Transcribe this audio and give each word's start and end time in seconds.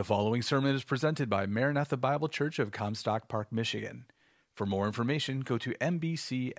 The 0.00 0.04
following 0.04 0.40
sermon 0.40 0.74
is 0.74 0.82
presented 0.82 1.28
by 1.28 1.44
Maranatha 1.44 1.98
Bible 1.98 2.28
Church 2.28 2.58
of 2.58 2.72
Comstock 2.72 3.28
Park, 3.28 3.52
Michigan. 3.52 4.06
For 4.54 4.64
more 4.64 4.86
information, 4.86 5.40
go 5.40 5.58
to 5.58 5.74
mbcmi.org. 5.74 6.58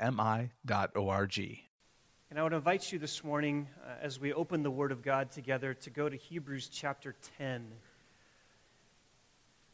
And 2.30 2.40
I 2.40 2.44
would 2.44 2.54
invite 2.54 2.92
you 2.92 3.00
this 3.00 3.24
morning, 3.24 3.68
uh, 3.84 3.94
as 4.00 4.20
we 4.20 4.32
open 4.32 4.62
the 4.62 4.70
Word 4.70 4.92
of 4.92 5.02
God 5.02 5.32
together, 5.32 5.74
to 5.74 5.90
go 5.90 6.08
to 6.08 6.16
Hebrews 6.16 6.70
chapter 6.72 7.16
10. 7.40 7.66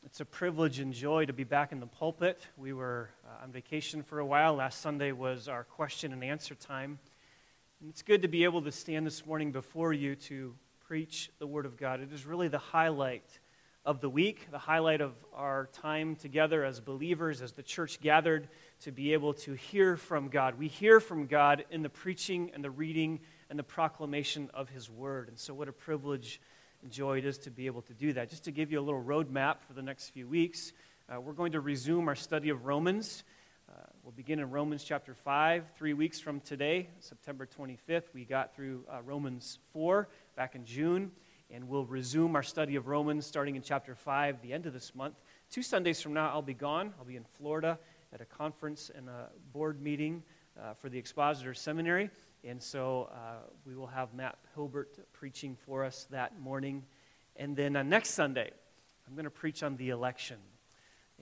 It's 0.06 0.22
a 0.22 0.26
privilege 0.26 0.80
and 0.80 0.94
joy 0.94 1.26
to 1.26 1.34
be 1.34 1.44
back 1.44 1.74
in 1.74 1.82
the 1.82 1.88
pulpit. 1.88 2.48
We 2.56 2.72
were 2.72 3.10
uh, 3.28 3.44
on 3.44 3.52
vacation 3.52 4.02
for 4.02 4.20
a 4.20 4.26
while. 4.26 4.54
Last 4.54 4.80
Sunday 4.80 5.12
was 5.12 5.50
our 5.50 5.66
question 5.66 6.14
and 6.14 6.24
answer 6.24 6.56
time. 6.56 7.00
And 7.82 7.90
it's 7.90 8.02
good 8.02 8.22
to 8.22 8.30
be 8.30 8.46
able 8.46 8.62
to 8.62 8.72
stand 8.72 9.06
this 9.06 9.26
morning 9.26 9.52
before 9.52 9.92
you 9.92 10.16
to 10.16 10.56
preach 10.88 11.32
the 11.40 11.48
Word 11.48 11.66
of 11.66 11.76
God. 11.76 12.00
It 12.00 12.14
is 12.14 12.26
really 12.26 12.48
the 12.48 12.60
highlight 12.60 13.40
of 13.88 14.02
the 14.02 14.10
week, 14.10 14.52
the 14.52 14.58
highlight 14.58 15.00
of 15.00 15.14
our 15.34 15.70
time 15.72 16.18
together 16.18 16.66
as 16.66 16.82
believers, 16.82 17.42
as 17.42 17.54
the 17.54 17.64
church 17.64 18.02
gathered 18.02 18.50
to 18.82 18.92
be 18.92 19.14
able 19.14 19.34
to 19.34 19.54
hear 19.54 19.96
from 19.96 20.28
God. 20.28 20.60
We 20.60 20.68
hear 20.68 21.00
from 21.00 21.26
God 21.26 21.64
in 21.72 21.84
the 21.84 21.90
preaching 21.90 22.52
and 22.54 22.62
the 22.62 22.70
reading 22.70 23.22
and 23.50 23.58
the 23.58 23.64
proclamation 23.64 24.50
of 24.54 24.68
His 24.68 24.90
Word. 24.90 25.30
And 25.30 25.40
so, 25.40 25.54
what 25.54 25.70
a 25.70 25.72
privilege 25.72 26.42
and 26.84 26.92
joy 26.92 27.20
it 27.20 27.26
is 27.26 27.38
to 27.40 27.50
be 27.50 27.66
able 27.66 27.82
to 27.84 27.94
do 27.94 28.12
that. 28.12 28.30
Just 28.30 28.44
to 28.44 28.52
give 28.52 28.74
you 28.74 28.80
a 28.82 28.84
little 28.84 29.02
roadmap 29.02 29.62
for 29.66 29.72
the 29.72 29.82
next 29.82 30.10
few 30.10 30.28
weeks, 30.28 30.74
uh, 31.08 31.22
we're 31.22 31.32
going 31.32 31.54
to 31.54 31.62
resume 31.62 32.10
our 32.10 32.16
study 32.16 32.50
of 32.50 32.66
Romans. 32.66 33.24
Uh, 33.70 33.84
we'll 34.04 34.12
begin 34.12 34.40
in 34.40 34.52
Romans 34.52 34.84
chapter 34.84 35.14
5, 35.14 35.64
three 35.78 35.94
weeks 35.94 36.20
from 36.20 36.42
today, 36.42 36.90
September 37.00 37.48
25th. 37.58 38.14
We 38.14 38.26
got 38.26 38.54
through 38.54 38.84
uh, 38.92 39.02
Romans 39.04 39.60
4 39.72 40.10
back 40.36 40.56
in 40.56 40.66
June 40.66 41.14
and 41.52 41.68
we'll 41.68 41.86
resume 41.86 42.36
our 42.36 42.44
study 42.44 42.76
of 42.76 42.88
Romans 42.88 43.26
starting 43.26 43.56
in 43.56 43.62
chapter 43.62 43.96
5, 43.96 44.42
the 44.42 44.54
end 44.54 44.66
of 44.66 44.74
this 44.74 44.94
month. 44.94 45.16
Two 45.50 45.62
Sundays 45.62 46.02
from 46.02 46.14
now, 46.14 46.30
I'll 46.30 46.42
be 46.42 46.54
gone. 46.54 46.94
I'll 47.00 47.06
be 47.06 47.16
in 47.16 47.24
Florida 47.24 47.80
at 48.14 48.22
a 48.22 48.26
conference 48.26 48.92
and 48.94 49.08
a 49.10 49.30
board 49.54 49.82
meeting 49.82 50.24
uh, 50.62 50.74
for 50.74 50.90
the 50.90 50.98
Expositor 50.98 51.54
Seminary. 51.54 52.10
And 52.44 52.62
so 52.62 53.10
uh, 53.12 53.48
we 53.66 53.76
will 53.76 53.88
have 53.88 54.14
Matt 54.14 54.38
Hilbert 54.56 55.00
preaching 55.14 55.56
for 55.66 55.84
us 55.84 56.08
that 56.12 56.40
morning. 56.40 56.84
And 57.36 57.56
then 57.56 57.76
uh, 57.76 57.84
next 57.84 58.12
Sunday, 58.12 58.52
I'm 59.08 59.14
going 59.14 59.26
to 59.26 59.32
preach 59.32 59.64
on 59.64 59.78
the 59.78 59.90
election. 59.90 60.38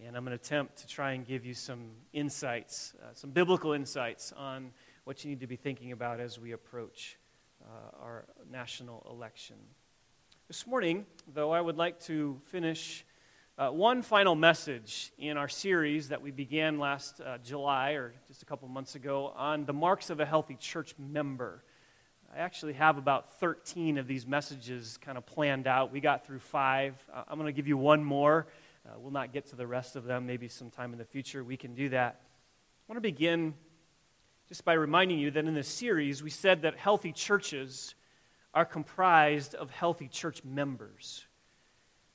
And 0.06 0.18
I'm 0.18 0.26
going 0.26 0.38
to 0.38 0.44
attempt 0.44 0.78
to 0.78 0.88
try 0.88 1.12
and 1.14 1.26
give 1.26 1.46
you 1.46 1.54
some 1.54 1.92
insights, 2.12 2.94
uh, 3.02 3.14
some 3.14 3.30
biblical 3.30 3.74
insights 3.74 4.34
on 4.36 4.72
what 5.06 5.24
you 5.24 5.30
need 5.30 5.40
to 5.40 5.48
be 5.48 5.56
thinking 5.56 5.92
about 5.92 6.20
as 6.20 6.40
we 6.40 6.52
approach 6.52 7.18
uh, 7.64 8.02
our 8.02 8.26
national 8.52 9.08
election. 9.10 9.56
This 10.48 10.68
morning, 10.68 11.08
though, 11.34 11.50
I 11.50 11.60
would 11.60 11.76
like 11.76 12.00
to 12.02 12.40
finish 12.52 13.04
uh, 13.58 13.70
one 13.70 14.04
final 14.04 14.36
message 14.36 15.12
in 15.18 15.38
our 15.38 15.48
series 15.48 16.10
that 16.10 16.22
we 16.22 16.30
began 16.30 16.78
last 16.78 17.20
uh, 17.20 17.40
July, 17.40 17.94
or 17.94 18.14
just 18.28 18.44
a 18.44 18.46
couple 18.46 18.68
months 18.68 18.94
ago, 18.94 19.34
on 19.36 19.66
the 19.66 19.74
marks 19.74 20.12
of 20.12 20.20
a 20.20 20.26
healthy 20.26 20.54
church 20.54 20.94
member. 21.00 21.64
I 22.32 22.42
actually 22.42 22.74
have 22.74 23.00
about 23.00 23.40
13 23.40 23.98
of 23.98 24.06
these 24.06 24.28
messages 24.28 25.00
kind 25.02 25.18
of 25.18 25.26
planned 25.26 25.66
out. 25.66 25.92
We 25.92 26.00
got 26.00 26.28
through 26.28 26.42
five. 26.42 26.94
Uh, 27.12 27.24
I'm 27.28 27.40
going 27.40 27.52
to 27.52 27.58
give 27.58 27.68
you 27.68 27.78
one 27.78 28.04
more. 28.04 28.46
Uh, 28.86 29.00
we'll 29.00 29.10
not 29.10 29.34
get 29.34 29.48
to 29.48 29.56
the 29.56 29.66
rest 29.66 29.96
of 29.96 30.04
them. 30.04 30.28
Maybe 30.28 30.48
sometime 30.48 30.92
in 30.92 31.00
the 31.00 31.06
future 31.06 31.44
we 31.44 31.58
can 31.58 31.74
do 31.74 31.90
that. 31.90 32.22
I 32.22 32.94
want 32.94 32.98
to 32.98 33.02
begin 33.02 33.56
just 34.48 34.64
by 34.64 34.74
reminding 34.74 35.18
you 35.18 35.32
that 35.32 35.44
in 35.44 35.56
this 35.56 35.70
series 35.70 36.22
we 36.22 36.30
said 36.30 36.62
that 36.62 36.78
healthy 36.78 37.12
churches 37.12 37.96
are 38.56 38.66
comprised 38.66 39.54
of 39.54 39.70
healthy 39.70 40.08
church 40.08 40.42
members. 40.46 41.26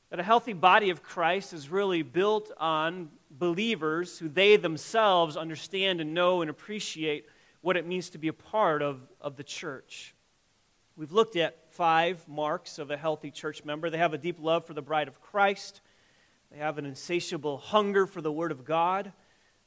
That 0.08 0.18
a 0.18 0.24
healthy 0.24 0.54
body 0.54 0.88
of 0.88 1.02
Christ 1.02 1.52
is 1.52 1.68
really 1.68 2.02
built 2.02 2.50
on 2.56 3.10
believers 3.30 4.18
who 4.18 4.28
they 4.28 4.56
themselves 4.56 5.36
understand 5.36 6.00
and 6.00 6.14
know 6.14 6.40
and 6.40 6.50
appreciate 6.50 7.26
what 7.60 7.76
it 7.76 7.86
means 7.86 8.10
to 8.10 8.18
be 8.18 8.28
a 8.28 8.32
part 8.32 8.80
of, 8.80 9.00
of 9.20 9.36
the 9.36 9.44
church. 9.44 10.14
We've 10.96 11.12
looked 11.12 11.36
at 11.36 11.72
five 11.72 12.26
marks 12.26 12.78
of 12.78 12.90
a 12.90 12.96
healthy 12.96 13.30
church 13.30 13.64
member. 13.64 13.90
They 13.90 13.98
have 13.98 14.14
a 14.14 14.18
deep 14.18 14.38
love 14.40 14.64
for 14.64 14.74
the 14.74 14.82
bride 14.82 15.08
of 15.08 15.20
Christ, 15.20 15.82
they 16.50 16.58
have 16.58 16.78
an 16.78 16.86
insatiable 16.86 17.58
hunger 17.58 18.06
for 18.06 18.20
the 18.20 18.32
Word 18.32 18.50
of 18.50 18.64
God, 18.64 19.12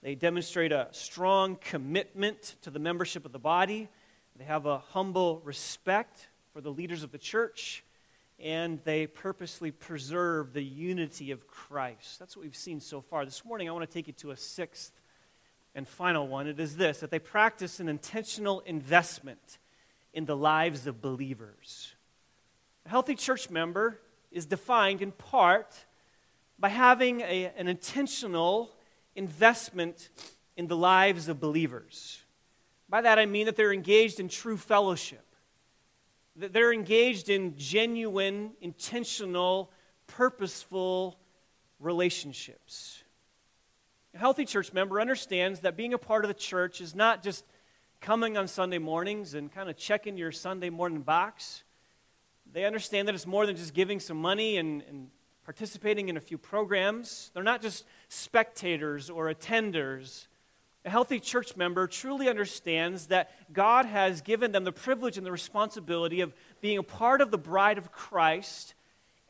they 0.02 0.16
demonstrate 0.16 0.72
a 0.72 0.90
strong 0.92 1.56
commitment 1.56 2.56
to 2.64 2.70
the 2.70 2.80
membership 2.80 3.26
of 3.26 3.32
the 3.32 3.40
body, 3.40 3.88
they 4.36 4.44
have 4.44 4.66
a 4.66 4.80
humble 4.80 5.40
respect 5.46 6.28
for 6.54 6.62
the 6.62 6.72
leaders 6.72 7.02
of 7.02 7.12
the 7.12 7.18
church, 7.18 7.84
and 8.40 8.80
they 8.84 9.08
purposely 9.08 9.72
preserve 9.72 10.54
the 10.54 10.64
unity 10.64 11.32
of 11.32 11.48
Christ. 11.48 12.20
That's 12.20 12.38
what 12.38 12.44
we've 12.44 12.56
seen 12.56 12.80
so 12.80 13.02
far. 13.02 13.26
This 13.26 13.44
morning, 13.44 13.68
I 13.68 13.72
want 13.72 13.90
to 13.90 13.92
take 13.92 14.06
you 14.06 14.14
to 14.14 14.32
a 14.32 14.38
sixth 14.38 14.92
and 15.74 15.88
final 15.88 16.28
one. 16.28 16.48
It 16.48 16.60
is 16.60 16.78
this 16.78 17.00
that 17.00 17.10
they 17.10 17.18
practice 17.18 17.80
an 17.80 17.90
intentional 17.90 18.60
investment 18.68 19.58
in 20.14 20.26
the 20.26 20.38
lives 20.38 20.86
of 20.86 21.02
believers. 21.02 21.96
A 22.86 22.90
healthy 22.90 23.16
church 23.16 23.50
member 23.50 24.00
is 24.32 24.46
defined 24.46 25.02
in 25.02 25.12
part 25.12 25.74
by 26.60 26.70
having 26.70 27.22
a, 27.22 27.52
an 27.58 27.68
intentional 27.68 28.70
investment 29.16 30.10
in 30.56 30.68
the 30.68 30.78
lives 30.78 31.30
of 31.30 31.40
believers. 31.40 32.22
By 32.88 33.02
that 33.02 33.18
I 33.18 33.26
mean 33.26 33.48
that 33.48 33.56
they're 33.56 33.74
engaged 33.74 34.20
in 34.20 34.30
true 34.30 34.58
fellowship. 34.58 35.26
That 36.36 36.54
they're 36.54 36.74
engaged 36.74 37.30
in 37.30 37.56
genuine, 37.58 38.52
intentional, 38.60 39.72
purposeful 40.08 41.20
relationships. 41.80 43.04
A 44.16 44.18
healthy 44.18 44.46
church 44.46 44.74
member 44.74 45.02
understands 45.02 45.62
that 45.62 45.76
being 45.76 45.94
a 45.94 45.98
part 45.98 46.24
of 46.24 46.28
the 46.28 46.34
church 46.34 46.82
is 46.82 46.96
not 46.96 47.24
just 47.24 47.46
coming 48.00 48.38
on 48.38 48.48
Sunday 48.48 48.78
mornings 48.78 49.34
and 49.34 49.52
kind 49.52 49.70
of 49.70 49.78
checking 49.78 50.18
your 50.18 50.32
Sunday 50.32 50.70
morning 50.70 51.02
box. 51.02 51.64
They 52.52 52.66
understand 52.66 53.08
that 53.08 53.16
it's 53.16 53.26
more 53.26 53.46
than 53.46 53.56
just 53.56 53.74
giving 53.74 54.00
some 54.00 54.18
money 54.18 54.58
and, 54.58 54.84
and 54.90 55.10
participating 55.46 56.10
in 56.10 56.18
a 56.18 56.20
few 56.20 56.38
programs. 56.38 57.32
They're 57.34 57.44
not 57.44 57.62
just 57.62 57.86
spectators 58.10 59.10
or 59.10 59.34
attenders. 59.34 60.28
A 60.86 60.90
healthy 60.90 61.20
church 61.20 61.56
member 61.56 61.88
truly 61.88 62.28
understands 62.28 63.08
that 63.08 63.32
God 63.54 63.86
has 63.86 64.22
given 64.22 64.52
them 64.52 64.66
the 64.66 64.72
privilege 64.72 65.18
and 65.18 65.26
the 65.26 65.32
responsibility 65.32 66.20
of 66.20 66.34
being 66.60 66.78
a 66.78 66.84
part 66.84 67.22
of 67.22 67.32
the 67.32 67.38
bride 67.38 67.78
of 67.78 67.92
Christ 67.92 68.74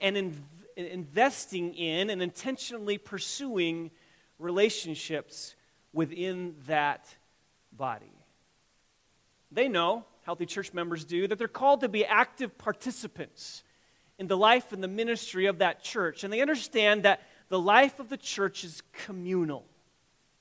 and 0.02 0.18
in, 0.18 0.44
investing 0.75 1.75
in 1.75 2.09
and 2.09 2.24
intentionally 2.24 2.97
pursuing 2.97 3.92
relationships 4.40 5.56
within 5.94 6.56
that 6.66 7.16
body. 7.72 8.12
They 9.52 9.68
know, 9.68 10.06
healthy 10.24 10.47
church 10.47 10.74
members 10.74 11.06
do, 11.06 11.28
that 11.28 11.38
they're 11.38 11.47
called 11.47 11.81
to 11.81 11.90
be 11.90 12.03
active 12.03 12.58
participants 12.58 13.63
in 14.18 14.28
the 14.28 14.38
life 14.38 14.74
and 14.74 14.84
the 14.84 14.88
ministry 14.88 15.46
of 15.46 15.59
that 15.59 15.84
church. 15.84 16.24
And 16.24 16.34
they 16.34 16.42
understand 16.42 17.03
that 17.03 17.22
the 17.50 17.59
life 17.59 18.00
of 18.00 18.09
the 18.09 18.18
church 18.18 18.63
is 18.63 18.81
communal. 18.92 19.66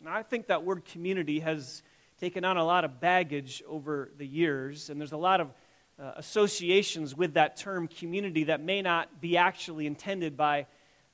I 0.08 0.22
think 0.22 0.48
that 0.48 0.64
word 0.64 0.84
community 0.84 1.40
has 1.40 1.82
taken 2.20 2.44
on 2.44 2.56
a 2.56 2.64
lot 2.64 2.84
of 2.84 3.00
baggage 3.00 3.62
over 3.68 4.10
the 4.16 4.26
years, 4.26 4.90
and 4.90 5.00
there's 5.00 5.12
a 5.12 5.16
lot 5.16 5.40
of 5.40 5.52
uh, 5.98 6.12
associations 6.16 7.16
with 7.16 7.34
that 7.34 7.56
term 7.56 7.86
community 7.86 8.44
that 8.44 8.60
may 8.60 8.82
not 8.82 9.20
be 9.20 9.36
actually 9.36 9.86
intended 9.86 10.36
by 10.36 10.66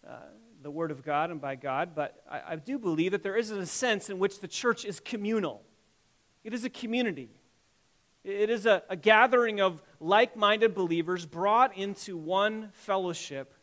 uh, 0.06 0.16
the 0.62 0.70
Word 0.70 0.90
of 0.90 1.04
God 1.04 1.30
and 1.30 1.40
by 1.40 1.54
God, 1.54 1.90
but 1.94 2.22
I, 2.30 2.52
I 2.52 2.56
do 2.56 2.78
believe 2.78 3.12
that 3.12 3.22
there 3.22 3.36
is 3.36 3.50
a 3.50 3.66
sense 3.66 4.10
in 4.10 4.18
which 4.18 4.40
the 4.40 4.48
church 4.48 4.84
is 4.84 5.00
communal. 5.00 5.62
It 6.44 6.54
is 6.54 6.64
a 6.64 6.70
community. 6.70 7.30
It 8.24 8.50
is 8.50 8.66
a, 8.66 8.82
a 8.88 8.96
gathering 8.96 9.60
of 9.60 9.82
like 10.00 10.36
minded 10.36 10.74
believers 10.74 11.26
brought 11.26 11.76
into 11.76 12.16
one 12.16 12.70
fellowship 12.72 13.54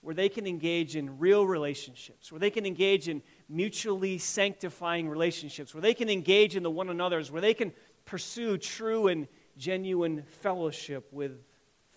where 0.00 0.14
they 0.14 0.28
can 0.28 0.46
engage 0.46 0.96
in 0.96 1.18
real 1.18 1.46
relationships, 1.46 2.32
where 2.32 2.38
they 2.38 2.50
can 2.50 2.64
engage 2.64 3.08
in 3.08 3.22
mutually 3.50 4.16
sanctifying 4.16 5.08
relationships, 5.08 5.74
where 5.74 5.80
they 5.82 5.94
can 5.94 6.08
engage 6.08 6.56
in 6.56 6.62
the 6.62 6.70
one 6.70 6.88
another's, 6.88 7.30
where 7.30 7.42
they 7.42 7.54
can 7.54 7.72
pursue 8.04 8.56
true 8.56 9.08
and 9.08 9.26
genuine 9.58 10.22
fellowship 10.40 11.08
with 11.12 11.32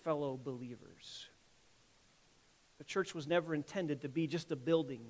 fellow 0.02 0.38
believers. 0.42 1.28
The 2.78 2.84
church 2.84 3.14
was 3.14 3.26
never 3.26 3.54
intended 3.54 4.02
to 4.02 4.08
be 4.08 4.26
just 4.26 4.50
a 4.50 4.56
building. 4.56 5.06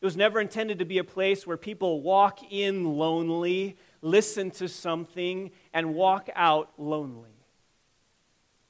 It 0.00 0.04
was 0.04 0.16
never 0.16 0.40
intended 0.40 0.78
to 0.80 0.84
be 0.84 0.98
a 0.98 1.04
place 1.04 1.46
where 1.46 1.56
people 1.56 2.00
walk 2.00 2.40
in 2.50 2.96
lonely, 2.96 3.76
listen 4.02 4.50
to 4.52 4.68
something, 4.68 5.50
and 5.72 5.94
walk 5.94 6.28
out 6.34 6.70
lonely. 6.78 7.30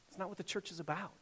It's 0.09 0.19
not 0.19 0.29
what 0.29 0.37
the 0.37 0.45
church 0.45 0.71
is 0.71 0.81
about. 0.81 1.13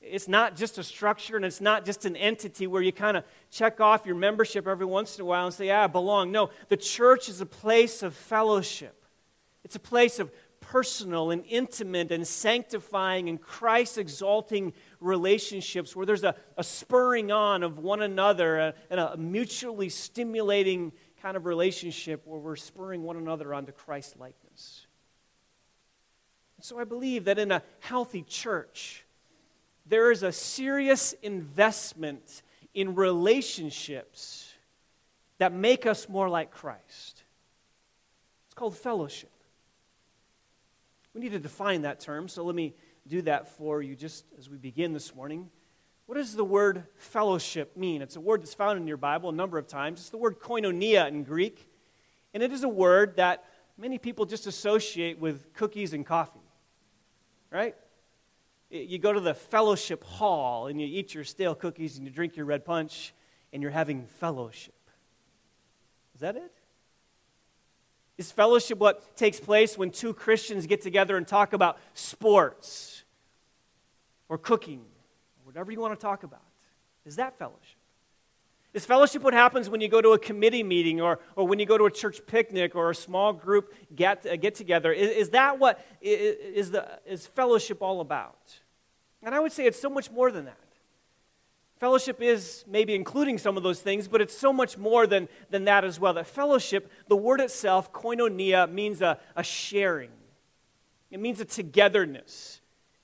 It's 0.00 0.28
not 0.28 0.56
just 0.56 0.78
a 0.78 0.84
structure 0.84 1.36
and 1.36 1.44
it's 1.44 1.60
not 1.60 1.84
just 1.84 2.04
an 2.04 2.16
entity 2.16 2.66
where 2.66 2.82
you 2.82 2.92
kind 2.92 3.16
of 3.16 3.24
check 3.50 3.80
off 3.80 4.06
your 4.06 4.14
membership 4.14 4.66
every 4.66 4.86
once 4.86 5.18
in 5.18 5.22
a 5.22 5.24
while 5.24 5.46
and 5.46 5.54
say, 5.54 5.66
yeah, 5.66 5.84
I 5.84 5.86
belong. 5.88 6.30
No, 6.30 6.50
the 6.68 6.76
church 6.76 7.28
is 7.28 7.40
a 7.40 7.46
place 7.46 8.02
of 8.02 8.14
fellowship, 8.14 9.04
it's 9.64 9.76
a 9.76 9.80
place 9.80 10.18
of 10.18 10.30
personal 10.60 11.30
and 11.30 11.44
intimate 11.48 12.10
and 12.10 12.26
sanctifying 12.26 13.28
and 13.28 13.40
Christ 13.40 13.96
exalting 13.96 14.72
relationships 15.00 15.94
where 15.94 16.04
there's 16.04 16.24
a, 16.24 16.34
a 16.56 16.64
spurring 16.64 17.30
on 17.30 17.62
of 17.62 17.78
one 17.78 18.02
another 18.02 18.74
and 18.90 19.00
a 19.00 19.16
mutually 19.16 19.88
stimulating 19.88 20.92
kind 21.22 21.36
of 21.36 21.46
relationship 21.46 22.22
where 22.26 22.40
we're 22.40 22.56
spurring 22.56 23.02
one 23.02 23.16
another 23.16 23.54
onto 23.54 23.72
Christ 23.72 24.18
likeness. 24.18 24.86
So 26.60 26.78
I 26.78 26.84
believe 26.84 27.24
that 27.24 27.38
in 27.38 27.52
a 27.52 27.62
healthy 27.80 28.22
church, 28.22 29.04
there 29.88 30.10
is 30.10 30.22
a 30.22 30.32
serious 30.32 31.14
investment 31.22 32.42
in 32.74 32.94
relationships 32.94 34.52
that 35.38 35.52
make 35.52 35.86
us 35.86 36.08
more 36.08 36.28
like 36.28 36.50
Christ. 36.50 37.24
It's 38.46 38.54
called 38.54 38.76
fellowship. 38.76 39.30
We 41.14 41.20
need 41.20 41.32
to 41.32 41.38
define 41.38 41.82
that 41.82 42.00
term, 42.00 42.28
so 42.28 42.44
let 42.44 42.54
me 42.54 42.74
do 43.06 43.22
that 43.22 43.48
for 43.56 43.80
you 43.82 43.96
just 43.96 44.24
as 44.38 44.50
we 44.50 44.58
begin 44.58 44.92
this 44.92 45.14
morning. 45.14 45.48
What 46.06 46.16
does 46.16 46.34
the 46.34 46.44
word 46.44 46.84
fellowship 46.96 47.76
mean? 47.76 48.02
It's 48.02 48.16
a 48.16 48.20
word 48.20 48.42
that's 48.42 48.54
found 48.54 48.78
in 48.78 48.86
your 48.86 48.96
Bible 48.96 49.30
a 49.30 49.32
number 49.32 49.58
of 49.58 49.66
times. 49.66 50.00
It's 50.00 50.10
the 50.10 50.18
word 50.18 50.38
koinonia 50.38 51.08
in 51.08 51.24
Greek, 51.24 51.68
and 52.34 52.42
it 52.42 52.52
is 52.52 52.62
a 52.62 52.68
word 52.68 53.16
that 53.16 53.44
many 53.76 53.98
people 53.98 54.26
just 54.26 54.46
associate 54.46 55.18
with 55.18 55.52
cookies 55.54 55.92
and 55.92 56.04
coffee, 56.04 56.40
right? 57.50 57.74
You 58.70 58.98
go 58.98 59.12
to 59.12 59.20
the 59.20 59.34
fellowship 59.34 60.04
hall 60.04 60.66
and 60.66 60.80
you 60.80 60.86
eat 60.86 61.14
your 61.14 61.24
stale 61.24 61.54
cookies 61.54 61.96
and 61.96 62.06
you 62.06 62.12
drink 62.12 62.36
your 62.36 62.44
red 62.44 62.64
punch 62.64 63.14
and 63.52 63.62
you're 63.62 63.72
having 63.72 64.06
fellowship. 64.06 64.74
Is 66.14 66.20
that 66.20 66.36
it? 66.36 66.52
Is 68.18 68.32
fellowship 68.32 68.78
what 68.78 69.16
takes 69.16 69.40
place 69.40 69.78
when 69.78 69.90
two 69.90 70.12
Christians 70.12 70.66
get 70.66 70.82
together 70.82 71.16
and 71.16 71.26
talk 71.26 71.52
about 71.52 71.78
sports 71.94 73.04
or 74.28 74.36
cooking 74.36 74.80
or 74.80 75.44
whatever 75.44 75.72
you 75.72 75.80
want 75.80 75.98
to 75.98 76.04
talk 76.04 76.24
about? 76.24 76.42
Is 77.06 77.16
that 77.16 77.38
fellowship? 77.38 77.77
Is 78.74 78.84
fellowship 78.84 79.22
what 79.22 79.32
happens 79.32 79.70
when 79.70 79.80
you 79.80 79.88
go 79.88 80.02
to 80.02 80.10
a 80.10 80.18
committee 80.18 80.62
meeting 80.62 81.00
or, 81.00 81.20
or 81.36 81.46
when 81.46 81.58
you 81.58 81.64
go 81.64 81.78
to 81.78 81.86
a 81.86 81.90
church 81.90 82.20
picnic 82.26 82.76
or 82.76 82.90
a 82.90 82.94
small 82.94 83.32
group 83.32 83.74
get, 83.94 84.26
uh, 84.26 84.36
get 84.36 84.54
together? 84.54 84.92
Is, 84.92 85.10
is 85.10 85.30
that 85.30 85.58
what 85.58 85.84
is, 86.02 86.70
the, 86.70 86.86
is 87.06 87.26
fellowship 87.26 87.82
all 87.82 88.00
about? 88.00 88.60
And 89.22 89.34
I 89.34 89.40
would 89.40 89.52
say 89.52 89.66
it's 89.66 89.80
so 89.80 89.88
much 89.88 90.10
more 90.10 90.30
than 90.30 90.44
that. 90.44 90.56
Fellowship 91.78 92.20
is 92.20 92.64
maybe 92.66 92.94
including 92.94 93.38
some 93.38 93.56
of 93.56 93.62
those 93.62 93.80
things, 93.80 94.08
but 94.08 94.20
it's 94.20 94.36
so 94.36 94.52
much 94.52 94.76
more 94.76 95.06
than, 95.06 95.28
than 95.48 95.64
that 95.64 95.84
as 95.84 95.98
well. 95.98 96.12
That 96.12 96.26
fellowship, 96.26 96.90
the 97.06 97.16
word 97.16 97.40
itself, 97.40 97.92
koinonia, 97.92 98.70
means 98.70 99.00
a, 99.00 99.18
a 99.36 99.42
sharing, 99.42 100.10
it 101.10 101.20
means 101.20 101.40
a 101.40 101.44
togetherness. 101.44 102.57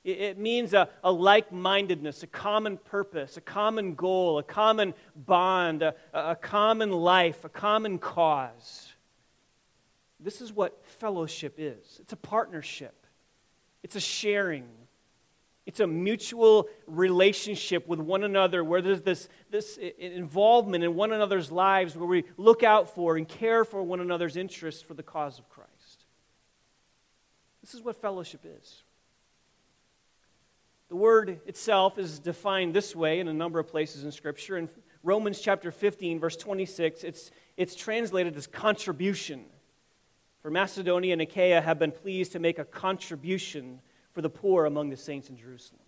It, 0.04 0.36
means 0.36 0.74
a, 0.74 0.90
a 1.02 1.10
like 1.10 1.50
mindedness, 1.50 2.22
a 2.22 2.26
common 2.26 2.76
purpose, 2.76 3.38
a 3.38 3.40
common 3.40 3.94
goal, 3.94 4.38
a 4.38 4.42
common 4.42 4.92
bond, 5.16 5.82
a, 5.82 5.94
a 6.12 6.36
common 6.36 6.92
life, 6.92 7.42
a 7.42 7.48
common 7.48 7.98
cause. 7.98 8.92
This 10.20 10.42
is 10.42 10.52
what 10.52 10.84
fellowship 10.84 11.54
is 11.56 11.98
it's 12.00 12.12
a 12.12 12.16
partnership, 12.16 13.06
it's 13.82 13.96
a 13.96 14.00
sharing, 14.00 14.68
it's 15.64 15.80
a 15.80 15.86
mutual 15.86 16.68
relationship 16.86 17.88
with 17.88 17.98
one 17.98 18.24
another 18.24 18.62
where 18.62 18.82
there's 18.82 19.00
this, 19.00 19.30
this 19.50 19.78
involvement 19.78 20.84
in 20.84 20.94
one 20.94 21.12
another's 21.12 21.50
lives 21.50 21.96
where 21.96 22.06
we 22.06 22.24
look 22.36 22.62
out 22.62 22.94
for 22.94 23.16
and 23.16 23.26
care 23.26 23.64
for 23.64 23.82
one 23.82 24.00
another's 24.00 24.36
interests 24.36 24.82
for 24.82 24.92
the 24.92 25.02
cause 25.02 25.38
of 25.38 25.48
Christ. 25.48 26.04
This 27.62 27.72
is 27.72 27.80
what 27.80 27.96
fellowship 27.98 28.44
is. 28.44 28.82
The 30.88 30.96
word 30.96 31.40
itself 31.46 31.98
is 31.98 32.18
defined 32.18 32.74
this 32.74 32.94
way 32.94 33.20
in 33.20 33.28
a 33.28 33.32
number 33.32 33.58
of 33.58 33.68
places 33.68 34.04
in 34.04 34.12
Scripture. 34.12 34.56
In 34.56 34.68
Romans 35.02 35.40
chapter 35.40 35.70
15, 35.70 36.20
verse 36.20 36.36
26, 36.36 37.04
it's, 37.04 37.30
it's 37.56 37.74
translated 37.74 38.36
as 38.36 38.46
contribution. 38.46 39.44
For 40.42 40.50
Macedonia 40.50 41.14
and 41.14 41.22
Achaia 41.22 41.60
have 41.60 41.78
been 41.78 41.92
pleased 41.92 42.32
to 42.32 42.38
make 42.38 42.58
a 42.58 42.64
contribution 42.64 43.80
for 44.12 44.20
the 44.20 44.30
poor 44.30 44.66
among 44.66 44.90
the 44.90 44.96
saints 44.96 45.30
in 45.30 45.36
Jerusalem. 45.36 45.80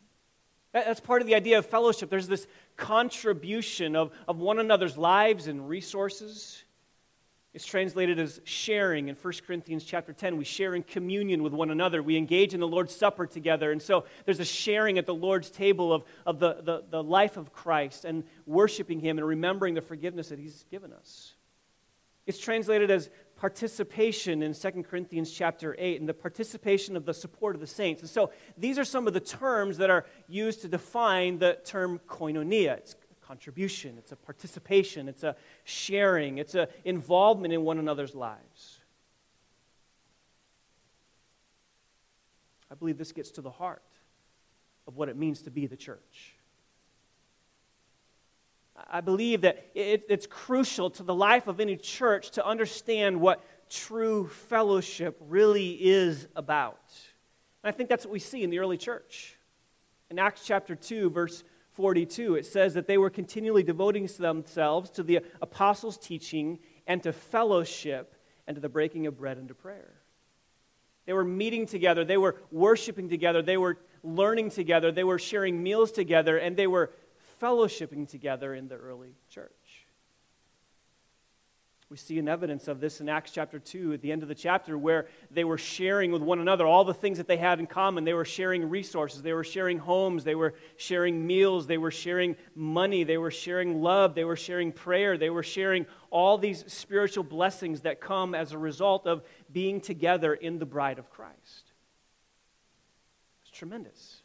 That's 0.73 1.01
part 1.01 1.23
of 1.23 1.27
the 1.27 1.35
idea 1.35 1.59
of 1.59 1.67
fellowship. 1.67 2.11
There's 2.11 2.27
this 2.27 2.47
contribution 2.77 3.97
of, 3.97 4.13
of 4.29 4.39
one 4.39 4.59
another's 4.59 4.99
lives 4.99 5.47
and 5.47 5.69
resources. 5.69 6.65
It's 7.57 7.65
translated 7.65 8.19
as 8.19 8.39
sharing 8.45 9.09
in 9.09 9.15
1 9.15 9.35
Corinthians 9.47 9.83
chapter 9.83 10.13
10. 10.13 10.37
We 10.37 10.45
share 10.45 10.75
in 10.75 10.83
communion 10.83 11.43
with 11.43 11.55
one 11.55 11.71
another. 11.71 12.03
We 12.03 12.19
engage 12.19 12.53
in 12.53 12.61
the 12.61 12.69
Lord's 12.69 12.95
Supper 12.95 13.27
together. 13.27 13.73
And 13.73 13.81
so 13.81 14.05
there's 14.27 14.41
a 14.41 14.45
sharing 14.45 14.99
at 14.99 15.07
the 15.07 15.15
Lord's 15.15 15.49
table 15.49 15.91
of, 15.91 16.05
of 16.27 16.39
the, 16.39 16.59
the, 16.63 16.85
the 16.91 17.03
life 17.03 17.39
of 17.39 17.55
Christ 17.55 18.05
and 18.05 18.25
worshiping 18.45 19.01
Him 19.01 19.17
and 19.17 19.27
remembering 19.27 19.73
the 19.73 19.81
forgiveness 19.81 20.29
that 20.29 20.39
He's 20.39 20.67
given 20.71 20.93
us. 20.93 21.33
It's 22.27 22.39
translated 22.39 22.91
as 22.91 23.09
participation 23.37 24.43
in 24.43 24.53
2 24.53 24.83
Corinthians 24.83 25.31
chapter 25.31 25.75
8 25.79 26.01
and 26.01 26.07
the 26.07 26.13
participation 26.13 26.95
of 26.95 27.07
the 27.07 27.15
support 27.15 27.55
of 27.55 27.63
the 27.63 27.67
saints. 27.67 28.03
And 28.03 28.11
so 28.11 28.33
these 28.59 28.79
are 28.79 28.85
some 28.85 29.07
of 29.07 29.15
the 29.15 29.21
terms 29.21 29.79
that 29.79 29.89
are 29.89 30.05
used 30.29 30.61
to 30.61 30.69
define 30.69 31.39
the 31.39 31.57
term 31.65 32.01
koinonia. 32.07 32.77
It's 32.77 32.97
contribution, 33.27 33.97
it's 33.99 34.13
a 34.13 34.17
participation, 34.17 35.09
it's 35.09 35.23
a 35.23 35.37
sharing, 35.65 36.39
it's 36.39 36.55
an 36.55 36.67
involvement 36.85 37.53
in 37.53 37.63
one 37.63 37.79
another's 37.79 38.15
lives. 38.15 38.81
I 42.71 42.75
believe 42.75 42.99
this 42.99 43.13
gets 43.13 43.31
to 43.33 43.43
the 43.43 43.51
heart 43.51 43.83
of 44.87 44.97
what 44.97 45.09
it 45.09 45.17
means 45.17 45.43
to 45.43 45.51
be 45.51 45.67
the 45.67 45.77
church. 45.77 46.35
I 48.91 49.01
believe 49.01 49.41
that 49.41 49.71
it, 49.75 50.05
it's 50.09 50.27
crucial 50.27 50.91
to 50.91 51.03
the 51.03 51.15
life 51.15 51.47
of 51.47 51.61
any 51.61 51.77
church 51.77 52.31
to 52.33 52.47
understand 52.47 53.21
what 53.21 53.43
true 53.71 54.29
fellowship 54.29 55.17
really 55.29 55.73
is 55.73 56.29
about. 56.37 56.93
And 57.63 57.73
I 57.73 57.77
think 57.77 57.89
that's 57.89 58.05
what 58.05 58.13
we 58.13 58.19
see 58.19 58.43
in 58.43 58.51
the 58.51 58.59
early 58.59 58.77
church. 58.77 59.37
In 60.11 60.19
Acts 60.19 60.43
chapter 60.45 60.77
2, 60.77 61.11
verse 61.11 61.43
42, 61.77 62.37
it 62.37 62.47
says 62.47 62.73
that 62.73 62.87
they 62.87 62.97
were 62.97 63.11
continually 63.11 63.63
devoting 63.63 64.09
themselves 64.19 64.89
to 64.91 65.03
the 65.03 65.21
apostles' 65.43 65.99
teaching 65.99 66.59
and 66.87 67.03
to 67.03 67.13
fellowship 67.13 68.15
and 68.47 68.55
to 68.55 68.61
the 68.63 68.69
breaking 68.69 69.07
of 69.07 69.19
bread 69.19 69.37
and 69.37 69.49
to 69.49 69.55
prayer. 69.55 70.01
They 71.05 71.13
were 71.13 71.23
meeting 71.23 71.67
together, 71.67 72.03
they 72.03 72.17
were 72.17 72.37
worshiping 72.51 73.11
together, 73.11 73.43
they 73.43 73.59
were 73.59 73.79
learning 74.03 74.51
together, 74.51 74.91
they 74.91 75.05
were 75.05 75.19
sharing 75.19 75.63
meals 75.63 75.93
together, 75.93 76.39
and 76.39 76.57
they 76.57 76.67
were 76.67 76.93
fellowshipping 77.41 78.09
together 78.09 78.55
in 78.55 78.69
the 78.69 78.77
early 78.77 79.15
church. 79.29 79.53
We 81.89 81.97
see 81.97 82.19
an 82.19 82.27
evidence 82.27 82.67
of 82.67 82.81
this 82.81 83.01
in 83.01 83.09
Acts 83.09 83.31
chapter 83.31 83.61
2 83.61 83.93
at 83.93 84.01
the 84.03 84.11
end 84.11 84.25
of 84.25 84.29
the 84.29 84.35
chapter 84.35 84.77
where 84.77 85.07
they 85.31 85.45
were 85.45 85.57
sharing 85.57 86.11
with 86.11 86.21
one 86.21 86.41
another 86.41 86.67
all 86.67 86.83
the 86.85 86.93
things 86.93 87.19
that 87.19 87.29
they 87.29 87.37
had 87.37 87.61
in 87.61 87.69
common. 87.69 88.03
They 88.03 88.13
were 88.13 88.25
sharing 88.25 88.69
resources, 88.69 89.23
they 89.23 89.33
were 89.33 89.45
sharing 89.45 89.79
homes, 89.79 90.25
they 90.25 90.35
were 90.35 90.55
sharing 90.77 91.25
meals, 91.25 91.69
they 91.69 91.79
were 91.79 91.93
sharing 91.93 92.35
money, 92.57 93.05
they 93.05 93.19
were 93.19 93.31
sharing 93.31 93.83
love, 93.83 94.17
they 94.17 94.25
were 94.25 94.35
sharing 94.35 94.73
prayer, 94.73 95.17
they 95.17 95.31
were 95.31 95.45
sharing 95.45 95.87
all 96.11 96.39
these 96.39 96.65
spiritual 96.67 97.23
blessings 97.23 97.83
that 97.83 98.01
come 98.01 98.35
as 98.35 98.51
a 98.51 98.59
result 98.59 99.07
of 99.07 99.23
being 99.53 99.81
together 99.81 100.35
in 100.35 100.59
the 100.59 100.67
bride 100.67 100.99
of 100.99 101.09
Christ. 101.09 101.73
It's 103.43 103.57
tremendous. 103.57 104.23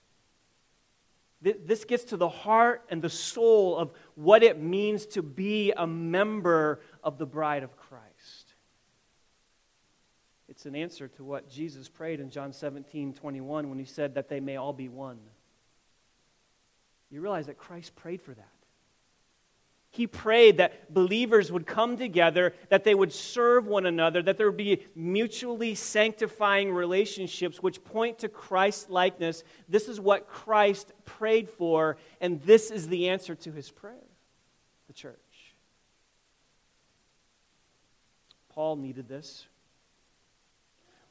This 1.44 1.86
gets 1.86 2.04
to 2.06 2.18
the 2.18 2.30
heart 2.30 2.84
and 2.90 3.02
the 3.02 3.10
soul 3.10 3.76
of 3.76 3.92
what 4.14 4.44
it 4.44 4.62
means 4.62 5.08
to 5.08 5.24
be 5.24 5.72
a 5.76 5.88
member 5.88 6.82
of 7.04 7.18
the 7.18 7.26
bride 7.26 7.64
of 7.64 7.76
Christ. 7.78 8.54
It's 10.48 10.66
an 10.66 10.76
answer 10.76 11.08
to 11.08 11.24
what 11.24 11.50
Jesus 11.50 11.88
prayed 11.88 12.20
in 12.20 12.30
John 12.30 12.52
17 12.52 13.14
21 13.14 13.70
when 13.70 13.80
he 13.80 13.86
said 13.86 14.16
that 14.16 14.30
they 14.30 14.40
may 14.40 14.58
all 14.58 14.74
be 14.74 14.90
one. 14.90 15.20
You 17.10 17.22
realize 17.22 17.48
that 17.48 17.58
Christ 17.58 17.96
prayed 17.96 18.22
for 18.22 18.34
that. 18.34 18.48
He 19.94 20.08
prayed 20.08 20.58
that 20.58 20.94
believers 20.94 21.52
would 21.52 21.68
come 21.68 21.98
together, 21.98 22.54
that 22.70 22.86
they 22.86 22.96
would 22.96 23.12
serve 23.12 23.68
one 23.68 23.86
another, 23.86 24.22
that 24.22 24.38
there 24.38 24.48
would 24.48 24.56
be 24.56 24.86
mutually 24.96 25.76
sanctifying 25.76 26.72
relationships 26.72 27.62
which 27.62 27.84
point 27.84 28.20
to 28.20 28.30
Christ 28.30 28.90
likeness. 28.90 29.44
This 29.68 29.90
is 29.90 30.00
what 30.00 30.30
Christ 30.30 30.94
prayed 31.04 31.50
for, 31.50 31.98
and 32.22 32.42
this 32.44 32.72
is 32.72 32.88
the 32.88 33.10
answer 33.10 33.36
to 33.36 33.52
his 33.52 33.70
prayer 33.70 33.98
the 34.88 34.94
church. 34.94 35.16
Paul 38.62 38.76
needed 38.76 39.10
this. 39.10 39.48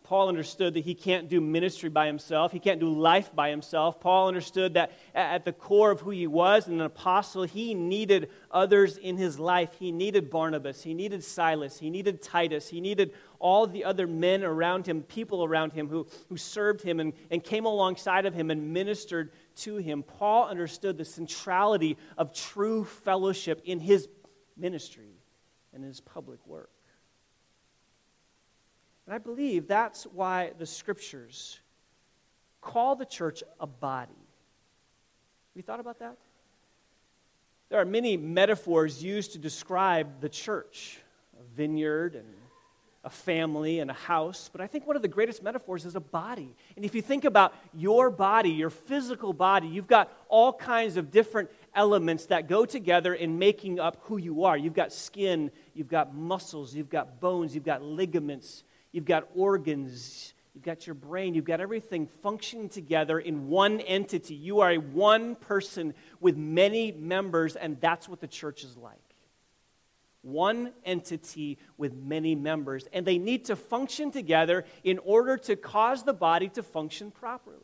Paul 0.04 0.28
understood 0.28 0.74
that 0.74 0.84
he 0.84 0.94
can't 0.94 1.28
do 1.28 1.40
ministry 1.40 1.88
by 1.88 2.06
himself. 2.06 2.52
He 2.52 2.60
can't 2.60 2.78
do 2.78 2.88
life 2.88 3.34
by 3.34 3.50
himself. 3.50 3.98
Paul 3.98 4.28
understood 4.28 4.74
that 4.74 4.92
at 5.16 5.44
the 5.44 5.52
core 5.52 5.90
of 5.90 6.00
who 6.00 6.10
he 6.10 6.28
was, 6.28 6.68
and 6.68 6.78
an 6.78 6.86
apostle, 6.86 7.42
he 7.42 7.74
needed 7.74 8.30
others 8.52 8.98
in 8.98 9.16
his 9.16 9.40
life. 9.40 9.70
He 9.80 9.90
needed 9.90 10.30
Barnabas. 10.30 10.84
He 10.84 10.94
needed 10.94 11.24
Silas. 11.24 11.76
He 11.76 11.90
needed 11.90 12.22
Titus. 12.22 12.68
He 12.68 12.80
needed 12.80 13.14
all 13.40 13.66
the 13.66 13.84
other 13.84 14.06
men 14.06 14.44
around 14.44 14.86
him, 14.86 15.02
people 15.02 15.42
around 15.42 15.72
him 15.72 15.88
who, 15.88 16.06
who 16.28 16.36
served 16.36 16.82
him 16.82 17.00
and, 17.00 17.12
and 17.32 17.42
came 17.42 17.66
alongside 17.66 18.26
of 18.26 18.32
him 18.32 18.52
and 18.52 18.72
ministered 18.72 19.32
to 19.56 19.78
him. 19.78 20.04
Paul 20.04 20.46
understood 20.46 20.96
the 20.96 21.04
centrality 21.04 21.98
of 22.16 22.32
true 22.32 22.84
fellowship 22.84 23.60
in 23.64 23.80
his 23.80 24.08
ministry 24.56 25.16
and 25.74 25.82
his 25.82 25.98
public 25.98 26.46
work. 26.46 26.70
And 29.06 29.14
I 29.14 29.18
believe 29.18 29.66
that's 29.66 30.04
why 30.04 30.52
the 30.58 30.66
scriptures 30.66 31.58
call 32.60 32.96
the 32.96 33.06
church 33.06 33.42
a 33.58 33.66
body. 33.66 34.12
Have 34.12 35.56
you 35.56 35.62
thought 35.62 35.80
about 35.80 35.98
that? 35.98 36.16
There 37.70 37.80
are 37.80 37.84
many 37.84 38.16
metaphors 38.16 39.02
used 39.02 39.32
to 39.32 39.38
describe 39.38 40.20
the 40.20 40.28
church 40.28 40.98
a 41.38 41.56
vineyard 41.56 42.14
and 42.16 42.26
a 43.02 43.10
family 43.10 43.80
and 43.80 43.90
a 43.90 43.94
house, 43.94 44.50
but 44.52 44.60
I 44.60 44.66
think 44.66 44.86
one 44.86 44.94
of 44.94 45.00
the 45.00 45.08
greatest 45.08 45.42
metaphors 45.42 45.86
is 45.86 45.96
a 45.96 46.00
body. 46.00 46.54
And 46.76 46.84
if 46.84 46.94
you 46.94 47.00
think 47.00 47.24
about 47.24 47.54
your 47.72 48.10
body, 48.10 48.50
your 48.50 48.68
physical 48.68 49.32
body, 49.32 49.68
you've 49.68 49.86
got 49.86 50.12
all 50.28 50.52
kinds 50.52 50.98
of 50.98 51.10
different 51.10 51.50
elements 51.74 52.26
that 52.26 52.46
go 52.46 52.66
together 52.66 53.14
in 53.14 53.38
making 53.38 53.80
up 53.80 53.98
who 54.02 54.18
you 54.18 54.44
are. 54.44 54.56
You've 54.56 54.74
got 54.74 54.92
skin, 54.92 55.50
you've 55.72 55.88
got 55.88 56.14
muscles, 56.14 56.74
you've 56.74 56.90
got 56.90 57.20
bones, 57.20 57.54
you've 57.54 57.64
got 57.64 57.82
ligaments, 57.82 58.64
You've 58.92 59.04
got 59.04 59.28
organs, 59.34 60.34
you've 60.54 60.64
got 60.64 60.86
your 60.86 60.94
brain, 60.94 61.34
you've 61.34 61.44
got 61.44 61.60
everything 61.60 62.08
functioning 62.22 62.68
together 62.68 63.18
in 63.18 63.48
one 63.48 63.80
entity. 63.80 64.34
You 64.34 64.60
are 64.60 64.72
a 64.72 64.78
one 64.78 65.36
person 65.36 65.94
with 66.20 66.36
many 66.36 66.92
members, 66.92 67.56
and 67.56 67.80
that's 67.80 68.08
what 68.08 68.20
the 68.20 68.26
church 68.26 68.64
is 68.64 68.76
like. 68.76 68.98
One 70.22 70.72
entity 70.84 71.58
with 71.78 71.94
many 71.94 72.34
members, 72.34 72.86
and 72.92 73.06
they 73.06 73.16
need 73.16 73.46
to 73.46 73.56
function 73.56 74.10
together 74.10 74.64
in 74.84 74.98
order 74.98 75.36
to 75.38 75.56
cause 75.56 76.02
the 76.02 76.12
body 76.12 76.48
to 76.50 76.62
function 76.62 77.10
properly. 77.10 77.56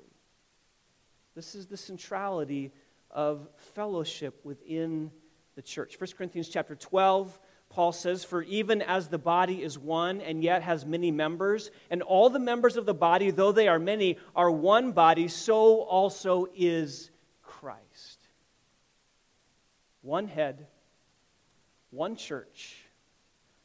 This 1.35 1.55
is 1.55 1.67
the 1.67 1.77
centrality 1.77 2.73
of 3.11 3.49
fellowship 3.75 4.41
within 4.43 5.11
the 5.55 5.63
church. 5.63 6.01
1 6.01 6.11
Corinthians 6.17 6.49
chapter 6.49 6.75
12 6.75 7.39
Paul 7.77 7.93
says, 7.93 8.25
For 8.25 8.43
even 8.45 8.81
as 8.81 9.09
the 9.09 9.19
body 9.19 9.63
is 9.63 9.79
one 9.79 10.23
and 10.23 10.43
yet 10.43 10.63
has 10.63 10.87
many 10.87 11.11
members, 11.11 11.71
and 11.91 12.01
all 12.01 12.31
the 12.31 12.39
members 12.39 12.79
of 12.79 12.87
the 12.87 12.95
body, 12.95 13.31
though 13.31 13.53
they 13.53 13.69
are 13.69 13.79
many, 13.79 14.17
are 14.35 14.51
one 14.51 14.93
body, 14.93 15.29
so 15.29 15.83
also 15.83 16.47
is 16.57 17.11
Christ. 17.43 18.19
One 20.01 20.27
head, 20.27 20.69
one 21.91 22.17
church, 22.17 22.79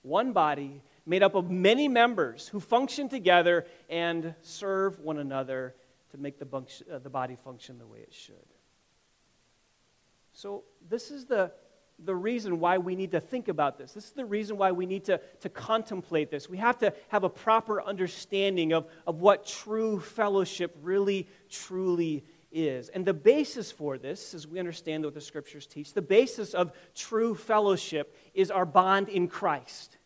one 0.01 0.33
body 0.33 0.81
made 1.05 1.23
up 1.23 1.33
of 1.33 1.49
many 1.49 1.87
members 1.87 2.49
who 2.49 2.59
function 2.59 3.07
together 3.07 3.65
and 3.89 4.35
serve 4.41 4.99
one 4.99 5.19
another 5.19 5.73
to 6.09 6.17
make 6.17 6.37
the, 6.37 6.65
uh, 6.93 6.99
the 6.99 7.09
body 7.09 7.37
function 7.45 7.79
the 7.79 7.87
way 7.87 7.99
it 7.99 8.13
should. 8.13 8.35
So, 10.33 10.65
this 10.89 11.11
is 11.11 11.23
the 11.27 11.53
the 12.03 12.15
reason 12.15 12.59
why 12.59 12.77
we 12.77 12.95
need 12.95 13.11
to 13.11 13.19
think 13.19 13.47
about 13.47 13.77
this. 13.77 13.93
This 13.93 14.05
is 14.05 14.11
the 14.11 14.25
reason 14.25 14.57
why 14.57 14.71
we 14.71 14.85
need 14.85 15.05
to, 15.05 15.19
to 15.41 15.49
contemplate 15.49 16.31
this. 16.31 16.49
We 16.49 16.57
have 16.57 16.79
to 16.79 16.93
have 17.09 17.23
a 17.23 17.29
proper 17.29 17.81
understanding 17.81 18.73
of, 18.73 18.87
of 19.05 19.21
what 19.21 19.45
true 19.45 19.99
fellowship 19.99 20.75
really, 20.81 21.27
truly 21.49 22.23
is. 22.51 22.89
And 22.89 23.05
the 23.05 23.13
basis 23.13 23.71
for 23.71 23.97
this, 23.97 24.33
as 24.33 24.47
we 24.47 24.59
understand 24.59 25.05
what 25.05 25.13
the 25.13 25.21
scriptures 25.21 25.67
teach, 25.67 25.93
the 25.93 26.01
basis 26.01 26.53
of 26.53 26.71
true 26.95 27.35
fellowship 27.35 28.15
is 28.33 28.51
our 28.51 28.65
bond 28.65 29.09
in 29.09 29.27
Christ. 29.27 29.97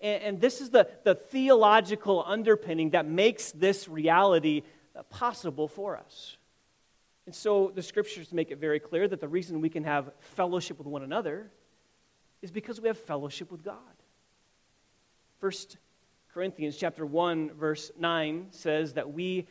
And, 0.00 0.22
and 0.22 0.40
this 0.40 0.60
is 0.60 0.70
the, 0.70 0.88
the 1.04 1.14
theological 1.14 2.24
underpinning 2.26 2.90
that 2.90 3.06
makes 3.06 3.52
this 3.52 3.88
reality 3.88 4.62
possible 5.10 5.68
for 5.68 5.96
us. 5.96 6.37
And 7.28 7.34
so 7.34 7.70
the 7.74 7.82
scriptures 7.82 8.32
make 8.32 8.50
it 8.50 8.56
very 8.56 8.80
clear 8.80 9.06
that 9.06 9.20
the 9.20 9.28
reason 9.28 9.60
we 9.60 9.68
can 9.68 9.84
have 9.84 10.12
fellowship 10.18 10.78
with 10.78 10.86
one 10.86 11.02
another 11.02 11.50
is 12.40 12.50
because 12.50 12.80
we 12.80 12.88
have 12.88 12.96
fellowship 12.96 13.52
with 13.52 13.62
God. 13.62 13.74
First 15.38 15.76
Corinthians 16.32 16.74
chapter 16.78 17.04
1 17.04 17.50
verse 17.52 17.90
9 17.98 18.46
says 18.52 18.94
that 18.94 19.12
we 19.12 19.46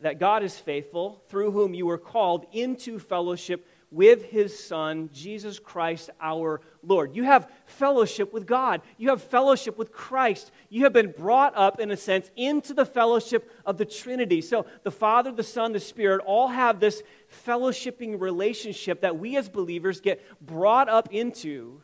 that 0.00 0.18
God 0.18 0.42
is 0.42 0.58
faithful 0.58 1.22
through 1.28 1.52
whom 1.52 1.72
you 1.72 1.86
were 1.86 1.98
called 1.98 2.46
into 2.50 2.98
fellowship 2.98 3.64
with 3.90 4.26
his 4.26 4.56
Son, 4.56 5.10
Jesus 5.12 5.58
Christ 5.58 6.10
our 6.20 6.60
Lord. 6.82 7.16
You 7.16 7.24
have 7.24 7.50
fellowship 7.66 8.32
with 8.32 8.46
God. 8.46 8.82
You 8.98 9.08
have 9.08 9.22
fellowship 9.22 9.76
with 9.76 9.92
Christ. 9.92 10.52
You 10.68 10.84
have 10.84 10.92
been 10.92 11.12
brought 11.16 11.56
up, 11.56 11.80
in 11.80 11.90
a 11.90 11.96
sense, 11.96 12.30
into 12.36 12.72
the 12.72 12.86
fellowship 12.86 13.50
of 13.66 13.78
the 13.78 13.84
Trinity. 13.84 14.40
So 14.40 14.66
the 14.84 14.92
Father, 14.92 15.32
the 15.32 15.42
Son, 15.42 15.72
the 15.72 15.80
Spirit 15.80 16.22
all 16.24 16.48
have 16.48 16.78
this 16.78 17.02
fellowshipping 17.46 18.20
relationship 18.20 19.00
that 19.00 19.18
we 19.18 19.36
as 19.36 19.48
believers 19.48 20.00
get 20.00 20.22
brought 20.40 20.88
up 20.88 21.12
into, 21.12 21.82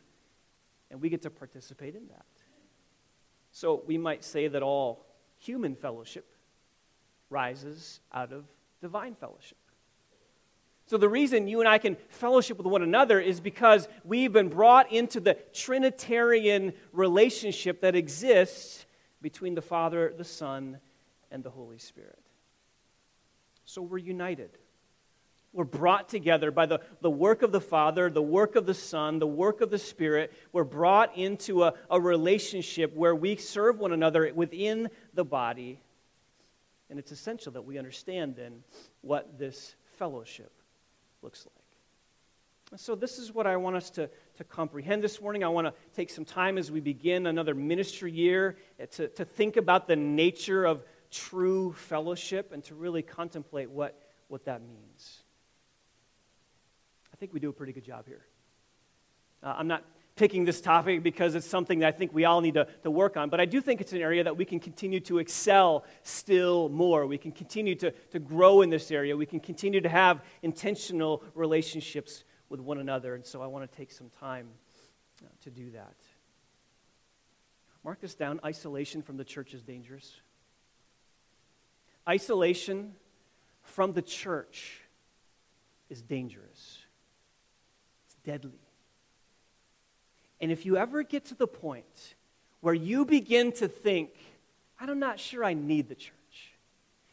and 0.91 1.01
we 1.01 1.09
get 1.09 1.23
to 1.23 1.31
participate 1.31 1.97
in 1.97 2.07
that. 2.09 2.27
So 3.51 3.83
we 3.87 3.99
might 3.99 4.23
say 4.23 4.49
that 4.49 4.63
all 4.63 5.07
human 5.39 5.75
fellowship 5.75 6.31
rises 7.31 8.01
out 8.13 8.33
of 8.33 8.45
divine 8.81 9.15
fellowship. 9.15 9.59
So, 10.89 10.97
the 10.97 11.09
reason 11.09 11.49
you 11.49 11.59
and 11.59 11.69
I 11.69 11.79
can 11.79 11.97
fellowship 12.11 12.59
with 12.59 12.67
one 12.69 12.83
another 12.83 13.19
is 13.19 13.41
because 13.41 13.89
we've 14.05 14.33
been 14.33 14.49
brought 14.49 14.93
into 14.93 15.19
the 15.19 15.35
Trinitarian 15.53 16.75
relationship 16.93 17.81
that 17.81 17.97
exists 17.97 18.87
between 19.21 19.57
the 19.57 19.63
Father, 19.63 20.15
the 20.17 20.25
Son, 20.25 20.79
and 21.33 21.43
the 21.43 21.51
Holy 21.51 21.79
Spirit. 21.79 22.21
So, 23.65 23.83
we're 23.83 23.99
united. 23.99 24.51
We're 25.53 25.65
brought 25.65 26.09
together 26.09 26.53
by 26.53 26.67
the, 26.67 26.81
the 27.01 27.11
work 27.11 27.43
of 27.43 27.51
the 27.51 27.61
Father, 27.61 28.09
the 28.09 28.23
work 28.23 28.55
of 28.55 28.65
the 28.65 28.75
Son, 28.75 29.19
the 29.19 29.27
work 29.27 29.63
of 29.63 29.71
the 29.71 29.79
Spirit. 29.79 30.33
We're 30.53 30.63
brought 30.63 31.17
into 31.17 31.65
a, 31.65 31.75
a 31.91 32.01
relationship 32.01 32.95
where 32.95 33.15
we 33.15 33.35
serve 33.35 33.81
one 33.81 33.93
another 33.93 34.31
within 34.33 34.91
the 35.15 35.25
body. 35.25 35.81
And 36.91 36.99
it's 37.01 37.11
essential 37.11 37.51
that 37.53 37.63
we 37.63 37.77
understand 37.77 38.37
then 38.37 38.63
what 39.01 39.37
this 39.37 39.75
fellowship 39.97 40.53
looks 41.27 41.45
like. 41.45 42.81
So, 42.81 42.95
this 42.95 43.19
is 43.19 43.35
what 43.35 43.49
I 43.49 43.57
want 43.57 43.75
us 43.75 43.91
to, 43.91 44.09
to 44.37 44.45
comprehend 44.45 45.03
this 45.03 45.21
morning. 45.21 45.43
I 45.43 45.49
want 45.49 45.67
to 45.67 45.75
take 45.95 46.09
some 46.09 46.25
time 46.25 46.57
as 46.57 46.71
we 46.71 46.79
begin 46.81 47.27
another 47.27 47.55
ministry 47.55 48.13
year 48.13 48.57
to, 48.93 49.09
to 49.09 49.25
think 49.25 49.57
about 49.57 49.89
the 49.89 49.97
nature 49.97 50.65
of 50.65 50.85
true 51.11 51.73
fellowship 51.73 52.53
and 52.53 52.63
to 52.65 52.77
really 52.77 53.03
contemplate 53.03 53.71
what, 53.71 54.01
what 54.29 54.45
that 54.45 54.63
means. 54.63 55.23
I 57.13 57.17
think 57.17 57.33
we 57.33 57.41
do 57.41 57.49
a 57.49 57.53
pretty 57.53 57.73
good 57.73 57.85
job 57.85 58.07
here. 58.07 58.25
Uh, 59.43 59.55
I'm 59.59 59.67
not 59.67 59.85
picking 60.17 60.47
this 60.47 60.63
topic 60.63 61.03
because 61.03 61.35
it's 61.35 61.47
something 61.47 61.81
that 61.81 61.89
I 61.89 61.97
think 61.97 62.13
we 62.15 62.25
all 62.25 62.41
need 62.41 62.55
to, 62.55 62.67
to 62.83 62.91
work 62.91 63.19
on. 63.19 63.29
But 63.29 63.39
I 63.39 63.45
do 63.45 63.61
think 63.61 63.83
it's 63.83 63.93
an 63.93 64.01
area 64.01 64.25
that 64.25 64.37
we 64.37 64.47
can 64.47 64.59
continue 64.59 64.99
to 65.01 65.19
excel 65.19 65.85
still 66.03 66.71
more. 66.71 67.07
We 67.07 67.19
can 67.19 67.33
continue 67.33 67.75
to, 67.77 67.91
to 67.91 68.19
grow 68.19 68.63
in 68.63 68.71
this 68.71 68.91
area. 68.91 69.17
We 69.17 69.27
can 69.27 69.41
continue 69.41 69.83
to 69.83 69.89
have 69.89 70.25
intentional 70.43 71.23
relationships 71.35 72.25
with 72.49 72.61
one 72.61 72.79
another. 72.79 73.15
And 73.15 73.25
so 73.25 73.43
I 73.43 73.47
want 73.47 73.71
to 73.71 73.77
take 73.77 73.93
some 73.93 74.09
time 74.19 74.49
uh, 75.23 75.29
to 75.45 75.51
do 75.51 75.71
that. 75.73 75.95
Mark 77.85 78.01
this 78.01 78.15
down 78.15 78.41
isolation 78.45 79.03
from 79.03 79.19
the 79.19 79.25
church 79.25 79.53
is 79.55 79.63
dangerous. 79.63 80.21
Isolation 82.09 82.95
from 83.63 83.93
the 83.93 84.03
church 84.03 84.81
is 85.91 86.03
dangerous, 86.03 86.79
it's 88.07 88.17
deadly. 88.25 88.66
And 90.41 90.53
if 90.53 90.67
you 90.67 90.77
ever 90.77 91.03
get 91.03 91.25
to 91.27 91.35
the 91.35 91.47
point 91.47 92.15
where 92.61 92.75
you 92.75 93.05
begin 93.05 93.53
to 93.53 93.69
think, 93.69 94.11
I'm 94.79 94.99
not 94.99 95.19
sure 95.19 95.45
I 95.45 95.55
need 95.55 95.89
the 95.89 95.95
church. 95.95 96.13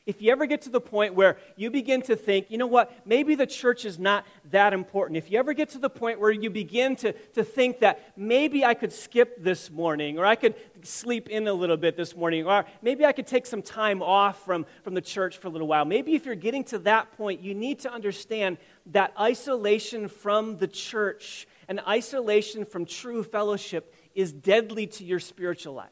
If 0.06 0.22
you 0.22 0.34
ever 0.34 0.46
get 0.46 0.64
to 0.64 0.70
the 0.70 0.82
point 0.82 1.16
where 1.16 1.38
you 1.56 1.72
begin 1.72 2.02
to 2.04 2.18
think, 2.18 2.52
you 2.52 2.58
know 2.58 2.68
what, 2.68 2.92
maybe 3.06 3.36
the 3.36 3.48
church 3.48 3.86
is 3.86 3.98
not 3.98 4.26
that 4.52 4.74
important. 4.74 5.16
If 5.16 5.32
you 5.32 5.40
ever 5.40 5.54
get 5.54 5.70
to 5.70 5.78
the 5.78 5.90
point 5.90 6.20
where 6.20 6.30
you 6.30 6.50
begin 6.50 6.98
to, 6.98 7.14
to 7.14 7.44
think 7.44 7.80
that 7.80 8.12
maybe 8.18 8.66
I 8.66 8.74
could 8.74 8.92
skip 8.92 9.42
this 9.42 9.72
morning, 9.72 10.20
or 10.20 10.26
I 10.26 10.36
could 10.36 10.56
sleep 10.82 11.30
in 11.30 11.48
a 11.48 11.54
little 11.54 11.78
bit 11.78 11.96
this 11.96 12.18
morning, 12.18 12.46
or 12.46 12.66
maybe 12.82 13.06
I 13.06 13.14
could 13.14 13.28
take 13.28 13.46
some 13.46 13.62
time 13.62 14.02
off 14.02 14.44
from, 14.44 14.66
from 14.84 14.94
the 14.94 15.02
church 15.02 15.38
for 15.38 15.48
a 15.48 15.52
little 15.52 15.68
while. 15.68 15.86
Maybe 15.86 16.16
if 16.16 16.26
you're 16.26 16.36
getting 16.36 16.66
to 16.66 16.80
that 16.80 17.16
point, 17.16 17.40
you 17.42 17.54
need 17.54 17.80
to 17.80 17.94
understand 17.94 18.58
that 18.88 19.14
isolation 19.18 20.10
from 20.10 20.58
the 20.58 20.68
church 20.68 21.48
and 21.68 21.80
isolation 21.88 22.66
from 22.66 22.86
true 22.86 23.24
fellowship 23.24 23.96
is 24.16 24.32
deadly 24.32 24.88
to 24.88 25.04
your 25.04 25.20
spiritual 25.20 25.74
life. 25.74 25.90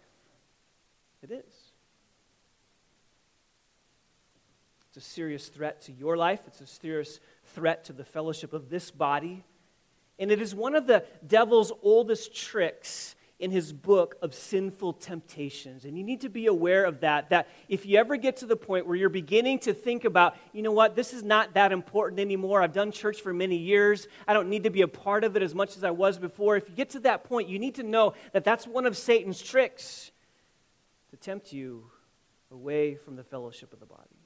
It 1.23 1.31
is. 1.31 1.61
It's 4.89 4.97
a 4.97 5.09
serious 5.09 5.47
threat 5.47 5.81
to 5.83 5.93
your 5.93 6.17
life, 6.17 6.41
it's 6.47 6.59
a 6.59 6.67
serious 6.67 7.19
threat 7.45 7.85
to 7.85 7.93
the 7.93 8.03
fellowship 8.03 8.51
of 8.51 8.69
this 8.69 8.91
body. 8.91 9.45
And 10.19 10.31
it 10.31 10.41
is 10.41 10.53
one 10.53 10.75
of 10.75 10.85
the 10.85 11.05
devil's 11.25 11.71
oldest 11.81 12.35
tricks 12.35 13.15
in 13.41 13.50
his 13.50 13.74
book 13.74 14.15
of 14.21 14.36
sinful 14.36 14.93
temptations. 14.93 15.83
And 15.83 15.98
you 15.98 16.03
need 16.03 16.21
to 16.21 16.29
be 16.29 16.45
aware 16.45 16.86
of 16.86 17.00
that, 17.01 17.31
that 17.31 17.50
if 17.67 17.88
you 17.88 17.98
ever 17.98 18.15
get 18.15 18.38
to 18.38 18.45
the 18.45 18.55
point 18.55 18.86
where 18.86 18.95
you're 18.95 19.10
beginning 19.10 19.57
to 19.60 19.74
think 19.74 20.05
about, 20.05 20.38
you 20.53 20.62
know 20.62 20.71
what, 20.71 20.95
this 20.95 21.12
is 21.12 21.24
not 21.24 21.55
that 21.55 21.71
important 21.71 22.19
anymore. 22.19 22.62
I've 22.62 22.71
done 22.71 22.91
church 22.91 23.19
for 23.19 23.33
many 23.33 23.57
years. 23.57 24.07
I 24.27 24.33
don't 24.33 24.48
need 24.48 24.63
to 24.63 24.69
be 24.69 24.83
a 24.83 24.88
part 24.88 25.24
of 25.24 25.36
it 25.36 25.41
as 25.41 25.55
much 25.55 25.75
as 25.75 25.83
I 25.83 25.89
was 25.89 26.19
before. 26.19 26.55
If 26.55 26.69
you 26.69 26.75
get 26.75 26.91
to 26.91 27.00
that 27.00 27.24
point, 27.24 27.50
you 27.50 27.57
need 27.57 27.75
to 27.75 27.83
know 27.83 28.13
that 28.31 28.43
that's 28.43 28.67
one 28.67 28.86
of 28.86 28.95
Satan's 28.95 29.41
tricks 29.41 30.12
to 31.10 31.17
tempt 31.17 31.51
you 31.51 31.86
away 32.51 32.93
from 32.93 33.15
the 33.15 33.24
fellowship 33.24 33.74
of 33.74 33.79
the 33.79 33.88
body. 33.88 34.19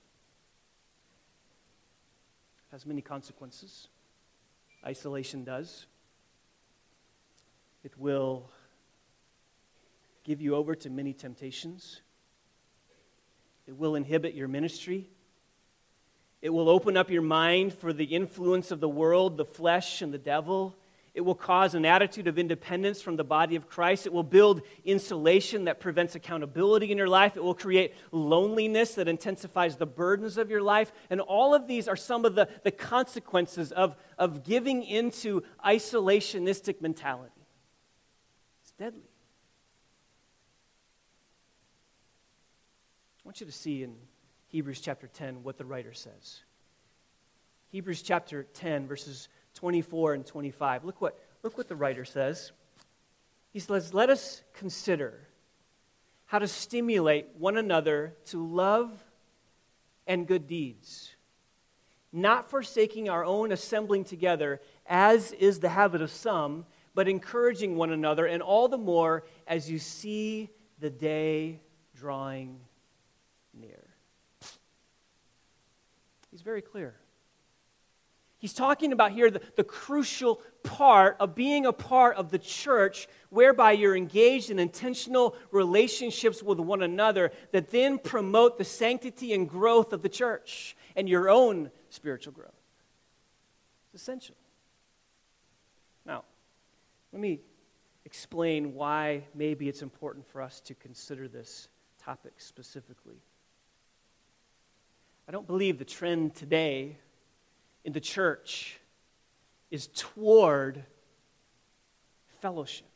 It 2.69 2.73
has 2.73 2.85
many 2.85 3.01
consequences. 3.01 3.87
Isolation 4.85 5.45
does. 5.45 5.85
It 7.85 7.97
will 7.97 8.49
give 10.25 10.41
you 10.41 10.55
over 10.55 10.75
to 10.75 10.89
many 10.89 11.13
temptations. 11.13 12.01
It 13.67 13.77
will 13.77 13.95
inhibit 13.95 14.33
your 14.33 14.47
ministry. 14.47 15.07
It 16.41 16.49
will 16.49 16.67
open 16.67 16.97
up 16.97 17.09
your 17.09 17.21
mind 17.21 17.73
for 17.73 17.93
the 17.93 18.03
influence 18.03 18.71
of 18.71 18.79
the 18.79 18.89
world, 18.89 19.37
the 19.37 19.45
flesh, 19.45 20.01
and 20.01 20.13
the 20.13 20.17
devil. 20.17 20.75
It 21.13 21.21
will 21.21 21.35
cause 21.35 21.75
an 21.75 21.85
attitude 21.85 22.27
of 22.27 22.37
independence 22.37 23.01
from 23.01 23.15
the 23.15 23.23
body 23.23 23.55
of 23.55 23.69
Christ. 23.69 24.05
It 24.05 24.11
will 24.11 24.23
build 24.23 24.61
insulation 24.83 25.63
that 25.63 25.79
prevents 25.79 26.13
accountability 26.13 26.91
in 26.91 26.97
your 26.97 27.07
life. 27.07 27.37
It 27.37 27.43
will 27.43 27.55
create 27.55 27.93
loneliness 28.11 28.95
that 28.95 29.07
intensifies 29.07 29.77
the 29.77 29.85
burdens 29.85 30.37
of 30.37 30.49
your 30.49 30.61
life. 30.61 30.91
And 31.09 31.21
all 31.21 31.55
of 31.55 31.67
these 31.67 31.87
are 31.87 31.95
some 31.95 32.25
of 32.25 32.35
the, 32.35 32.49
the 32.63 32.71
consequences 32.71 33.71
of, 33.71 33.95
of 34.17 34.43
giving 34.43 34.83
into 34.83 35.43
isolationistic 35.65 36.81
mentality. 36.81 37.31
It's 38.61 38.71
deadly. 38.71 39.14
Want 43.25 43.39
you 43.39 43.47
to 43.47 43.51
see 43.51 43.81
in 43.81 43.95
Hebrews 44.49 44.79
chapter 44.79 45.07
10 45.07 45.41
what 45.41 45.57
the 45.57 45.65
writer 45.65 45.93
says. 45.93 46.41
Hebrews 47.69 48.03
chapter 48.03 48.43
10, 48.43 48.87
verses 48.87 49.29
24 49.55 50.13
and 50.13 50.25
25. 50.25 50.85
Look 50.85 51.01
what, 51.01 51.19
look 51.41 51.57
what 51.57 51.67
the 51.67 51.75
writer 51.75 52.05
says. 52.05 52.51
He 53.51 53.57
says, 53.59 53.95
Let 53.95 54.11
us 54.11 54.43
consider 54.53 55.27
how 56.27 56.37
to 56.37 56.47
stimulate 56.47 57.27
one 57.37 57.57
another 57.57 58.15
to 58.25 58.45
love 58.45 58.91
and 60.05 60.27
good 60.27 60.47
deeds, 60.47 61.15
not 62.13 62.47
forsaking 62.49 63.09
our 63.09 63.25
own 63.25 63.51
assembling 63.51 64.03
together, 64.03 64.61
as 64.85 65.31
is 65.31 65.59
the 65.59 65.69
habit 65.69 66.03
of 66.03 66.11
some, 66.11 66.65
but 66.93 67.07
encouraging 67.07 67.75
one 67.75 67.91
another, 67.91 68.27
and 68.27 68.43
all 68.43 68.67
the 68.67 68.77
more 68.77 69.23
as 69.47 69.69
you 69.69 69.79
see 69.79 70.49
the 70.79 70.91
day 70.91 71.59
drawing 71.95 72.59
near. 73.59 73.83
He's 76.35 76.41
very 76.41 76.61
clear. 76.61 76.93
He's 78.39 78.51
talking 78.51 78.91
about 78.91 79.13
here 79.13 79.31
the, 79.31 79.39
the, 79.55 79.63
crucial 79.63 80.41
part 80.63 81.15
of 81.21 81.33
being 81.33 81.65
a 81.65 81.71
part 81.71 82.17
of 82.17 82.29
the 82.29 82.37
church, 82.37 83.07
whereby 83.29 83.71
you're 83.71 83.95
engaged 83.95 84.49
in 84.49 84.59
intentional 84.59 85.37
relationships 85.49 86.43
with 86.43 86.59
one 86.59 86.81
another 86.81 87.31
that 87.53 87.71
then 87.71 87.97
promote 87.97 88.57
the 88.57 88.65
sanctity 88.65 89.33
and 89.33 89.47
growth 89.47 89.93
of 89.93 90.01
the 90.01 90.09
church 90.09 90.75
and 90.97 91.07
your 91.07 91.29
own 91.29 91.71
spiritual 91.89 92.33
growth. 92.33 92.51
It's 93.93 94.01
essential. 94.01 94.35
Now, 96.05 96.25
let 97.13 97.21
me 97.21 97.39
explain 98.03 98.73
why 98.73 99.23
maybe 99.33 99.69
it's 99.69 99.83
important 99.83 100.27
for 100.27 100.41
us 100.41 100.59
to 100.65 100.73
consider 100.75 101.29
this 101.29 101.69
topic 101.97 102.33
specifically. 102.39 103.21
I 105.27 105.31
don't 105.31 105.47
believe 105.47 105.79
the 105.79 105.85
trend 105.85 106.35
today 106.35 106.97
in 107.83 107.93
the 107.93 107.99
church 107.99 108.79
is 109.71 109.87
toward 109.87 110.83
fellowship. 112.41 112.87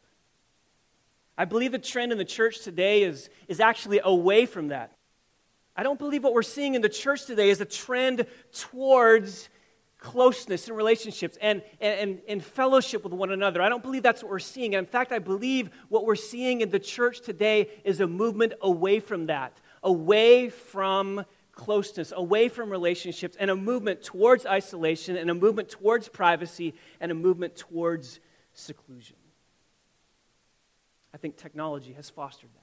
I 1.38 1.46
believe 1.46 1.72
the 1.72 1.80
trend 1.80 2.12
in 2.12 2.18
the 2.18 2.26
church 2.26 2.62
today 2.62 3.02
is, 3.04 3.30
is 3.48 3.60
actually 3.60 4.00
away 4.04 4.46
from 4.46 4.68
that. 4.68 4.92
I 5.76 5.82
don't 5.82 5.98
believe 5.98 6.24
what 6.24 6.34
we're 6.34 6.44
seeing 6.44 6.76
in 6.76 6.82
the 6.82 6.90
church 6.90 7.26
today 7.26 7.50
is 7.50 7.62
a 7.62 7.66
trend 7.66 8.26
towards 8.52 9.50
closeness 9.98 10.68
and 10.68 10.78
relationships 10.78 11.38
and, 11.42 11.64
and, 11.82 12.22
and 12.28 12.44
fellowship 12.44 13.04
with 13.04 13.14
one 13.14 13.32
another. 13.32 13.62
I 13.62 13.70
don't 13.70 13.82
believe 13.82 14.04
that's 14.04 14.22
what 14.22 14.30
we're 14.30 14.40
seeing. 14.40 14.74
In 14.74 14.86
fact, 14.86 15.12
I 15.12 15.20
believe 15.20 15.70
what 15.88 16.06
we're 16.06 16.16
seeing 16.16 16.62
in 16.62 16.70
the 16.70 16.80
church 16.80 17.22
today 17.22 17.70
is 17.84 18.02
a 18.02 18.08
movement 18.08 18.54
away 18.62 19.00
from 19.00 19.28
that, 19.28 19.58
away 19.82 20.50
from 20.50 21.26
closeness, 21.60 22.14
away 22.16 22.48
from 22.48 22.70
relationships, 22.70 23.36
and 23.38 23.52
a 23.52 23.56
movement 23.56 24.02
towards 24.02 24.46
isolation, 24.46 25.18
and 25.18 25.30
a 25.30 25.34
movement 25.34 25.70
towards 25.70 26.08
privacy, 26.08 26.74
and 27.02 27.12
a 27.12 27.16
movement 27.16 27.58
towards 27.58 28.22
seclusion. 28.54 29.18
I 31.14 31.18
think 31.18 31.36
technology 31.36 31.92
has 31.94 32.10
fostered 32.10 32.50
that. 32.54 32.60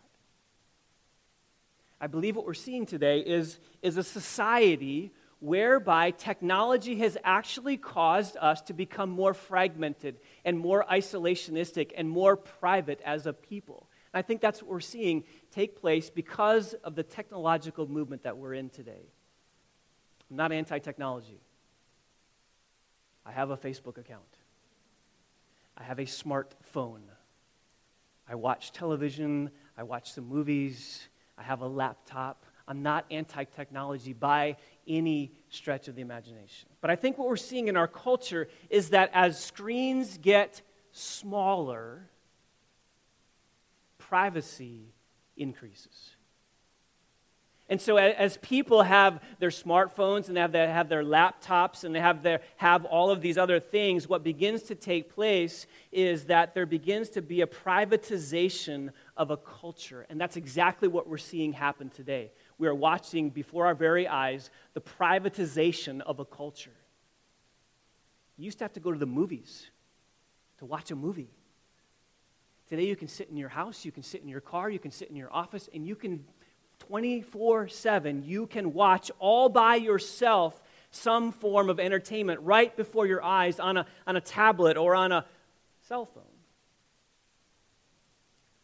I 2.00 2.06
believe 2.06 2.36
what 2.36 2.46
we're 2.46 2.54
seeing 2.54 2.86
today 2.86 3.20
is, 3.20 3.58
is 3.82 3.98
a 3.98 4.02
society 4.02 5.12
whereby 5.40 6.10
technology 6.10 6.96
has 6.96 7.18
actually 7.22 7.76
caused 7.76 8.38
us 8.38 8.62
to 8.62 8.72
become 8.72 9.10
more 9.10 9.34
fragmented 9.34 10.16
and 10.44 10.58
more 10.58 10.86
isolationistic 10.90 11.92
and 11.96 12.08
more 12.08 12.34
private 12.36 13.00
as 13.04 13.26
a 13.26 13.32
people. 13.34 13.88
I 14.16 14.22
think 14.22 14.40
that's 14.40 14.62
what 14.62 14.70
we're 14.70 14.80
seeing 14.80 15.24
take 15.50 15.78
place 15.78 16.08
because 16.08 16.72
of 16.72 16.94
the 16.94 17.02
technological 17.02 17.86
movement 17.86 18.22
that 18.22 18.38
we're 18.38 18.54
in 18.54 18.70
today. 18.70 19.12
I'm 20.30 20.36
not 20.38 20.52
anti 20.52 20.78
technology. 20.78 21.38
I 23.26 23.32
have 23.32 23.50
a 23.50 23.58
Facebook 23.58 23.98
account. 23.98 24.22
I 25.76 25.82
have 25.82 25.98
a 25.98 26.06
smartphone. 26.06 27.02
I 28.26 28.36
watch 28.36 28.72
television. 28.72 29.50
I 29.76 29.82
watch 29.82 30.12
some 30.12 30.26
movies. 30.26 31.08
I 31.36 31.42
have 31.42 31.60
a 31.60 31.68
laptop. 31.68 32.46
I'm 32.66 32.82
not 32.82 33.04
anti 33.10 33.44
technology 33.44 34.14
by 34.14 34.56
any 34.88 35.32
stretch 35.50 35.88
of 35.88 35.94
the 35.94 36.00
imagination. 36.00 36.70
But 36.80 36.90
I 36.90 36.96
think 36.96 37.18
what 37.18 37.28
we're 37.28 37.36
seeing 37.36 37.68
in 37.68 37.76
our 37.76 37.88
culture 37.88 38.48
is 38.70 38.90
that 38.90 39.10
as 39.12 39.38
screens 39.38 40.16
get 40.16 40.62
smaller, 40.92 42.08
privacy 44.08 44.92
increases. 45.36 46.16
And 47.68 47.80
so, 47.80 47.96
as 47.96 48.36
people 48.36 48.82
have 48.82 49.20
their 49.40 49.50
smartphones 49.50 50.28
and 50.28 50.38
have 50.38 50.52
their, 50.52 50.72
have 50.72 50.88
their 50.88 51.02
laptops 51.02 51.82
and 51.82 51.92
they 51.92 51.98
have, 51.98 52.22
their, 52.22 52.40
have 52.58 52.84
all 52.84 53.10
of 53.10 53.20
these 53.20 53.36
other 53.36 53.58
things, 53.58 54.08
what 54.08 54.22
begins 54.22 54.62
to 54.64 54.76
take 54.76 55.12
place 55.12 55.66
is 55.90 56.26
that 56.26 56.54
there 56.54 56.64
begins 56.64 57.08
to 57.10 57.22
be 57.22 57.40
a 57.40 57.46
privatization 57.46 58.90
of 59.16 59.32
a 59.32 59.36
culture. 59.36 60.06
And 60.08 60.20
that's 60.20 60.36
exactly 60.36 60.86
what 60.86 61.08
we're 61.08 61.18
seeing 61.18 61.52
happen 61.52 61.90
today. 61.90 62.30
We 62.56 62.68
are 62.68 62.74
watching 62.74 63.30
before 63.30 63.66
our 63.66 63.74
very 63.74 64.06
eyes 64.06 64.50
the 64.74 64.80
privatization 64.80 66.02
of 66.02 66.20
a 66.20 66.24
culture. 66.24 66.70
You 68.36 68.44
used 68.44 68.58
to 68.58 68.64
have 68.64 68.74
to 68.74 68.80
go 68.80 68.92
to 68.92 68.98
the 68.98 69.06
movies 69.06 69.66
to 70.58 70.66
watch 70.66 70.92
a 70.92 70.96
movie. 70.96 71.35
Today, 72.68 72.86
you 72.86 72.96
can 72.96 73.08
sit 73.08 73.28
in 73.28 73.36
your 73.36 73.48
house, 73.48 73.84
you 73.84 73.92
can 73.92 74.02
sit 74.02 74.22
in 74.22 74.28
your 74.28 74.40
car, 74.40 74.68
you 74.68 74.78
can 74.78 74.90
sit 74.90 75.08
in 75.08 75.16
your 75.16 75.32
office, 75.32 75.68
and 75.72 75.86
you 75.86 75.94
can 75.94 76.24
24 76.80 77.68
7, 77.68 78.24
you 78.24 78.46
can 78.46 78.72
watch 78.72 79.10
all 79.18 79.48
by 79.48 79.76
yourself 79.76 80.60
some 80.90 81.32
form 81.32 81.68
of 81.68 81.78
entertainment 81.78 82.40
right 82.40 82.76
before 82.76 83.06
your 83.06 83.22
eyes 83.22 83.60
on 83.60 83.76
a, 83.76 83.86
on 84.06 84.16
a 84.16 84.20
tablet 84.20 84.76
or 84.76 84.94
on 84.94 85.12
a 85.12 85.24
cell 85.82 86.06
phone. 86.06 86.22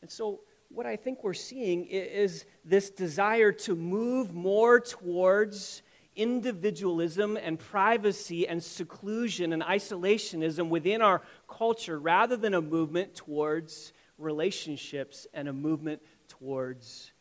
And 0.00 0.10
so, 0.10 0.40
what 0.68 0.86
I 0.86 0.96
think 0.96 1.22
we're 1.22 1.34
seeing 1.34 1.84
is 1.86 2.44
this 2.64 2.90
desire 2.90 3.52
to 3.52 3.76
move 3.76 4.34
more 4.34 4.80
towards 4.80 5.82
individualism 6.16 7.36
and 7.36 7.58
privacy 7.58 8.46
and 8.46 8.62
seclusion 8.62 9.52
and 9.52 9.62
isolationism 9.62 10.68
within 10.68 11.02
our 11.02 11.22
culture 11.48 11.98
rather 11.98 12.36
than 12.36 12.54
a 12.54 12.60
movement 12.60 13.14
towards 13.14 13.92
relationships 14.18 15.26
and 15.32 15.48
a 15.48 15.52
movement 15.52 16.02
towards 16.28 17.12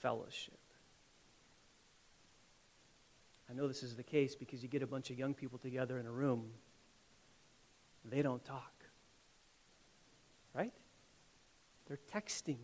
fellowship. 0.00 0.54
I 3.48 3.52
know 3.52 3.68
this 3.68 3.82
is 3.82 3.94
the 3.94 4.02
case 4.02 4.34
because 4.34 4.62
you 4.62 4.68
get 4.68 4.82
a 4.82 4.86
bunch 4.86 5.10
of 5.10 5.18
young 5.18 5.34
people 5.34 5.58
together 5.58 5.98
in 5.98 6.06
a 6.06 6.10
room, 6.10 6.50
they 8.04 8.22
don't 8.22 8.44
talk. 8.44 8.72
Right? 10.54 10.72
They're 11.86 11.98
texting. 12.12 12.58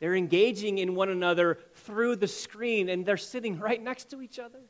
They're 0.00 0.14
engaging 0.14 0.78
in 0.78 0.94
one 0.94 1.08
another 1.08 1.58
through 1.74 2.16
the 2.16 2.28
screen 2.28 2.88
and 2.88 3.04
they're 3.04 3.16
sitting 3.16 3.58
right 3.60 3.82
next 3.82 4.10
to 4.10 4.22
each 4.22 4.38
other. 4.38 4.60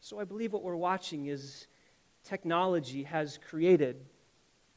So 0.00 0.18
I 0.18 0.24
believe 0.24 0.52
what 0.52 0.62
we're 0.62 0.76
watching 0.76 1.26
is 1.26 1.66
technology 2.24 3.02
has 3.04 3.38
created 3.48 3.96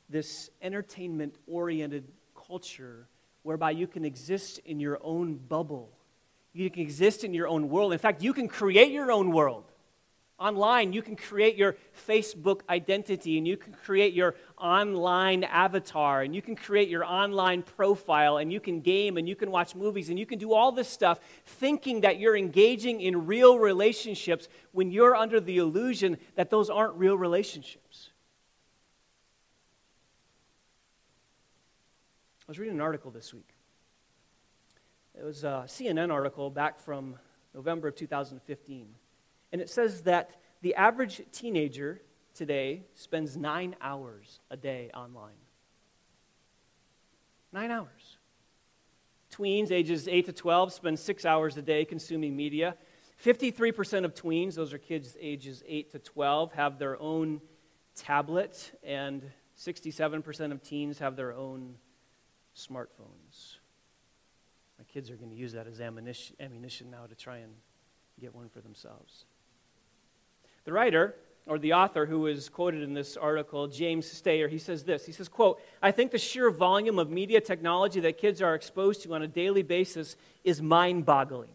this 0.09 0.49
entertainment 0.61 1.35
oriented 1.47 2.11
culture 2.35 3.07
whereby 3.43 3.71
you 3.71 3.87
can 3.87 4.05
exist 4.05 4.59
in 4.65 4.79
your 4.79 4.99
own 5.01 5.35
bubble. 5.35 5.91
You 6.53 6.69
can 6.69 6.81
exist 6.81 7.23
in 7.23 7.33
your 7.33 7.47
own 7.47 7.69
world. 7.69 7.93
In 7.93 7.99
fact, 7.99 8.21
you 8.21 8.33
can 8.33 8.47
create 8.47 8.91
your 8.91 9.11
own 9.11 9.31
world. 9.31 9.72
Online, 10.39 10.91
you 10.91 11.01
can 11.01 11.15
create 11.15 11.55
your 11.55 11.77
Facebook 12.07 12.61
identity 12.67 13.37
and 13.37 13.47
you 13.47 13.55
can 13.55 13.71
create 13.71 14.13
your 14.13 14.35
online 14.57 15.43
avatar 15.43 16.23
and 16.23 16.35
you 16.35 16.41
can 16.41 16.55
create 16.55 16.89
your 16.89 17.05
online 17.05 17.61
profile 17.61 18.37
and 18.37 18.51
you 18.51 18.59
can 18.59 18.81
game 18.81 19.17
and 19.17 19.29
you 19.29 19.35
can 19.35 19.51
watch 19.51 19.75
movies 19.75 20.09
and 20.09 20.17
you 20.17 20.25
can 20.25 20.39
do 20.39 20.51
all 20.51 20.71
this 20.71 20.89
stuff 20.89 21.19
thinking 21.45 22.01
that 22.01 22.19
you're 22.19 22.35
engaging 22.35 22.99
in 22.99 23.27
real 23.27 23.59
relationships 23.59 24.49
when 24.71 24.91
you're 24.91 25.15
under 25.15 25.39
the 25.39 25.57
illusion 25.57 26.17
that 26.35 26.49
those 26.49 26.69
aren't 26.69 26.95
real 26.95 27.17
relationships. 27.17 28.09
I 32.41 32.45
was 32.47 32.57
reading 32.59 32.75
an 32.75 32.81
article 32.81 33.11
this 33.11 33.33
week. 33.33 33.53
It 35.17 35.23
was 35.23 35.43
a 35.43 35.63
CNN 35.67 36.11
article 36.11 36.49
back 36.49 36.79
from 36.79 37.15
November 37.53 37.87
of 37.87 37.95
2015. 37.95 38.87
And 39.53 39.61
it 39.61 39.69
says 39.69 40.01
that 40.01 40.31
the 40.61 40.73
average 40.73 41.21
teenager 41.31 42.01
today 42.33 42.83
spends 42.95 43.37
nine 43.37 43.75
hours 43.79 44.39
a 44.49 44.57
day 44.57 44.89
online. 44.95 45.37
Nine 47.53 47.69
hours. 47.69 48.17
Tweens 49.31 49.71
ages 49.71 50.07
8 50.07 50.25
to 50.25 50.33
12 50.33 50.73
spend 50.73 50.97
six 50.99 51.23
hours 51.23 51.55
a 51.55 51.61
day 51.61 51.85
consuming 51.85 52.35
media. 52.35 52.75
53% 53.23 54.05
of 54.05 54.15
tweens, 54.15 54.55
those 54.55 54.73
are 54.73 54.79
kids 54.79 55.15
ages 55.21 55.63
8 55.67 55.91
to 55.91 55.99
12, 55.99 56.53
have 56.53 56.79
their 56.79 56.99
own 56.99 57.39
tablet, 57.95 58.71
and 58.83 59.21
67% 59.57 60.51
of 60.51 60.63
teens 60.63 60.97
have 60.97 61.15
their 61.15 61.31
own 61.31 61.75
smartphones. 62.57 63.57
My 64.79 64.85
kids 64.85 65.11
are 65.11 65.15
going 65.15 65.29
to 65.29 65.35
use 65.35 65.53
that 65.53 65.67
as 65.67 65.79
ammunition 65.79 66.89
now 66.89 67.05
to 67.05 67.13
try 67.15 67.37
and 67.37 67.53
get 68.19 68.33
one 68.33 68.49
for 68.49 68.61
themselves. 68.61 69.25
The 70.65 70.73
writer, 70.73 71.15
or 71.45 71.59
the 71.59 71.73
author 71.73 72.05
who 72.05 72.27
is 72.27 72.47
quoted 72.47 72.83
in 72.83 72.93
this 72.93 73.17
article, 73.17 73.67
James 73.67 74.05
Steyer, 74.05 74.49
he 74.49 74.57
says 74.57 74.83
this. 74.83 75.05
He 75.05 75.11
says, 75.11 75.27
quote, 75.27 75.61
I 75.81 75.91
think 75.91 76.11
the 76.11 76.17
sheer 76.17 76.49
volume 76.49 76.99
of 76.99 77.09
media 77.09 77.41
technology 77.41 77.99
that 77.99 78.17
kids 78.17 78.41
are 78.41 78.55
exposed 78.55 79.03
to 79.03 79.13
on 79.13 79.21
a 79.21 79.27
daily 79.27 79.61
basis 79.61 80.15
is 80.45 80.61
mind-boggling. 80.61 81.49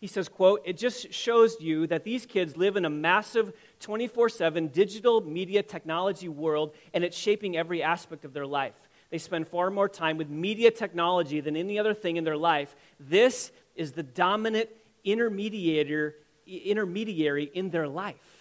He 0.00 0.06
says, 0.06 0.28
quote, 0.28 0.62
it 0.64 0.78
just 0.78 1.12
shows 1.12 1.60
you 1.60 1.86
that 1.88 2.04
these 2.04 2.26
kids 2.26 2.56
live 2.56 2.76
in 2.76 2.84
a 2.86 2.90
massive 2.90 3.52
24-7 3.80 4.72
digital 4.72 5.20
media 5.20 5.62
technology 5.62 6.28
world, 6.28 6.72
and 6.94 7.04
it's 7.04 7.16
shaping 7.16 7.56
every 7.56 7.82
aspect 7.82 8.24
of 8.24 8.32
their 8.32 8.46
life. 8.46 8.74
They 9.10 9.18
spend 9.18 9.46
far 9.46 9.70
more 9.70 9.88
time 9.88 10.16
with 10.16 10.30
media 10.30 10.70
technology 10.70 11.40
than 11.40 11.54
any 11.54 11.78
other 11.78 11.94
thing 11.94 12.16
in 12.16 12.24
their 12.24 12.36
life. 12.36 12.74
This 12.98 13.52
is 13.76 13.92
the 13.92 14.02
dominant 14.02 14.70
intermediator, 15.04 16.14
intermediary 16.46 17.50
in 17.52 17.70
their 17.70 17.86
life. 17.86 18.39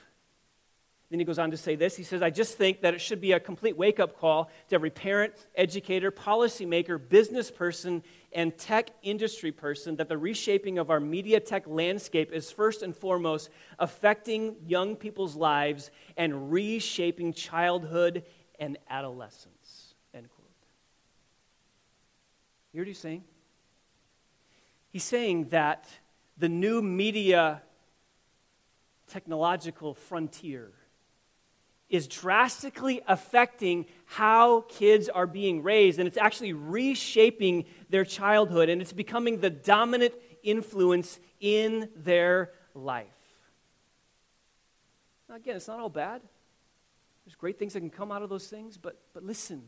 Then 1.09 1.19
he 1.19 1.25
goes 1.25 1.39
on 1.39 1.49
to 1.51 1.57
say 1.57 1.75
this. 1.75 1.95
He 1.95 2.03
says, 2.03 2.21
I 2.21 2.29
just 2.29 2.55
think 2.55 2.81
that 2.81 2.93
it 2.93 3.01
should 3.01 3.19
be 3.19 3.31
a 3.31 3.39
complete 3.39 3.75
wake 3.75 3.99
up 3.99 4.19
call 4.19 4.51
to 4.67 4.75
every 4.75 4.91
parent, 4.91 5.33
educator, 5.55 6.11
policymaker, 6.11 6.99
business 7.09 7.49
person, 7.49 8.03
and 8.31 8.55
tech 8.55 8.91
industry 9.01 9.51
person 9.51 9.95
that 9.95 10.07
the 10.07 10.19
reshaping 10.19 10.77
of 10.77 10.91
our 10.91 10.99
media 10.99 11.39
tech 11.39 11.65
landscape 11.65 12.31
is 12.31 12.51
first 12.51 12.83
and 12.83 12.95
foremost 12.95 13.49
affecting 13.79 14.55
young 14.67 14.95
people's 14.95 15.35
lives 15.35 15.89
and 16.15 16.51
reshaping 16.51 17.33
childhood 17.33 18.23
and 18.59 18.77
adolescence. 18.87 19.95
End 20.13 20.29
quote. 20.29 20.47
You 22.71 22.77
hear 22.77 22.81
what 22.83 22.87
he's 22.87 22.99
saying? 22.99 23.23
He's 24.91 25.03
saying 25.03 25.45
that 25.45 25.87
the 26.37 26.49
new 26.49 26.83
media 26.83 27.63
technological 29.07 29.95
frontier 29.95 30.71
is 31.89 32.07
drastically 32.07 33.01
affecting 33.07 33.85
how 34.05 34.61
kids 34.69 35.09
are 35.09 35.27
being 35.27 35.63
raised, 35.63 35.99
and 35.99 36.07
it's 36.07 36.17
actually 36.17 36.53
reshaping 36.53 37.65
their 37.89 38.05
childhood, 38.05 38.69
and 38.69 38.81
it's 38.81 38.93
becoming 38.93 39.39
the 39.39 39.49
dominant 39.49 40.13
influence 40.43 41.19
in 41.39 41.89
their 41.95 42.51
life. 42.73 43.07
Now, 45.27 45.35
again, 45.35 45.55
it's 45.55 45.67
not 45.67 45.79
all 45.79 45.89
bad. 45.89 46.21
There's 47.25 47.35
great 47.35 47.59
things 47.59 47.73
that 47.73 47.79
can 47.79 47.89
come 47.89 48.11
out 48.11 48.23
of 48.23 48.29
those 48.29 48.47
things, 48.47 48.77
but, 48.77 48.99
but 49.13 49.23
listen. 49.23 49.63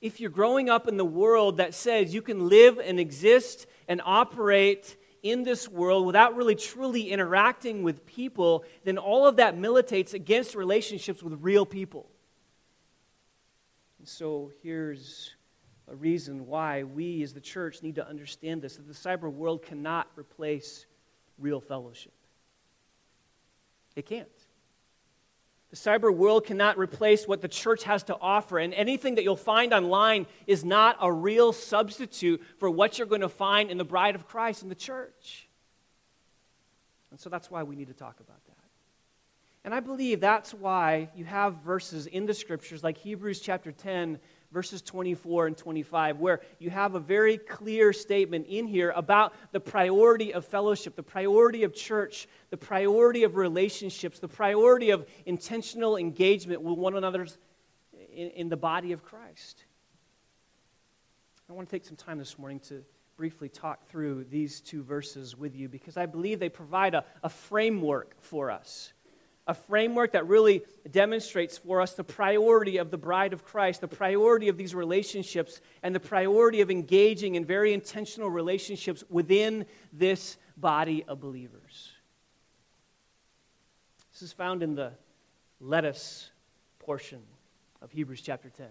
If 0.00 0.20
you're 0.20 0.30
growing 0.30 0.68
up 0.68 0.86
in 0.86 0.96
the 0.98 1.04
world 1.04 1.56
that 1.56 1.74
says 1.74 2.14
you 2.14 2.22
can 2.22 2.48
live 2.48 2.78
and 2.78 3.00
exist 3.00 3.66
and 3.88 4.00
operate 4.04 4.96
in 5.30 5.42
this 5.42 5.68
world 5.68 6.06
without 6.06 6.36
really 6.36 6.54
truly 6.54 7.10
interacting 7.10 7.82
with 7.82 8.06
people, 8.06 8.64
then 8.84 8.98
all 8.98 9.26
of 9.26 9.36
that 9.36 9.56
militates 9.56 10.14
against 10.14 10.54
relationships 10.54 11.22
with 11.22 11.38
real 11.40 11.66
people. 11.66 12.08
And 13.98 14.08
so 14.08 14.52
here's 14.62 15.34
a 15.88 15.94
reason 15.94 16.46
why 16.46 16.82
we 16.82 17.22
as 17.22 17.32
the 17.32 17.40
church 17.40 17.82
need 17.82 17.96
to 17.96 18.06
understand 18.08 18.62
this 18.62 18.76
that 18.76 18.86
the 18.86 18.94
cyber 18.94 19.32
world 19.32 19.62
cannot 19.62 20.08
replace 20.16 20.86
real 21.38 21.60
fellowship. 21.60 22.12
It 23.94 24.06
can't. 24.06 24.28
The 25.70 25.76
cyber 25.76 26.14
world 26.14 26.46
cannot 26.46 26.78
replace 26.78 27.26
what 27.26 27.42
the 27.42 27.48
church 27.48 27.84
has 27.84 28.04
to 28.04 28.16
offer, 28.20 28.58
and 28.58 28.72
anything 28.72 29.16
that 29.16 29.24
you'll 29.24 29.36
find 29.36 29.74
online 29.74 30.26
is 30.46 30.64
not 30.64 30.96
a 31.00 31.12
real 31.12 31.52
substitute 31.52 32.42
for 32.58 32.70
what 32.70 32.98
you're 32.98 33.06
going 33.06 33.20
to 33.22 33.28
find 33.28 33.70
in 33.70 33.76
the 33.76 33.84
bride 33.84 34.14
of 34.14 34.28
Christ 34.28 34.62
in 34.62 34.68
the 34.68 34.76
church. 34.76 35.48
And 37.10 37.18
so 37.18 37.28
that's 37.28 37.50
why 37.50 37.62
we 37.62 37.74
need 37.74 37.88
to 37.88 37.94
talk 37.94 38.20
about 38.20 38.44
that. 38.46 38.56
And 39.64 39.74
I 39.74 39.80
believe 39.80 40.20
that's 40.20 40.54
why 40.54 41.08
you 41.16 41.24
have 41.24 41.56
verses 41.56 42.06
in 42.06 42.26
the 42.26 42.34
scriptures 42.34 42.84
like 42.84 42.96
Hebrews 42.96 43.40
chapter 43.40 43.72
10 43.72 44.20
verses 44.56 44.80
24 44.80 45.48
and 45.48 45.56
25, 45.58 46.18
where 46.18 46.40
you 46.58 46.70
have 46.70 46.94
a 46.94 46.98
very 46.98 47.36
clear 47.36 47.92
statement 47.92 48.46
in 48.46 48.66
here 48.66 48.90
about 48.96 49.34
the 49.52 49.60
priority 49.60 50.32
of 50.32 50.46
fellowship, 50.46 50.96
the 50.96 51.02
priority 51.02 51.62
of 51.62 51.74
church, 51.74 52.26
the 52.48 52.56
priority 52.56 53.22
of 53.24 53.36
relationships, 53.36 54.18
the 54.18 54.26
priority 54.26 54.88
of 54.88 55.06
intentional 55.26 55.98
engagement 55.98 56.62
with 56.62 56.78
one 56.78 56.96
another 56.96 57.26
in, 58.14 58.30
in 58.30 58.48
the 58.48 58.56
body 58.56 58.92
of 58.92 59.04
Christ. 59.04 59.62
I 61.50 61.52
want 61.52 61.68
to 61.68 61.76
take 61.76 61.84
some 61.84 61.98
time 61.98 62.16
this 62.16 62.38
morning 62.38 62.60
to 62.60 62.82
briefly 63.18 63.50
talk 63.50 63.86
through 63.90 64.24
these 64.24 64.62
two 64.62 64.82
verses 64.82 65.36
with 65.36 65.54
you 65.54 65.68
because 65.68 65.98
I 65.98 66.06
believe 66.06 66.38
they 66.38 66.48
provide 66.48 66.94
a, 66.94 67.04
a 67.22 67.28
framework 67.28 68.16
for 68.22 68.50
us 68.50 68.94
a 69.46 69.54
framework 69.54 70.12
that 70.12 70.26
really 70.26 70.62
demonstrates 70.90 71.56
for 71.56 71.80
us 71.80 71.94
the 71.94 72.04
priority 72.04 72.78
of 72.78 72.90
the 72.90 72.98
bride 72.98 73.32
of 73.32 73.44
Christ, 73.44 73.80
the 73.80 73.88
priority 73.88 74.48
of 74.48 74.56
these 74.56 74.74
relationships, 74.74 75.60
and 75.82 75.94
the 75.94 76.00
priority 76.00 76.60
of 76.60 76.70
engaging 76.70 77.36
in 77.36 77.44
very 77.44 77.72
intentional 77.72 78.28
relationships 78.28 79.04
within 79.08 79.66
this 79.92 80.36
body 80.56 81.04
of 81.06 81.20
believers. 81.20 81.92
This 84.12 84.22
is 84.22 84.32
found 84.32 84.62
in 84.62 84.74
the 84.74 84.92
let 85.60 85.84
us 85.84 86.30
portion 86.80 87.20
of 87.82 87.92
Hebrews 87.92 88.22
chapter 88.22 88.48
10. 88.50 88.66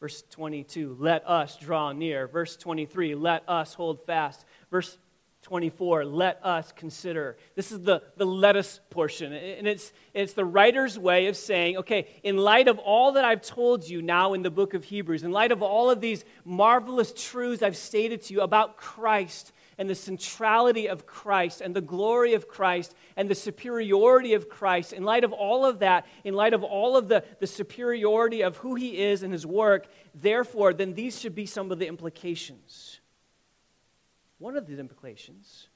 Verse 0.00 0.24
22, 0.30 0.96
let 0.98 1.28
us 1.28 1.56
draw 1.56 1.92
near. 1.92 2.26
Verse 2.26 2.56
23, 2.56 3.14
let 3.14 3.42
us 3.48 3.74
hold 3.74 4.02
fast. 4.04 4.44
Verse 4.70 4.96
24 5.42 6.04
let 6.04 6.44
us 6.44 6.72
consider. 6.72 7.36
This 7.54 7.72
is 7.72 7.80
the, 7.80 8.02
the 8.16 8.26
let 8.26 8.56
us 8.56 8.80
portion 8.90 9.32
and 9.32 9.66
it's, 9.66 9.92
it's 10.14 10.32
the 10.32 10.44
writer's 10.44 10.98
way 10.98 11.26
of 11.26 11.36
saying 11.36 11.76
okay 11.78 12.08
in 12.22 12.36
light 12.36 12.68
of 12.68 12.78
all 12.78 13.12
that 13.12 13.24
i've 13.24 13.42
told 13.42 13.88
you 13.88 14.02
now 14.02 14.34
in 14.34 14.42
the 14.42 14.50
book 14.50 14.74
of 14.74 14.84
hebrews 14.84 15.22
in 15.22 15.30
light 15.30 15.52
of 15.52 15.62
all 15.62 15.90
of 15.90 16.00
these 16.00 16.24
marvelous 16.44 17.12
truths 17.16 17.62
i've 17.62 17.76
stated 17.76 18.22
to 18.22 18.34
you 18.34 18.40
about 18.40 18.76
christ 18.76 19.52
and 19.78 19.88
the 19.88 19.94
centrality 19.94 20.88
of 20.88 21.06
christ 21.06 21.60
and 21.60 21.74
the 21.74 21.80
glory 21.80 22.34
of 22.34 22.48
christ 22.48 22.94
and 23.16 23.28
the 23.28 23.34
superiority 23.34 24.34
of 24.34 24.48
christ 24.48 24.92
in 24.92 25.04
light 25.04 25.24
of 25.24 25.32
all 25.32 25.64
of 25.64 25.78
that 25.78 26.06
in 26.24 26.34
light 26.34 26.52
of 26.52 26.62
all 26.62 26.96
of 26.96 27.08
the, 27.08 27.24
the 27.38 27.46
superiority 27.46 28.42
of 28.42 28.56
who 28.58 28.74
he 28.74 28.98
is 28.98 29.22
and 29.22 29.32
his 29.32 29.46
work 29.46 29.86
therefore 30.14 30.72
then 30.74 30.94
these 30.94 31.20
should 31.20 31.34
be 31.34 31.46
some 31.46 31.70
of 31.70 31.78
the 31.78 31.86
implications 31.86 32.99
one 34.40 34.56
of 34.56 34.66
the 34.66 34.76
implications 34.80 35.68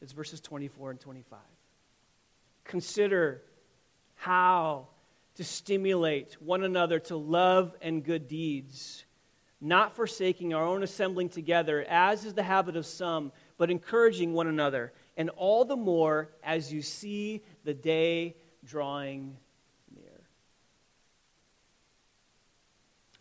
is 0.00 0.10
verses 0.10 0.40
24 0.40 0.92
and 0.92 1.00
25. 1.00 1.38
Consider 2.64 3.42
how 4.16 4.88
to 5.36 5.44
stimulate 5.44 6.40
one 6.40 6.64
another 6.64 6.98
to 6.98 7.16
love 7.16 7.76
and 7.82 8.02
good 8.02 8.26
deeds, 8.26 9.04
not 9.60 9.94
forsaking 9.94 10.54
our 10.54 10.64
own 10.64 10.82
assembling 10.82 11.28
together, 11.28 11.84
as 11.88 12.24
is 12.24 12.32
the 12.32 12.42
habit 12.42 12.74
of 12.74 12.86
some, 12.86 13.32
but 13.58 13.70
encouraging 13.70 14.32
one 14.32 14.46
another, 14.46 14.92
and 15.18 15.28
all 15.36 15.66
the 15.66 15.76
more 15.76 16.30
as 16.42 16.72
you 16.72 16.80
see 16.80 17.42
the 17.64 17.74
day 17.74 18.34
drawing 18.64 19.36
near. 19.94 20.22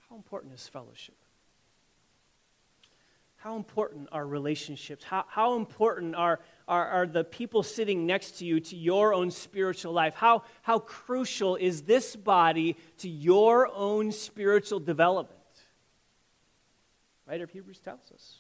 How 0.10 0.16
important 0.16 0.54
is 0.54 0.68
fellowship? 0.70 1.16
How 3.46 3.58
important 3.58 4.10
are 4.12 4.26
relationships? 4.26 5.06
How, 5.06 5.24
how 5.28 5.56
important 5.56 6.16
are, 6.16 6.40
are, 6.68 6.88
are 6.88 7.06
the 7.06 7.24
people 7.24 7.62
sitting 7.62 8.08
next 8.08 8.40
to 8.40 8.46
you 8.46 8.60
to 8.60 8.76
your 8.76 9.14
own 9.14 9.30
spiritual 9.30 9.94
life? 9.94 10.16
How, 10.16 10.46
how 10.64 10.80
crucial 10.80 11.56
is 11.56 11.84
this 11.84 12.16
body 12.16 12.76
to 12.98 13.08
your 13.08 13.72
own 13.72 14.12
spiritual 14.12 14.80
development? 14.80 15.38
Writer 17.28 17.44
of 17.44 17.52
Hebrews 17.52 17.78
tells 17.78 18.12
us. 18.12 18.38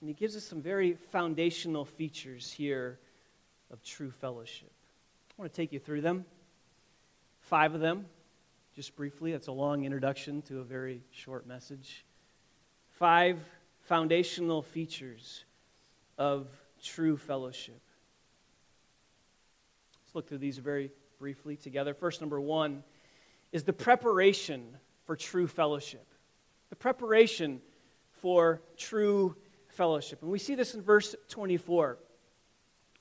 And 0.00 0.08
he 0.08 0.14
gives 0.14 0.34
us 0.34 0.44
some 0.44 0.62
very 0.62 0.94
foundational 1.12 1.84
features 1.84 2.50
here 2.50 2.98
of 3.70 3.82
true 3.82 4.10
fellowship. 4.10 4.72
I 5.38 5.42
want 5.42 5.52
to 5.52 5.56
take 5.56 5.74
you 5.74 5.78
through 5.78 6.00
them. 6.00 6.24
Five 7.42 7.74
of 7.74 7.82
them, 7.82 8.06
just 8.74 8.96
briefly. 8.96 9.32
That's 9.32 9.48
a 9.48 9.52
long 9.52 9.84
introduction 9.84 10.40
to 10.42 10.60
a 10.60 10.64
very 10.64 11.02
short 11.10 11.46
message. 11.46 12.06
Five 12.88 13.40
foundational 13.84 14.62
features 14.62 15.44
of 16.18 16.46
true 16.82 17.16
fellowship. 17.16 17.80
Let's 20.02 20.14
look 20.14 20.28
through 20.28 20.38
these 20.38 20.58
very 20.58 20.90
briefly 21.18 21.56
together. 21.56 21.94
First, 21.94 22.20
number 22.20 22.40
one 22.40 22.82
is 23.52 23.64
the 23.64 23.72
preparation 23.72 24.76
for 25.04 25.16
true 25.16 25.46
fellowship. 25.46 26.06
The 26.70 26.76
preparation 26.76 27.60
for 28.20 28.62
true 28.76 29.36
fellowship. 29.68 30.22
And 30.22 30.30
we 30.30 30.38
see 30.38 30.54
this 30.54 30.74
in 30.74 30.82
verse 30.82 31.14
24. 31.28 31.98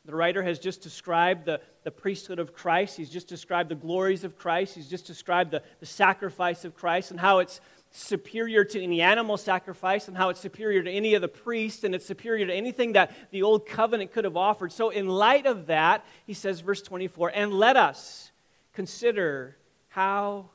The 0.05 0.15
writer 0.15 0.43
has 0.43 0.59
just 0.59 0.81
described 0.81 1.45
the, 1.45 1.61
the 1.83 1.91
priesthood 1.91 2.39
of 2.39 2.53
Christ. 2.53 2.97
He's 2.97 3.09
just 3.09 3.29
described 3.29 3.69
the 3.69 3.75
glories 3.75 4.25
of 4.25 4.37
Christ. 4.37 4.75
He's 4.75 4.89
just 4.89 5.07
described 5.07 5.51
the, 5.51 5.63
the 5.79 5.85
sacrifice 5.85 6.65
of 6.65 6.75
Christ 6.75 7.11
and 7.11 7.19
how 7.19 7.39
it's 7.39 7.61
superior 7.95 8.63
to 8.63 8.81
any 8.81 9.01
animal 9.01 9.37
sacrifice 9.37 10.07
and 10.07 10.17
how 10.17 10.29
it's 10.29 10.39
superior 10.39 10.81
to 10.81 10.91
any 10.91 11.13
of 11.13 11.21
the 11.21 11.27
priests 11.27 11.83
and 11.83 11.93
it's 11.93 12.05
superior 12.05 12.47
to 12.47 12.53
anything 12.53 12.93
that 12.93 13.15
the 13.31 13.43
old 13.43 13.67
covenant 13.67 14.11
could 14.11 14.25
have 14.25 14.35
offered. 14.35 14.71
So, 14.71 14.89
in 14.89 15.07
light 15.07 15.45
of 15.45 15.67
that, 15.67 16.03
he 16.25 16.33
says, 16.33 16.59
verse 16.59 16.81
24, 16.81 17.31
and 17.33 17.53
let 17.53 17.77
us 17.77 18.31
consider 18.73 19.55
how 19.89 20.49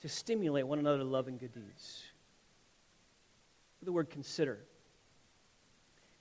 to 0.00 0.08
stimulate 0.08 0.66
one 0.66 0.80
another 0.80 0.98
to 0.98 1.04
love 1.04 1.28
and 1.28 1.38
good 1.38 1.52
deeds. 1.52 2.02
The 3.82 3.92
word 3.92 4.10
consider. 4.10 4.58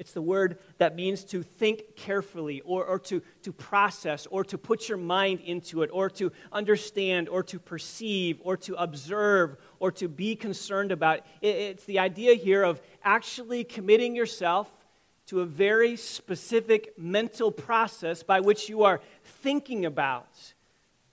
It's 0.02 0.14
the 0.14 0.22
word 0.24 0.58
that 0.80 0.96
means 0.96 1.24
to 1.26 1.44
think 1.44 1.96
carefully 1.96 2.62
or, 2.62 2.84
or 2.86 2.98
to, 2.98 3.22
to 3.44 3.54
process 3.54 4.26
or 4.32 4.44
to 4.46 4.58
put 4.58 4.90
your 4.90 4.98
mind 4.98 5.42
into 5.42 5.84
it 5.84 5.92
or 5.94 6.10
to 6.10 6.32
understand 6.52 7.30
or 7.30 7.44
to 7.44 7.60
perceive 7.60 8.40
or 8.42 8.58
to 8.58 8.74
observe 8.82 9.58
or 9.82 9.92
to 9.92 10.08
be 10.08 10.36
concerned 10.36 10.92
about. 10.92 11.22
It's 11.42 11.86
the 11.86 11.98
idea 11.98 12.36
here 12.36 12.62
of 12.62 12.80
actually 13.04 13.64
committing 13.64 14.16
yourself 14.16 14.72
to 15.26 15.42
a 15.42 15.46
very 15.46 15.96
specific 15.96 16.94
mental 17.00 17.52
process 17.52 18.22
by 18.22 18.42
which 18.42 18.70
you 18.70 18.84
are 18.84 19.02
thinking 19.24 19.86
about 19.86 20.54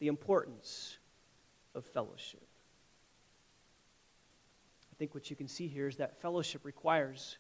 the 0.01 0.09
importance 0.09 0.99
of 1.75 1.83
fellowship. 1.87 2.47
I 4.93 4.95
think 4.99 5.15
what 5.15 5.31
you 5.31 5.37
can 5.37 5.49
see 5.49 5.67
here 5.67 5.89
is 5.89 5.97
that 5.97 6.21
fellowship 6.21 6.67
requires 6.67 7.39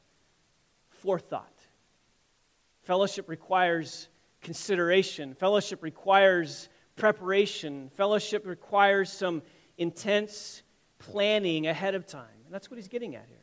forethought. 0.88 1.60
Fellowship 2.84 3.28
requires 3.28 4.08
consideration. 4.40 5.34
Fellowship 5.34 5.82
requires 5.82 6.70
preparation. 6.96 7.90
Fellowship 7.98 8.46
requires 8.46 9.12
some 9.12 9.42
intense 9.76 10.62
planning 10.98 11.66
ahead 11.66 11.94
of 11.94 12.06
time. 12.06 12.26
And 12.44 12.54
that's 12.54 12.70
what 12.70 12.76
he's 12.76 12.88
getting 12.88 13.14
at 13.14 13.26
here. 13.28 13.38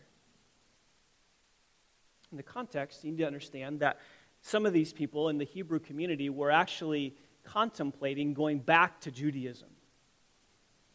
In 2.31 2.37
the 2.37 2.43
context, 2.43 3.03
you 3.03 3.11
need 3.11 3.19
to 3.19 3.27
understand 3.27 3.79
that 3.79 3.99
some 4.41 4.65
of 4.65 4.73
these 4.73 4.93
people 4.93 5.29
in 5.29 5.37
the 5.37 5.45
Hebrew 5.45 5.79
community 5.79 6.29
were 6.29 6.51
actually 6.51 7.15
contemplating 7.43 8.33
going 8.33 8.59
back 8.59 8.99
to 9.01 9.11
Judaism. 9.11 9.69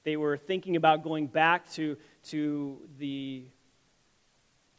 They 0.04 0.16
were 0.16 0.36
thinking 0.36 0.76
about 0.76 1.02
going 1.02 1.26
back 1.26 1.70
to, 1.72 1.96
to 2.24 2.80
the 2.98 3.44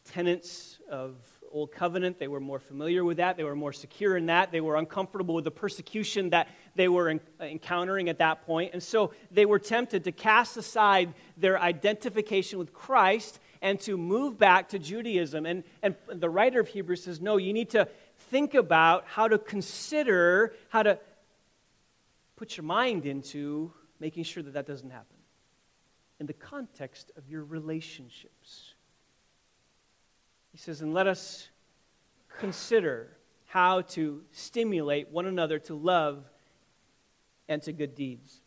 tenets 0.04 0.78
of 0.88 1.16
Old 1.52 1.72
Covenant. 1.72 2.18
They 2.18 2.28
were 2.28 2.40
more 2.40 2.58
familiar 2.58 3.04
with 3.04 3.18
that. 3.18 3.36
They 3.36 3.44
were 3.44 3.56
more 3.56 3.72
secure 3.72 4.16
in 4.16 4.26
that. 4.26 4.52
They 4.52 4.60
were 4.60 4.76
uncomfortable 4.76 5.34
with 5.34 5.44
the 5.44 5.50
persecution 5.50 6.30
that 6.30 6.48
they 6.74 6.88
were 6.88 7.08
in, 7.08 7.20
encountering 7.40 8.08
at 8.08 8.18
that 8.18 8.46
point. 8.46 8.72
And 8.72 8.82
so 8.82 9.12
they 9.30 9.46
were 9.46 9.58
tempted 9.58 10.04
to 10.04 10.12
cast 10.12 10.56
aside 10.56 11.14
their 11.36 11.60
identification 11.60 12.58
with 12.58 12.72
Christ 12.72 13.38
and 13.60 13.78
to 13.80 13.96
move 13.96 14.38
back 14.38 14.70
to 14.70 14.78
Judaism. 14.78 15.46
And, 15.46 15.64
and 15.82 15.94
the 16.08 16.30
writer 16.30 16.60
of 16.60 16.68
Hebrews 16.68 17.04
says, 17.04 17.20
no, 17.20 17.36
you 17.36 17.52
need 17.52 17.70
to 17.70 17.88
think 18.30 18.54
about 18.54 19.04
how 19.06 19.28
to 19.28 19.38
consider, 19.38 20.54
how 20.68 20.82
to 20.82 20.98
put 22.36 22.56
your 22.56 22.64
mind 22.64 23.06
into 23.06 23.72
making 24.00 24.24
sure 24.24 24.42
that 24.42 24.54
that 24.54 24.66
doesn't 24.66 24.90
happen 24.90 25.16
in 26.18 26.26
the 26.26 26.32
context 26.32 27.12
of 27.16 27.28
your 27.28 27.44
relationships. 27.44 28.71
He 30.52 30.58
says, 30.58 30.82
and 30.82 30.94
let 30.94 31.06
us 31.06 31.48
consider 32.38 33.16
how 33.46 33.82
to 33.82 34.22
stimulate 34.32 35.08
one 35.10 35.26
another 35.26 35.58
to 35.58 35.74
love 35.74 36.24
and 37.48 37.60
to 37.62 37.72
good 37.72 37.94
deeds. 37.94 38.40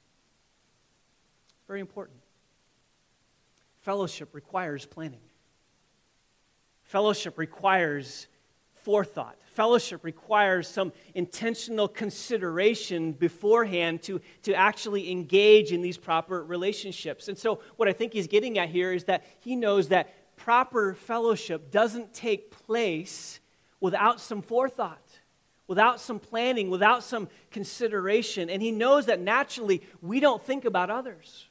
Very 1.68 1.80
important. 1.80 2.18
Fellowship 3.82 4.30
requires 4.34 4.86
planning. 4.86 5.20
Fellowship 6.84 7.38
requires 7.38 8.28
forethought. 8.84 9.38
Fellowship 9.52 10.04
requires 10.04 10.68
some 10.68 10.92
intentional 11.16 11.88
consideration 11.88 13.14
beforehand 13.14 14.04
to, 14.04 14.22
to 14.44 14.54
actually 14.54 15.10
engage 15.10 15.72
in 15.72 15.82
these 15.82 15.98
proper 15.98 16.44
relationships. 16.44 17.28
And 17.28 17.38
so, 17.38 17.62
what 17.78 17.88
I 17.88 17.94
think 17.94 18.14
he's 18.14 18.28
getting 18.28 18.60
at 18.60 18.70
here 18.70 18.92
is 18.92 19.06
that 19.06 19.26
he 19.40 19.56
knows 19.56 19.88
that 19.90 20.14
proper 20.36 20.94
fellowship 20.94 21.72
doesn't 21.72 22.14
take 22.14 22.52
place 22.52 23.40
without 23.80 24.20
some 24.20 24.42
forethought, 24.42 25.20
without 25.68 26.00
some 26.00 26.20
planning, 26.20 26.70
without 26.70 27.04
some 27.04 27.28
consideration. 27.52 28.50
And 28.50 28.62
he 28.62 28.72
knows 28.72 29.06
that 29.08 29.20
naturally 29.20 29.82
we 30.02 30.20
don't 30.20 30.42
think 30.44 30.66
about 30.66 30.90
others. 30.90 31.46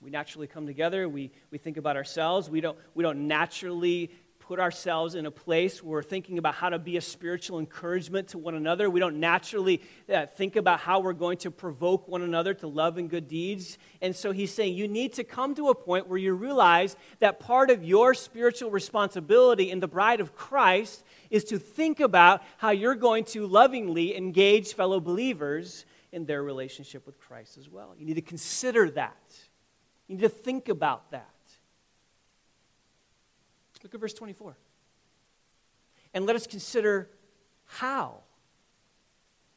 We 0.00 0.10
naturally 0.10 0.46
come 0.46 0.66
together, 0.66 1.08
we, 1.08 1.32
we 1.50 1.58
think 1.58 1.76
about 1.76 1.96
ourselves, 1.96 2.48
we 2.48 2.60
don't, 2.60 2.78
we 2.94 3.02
don't 3.02 3.26
naturally 3.26 4.10
put 4.48 4.58
ourselves 4.58 5.14
in 5.14 5.26
a 5.26 5.30
place 5.30 5.82
where 5.82 5.98
we're 5.98 6.02
thinking 6.02 6.38
about 6.38 6.54
how 6.54 6.70
to 6.70 6.78
be 6.78 6.96
a 6.96 7.02
spiritual 7.02 7.58
encouragement 7.58 8.28
to 8.28 8.38
one 8.38 8.54
another. 8.54 8.88
We 8.88 8.98
don't 8.98 9.20
naturally 9.20 9.82
uh, 10.08 10.24
think 10.24 10.56
about 10.56 10.80
how 10.80 11.00
we're 11.00 11.12
going 11.12 11.36
to 11.38 11.50
provoke 11.50 12.08
one 12.08 12.22
another 12.22 12.54
to 12.54 12.66
love 12.66 12.96
and 12.96 13.10
good 13.10 13.28
deeds. 13.28 13.76
And 14.00 14.16
so 14.16 14.32
he's 14.32 14.50
saying 14.50 14.72
you 14.72 14.88
need 14.88 15.12
to 15.12 15.22
come 15.22 15.54
to 15.56 15.68
a 15.68 15.74
point 15.74 16.08
where 16.08 16.16
you 16.16 16.32
realize 16.32 16.96
that 17.18 17.40
part 17.40 17.68
of 17.68 17.84
your 17.84 18.14
spiritual 18.14 18.70
responsibility 18.70 19.70
in 19.70 19.80
the 19.80 19.86
bride 19.86 20.18
of 20.18 20.34
Christ 20.34 21.04
is 21.28 21.44
to 21.44 21.58
think 21.58 22.00
about 22.00 22.42
how 22.56 22.70
you're 22.70 22.94
going 22.94 23.24
to 23.24 23.46
lovingly 23.46 24.16
engage 24.16 24.72
fellow 24.72 24.98
believers 24.98 25.84
in 26.10 26.24
their 26.24 26.42
relationship 26.42 27.04
with 27.04 27.20
Christ 27.20 27.58
as 27.58 27.68
well. 27.68 27.94
You 27.98 28.06
need 28.06 28.14
to 28.14 28.22
consider 28.22 28.88
that. 28.92 29.18
You 30.06 30.16
need 30.16 30.22
to 30.22 30.30
think 30.30 30.70
about 30.70 31.10
that. 31.10 31.28
Look 33.82 33.94
at 33.94 34.00
verse 34.00 34.14
24. 34.14 34.56
And 36.14 36.26
let 36.26 36.36
us 36.36 36.46
consider 36.46 37.10
how. 37.66 38.22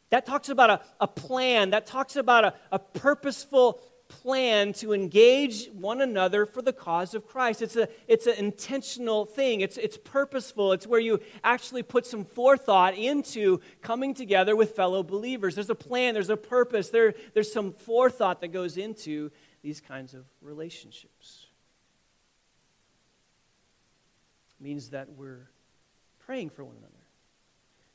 That 0.10 0.25
talks 0.25 0.49
about 0.49 0.69
a, 0.69 0.81
a 0.99 1.07
plan, 1.07 1.69
that 1.69 1.86
talks 1.86 2.15
about 2.17 2.43
a, 2.43 2.53
a 2.71 2.79
purposeful 2.79 3.81
plan 4.12 4.73
to 4.73 4.93
engage 4.93 5.69
one 5.69 6.01
another 6.01 6.45
for 6.45 6.62
the 6.62 6.73
cause 6.73 7.13
of 7.13 7.25
Christ. 7.25 7.62
It's, 7.62 7.77
a, 7.77 7.88
it's 8.07 8.27
an 8.27 8.36
intentional 8.36 9.25
thing, 9.25 9.62
it's, 9.62 9.77
it's 9.77 9.97
purposeful. 9.97 10.73
It's 10.73 10.86
where 10.86 10.99
you 10.99 11.21
actually 11.43 11.84
put 11.84 12.05
some 12.05 12.25
forethought 12.25 12.95
into 12.97 13.62
coming 13.81 14.13
together 14.13 14.55
with 14.55 14.75
fellow 14.75 15.01
believers. 15.01 15.55
There's 15.55 15.69
a 15.69 15.75
plan, 15.75 16.13
there's 16.13 16.29
a 16.29 16.38
purpose, 16.38 16.89
there, 16.89 17.13
there's 17.34 17.51
some 17.51 17.71
forethought 17.71 18.41
that 18.41 18.49
goes 18.49 18.77
into 18.77 19.31
these 19.62 19.79
kinds 19.79 20.13
of 20.13 20.25
relationships. 20.41 21.40
Means 24.62 24.89
that 24.89 25.10
we're 25.10 25.50
praying 26.26 26.50
for 26.50 26.63
one 26.63 26.76
another. 26.78 26.93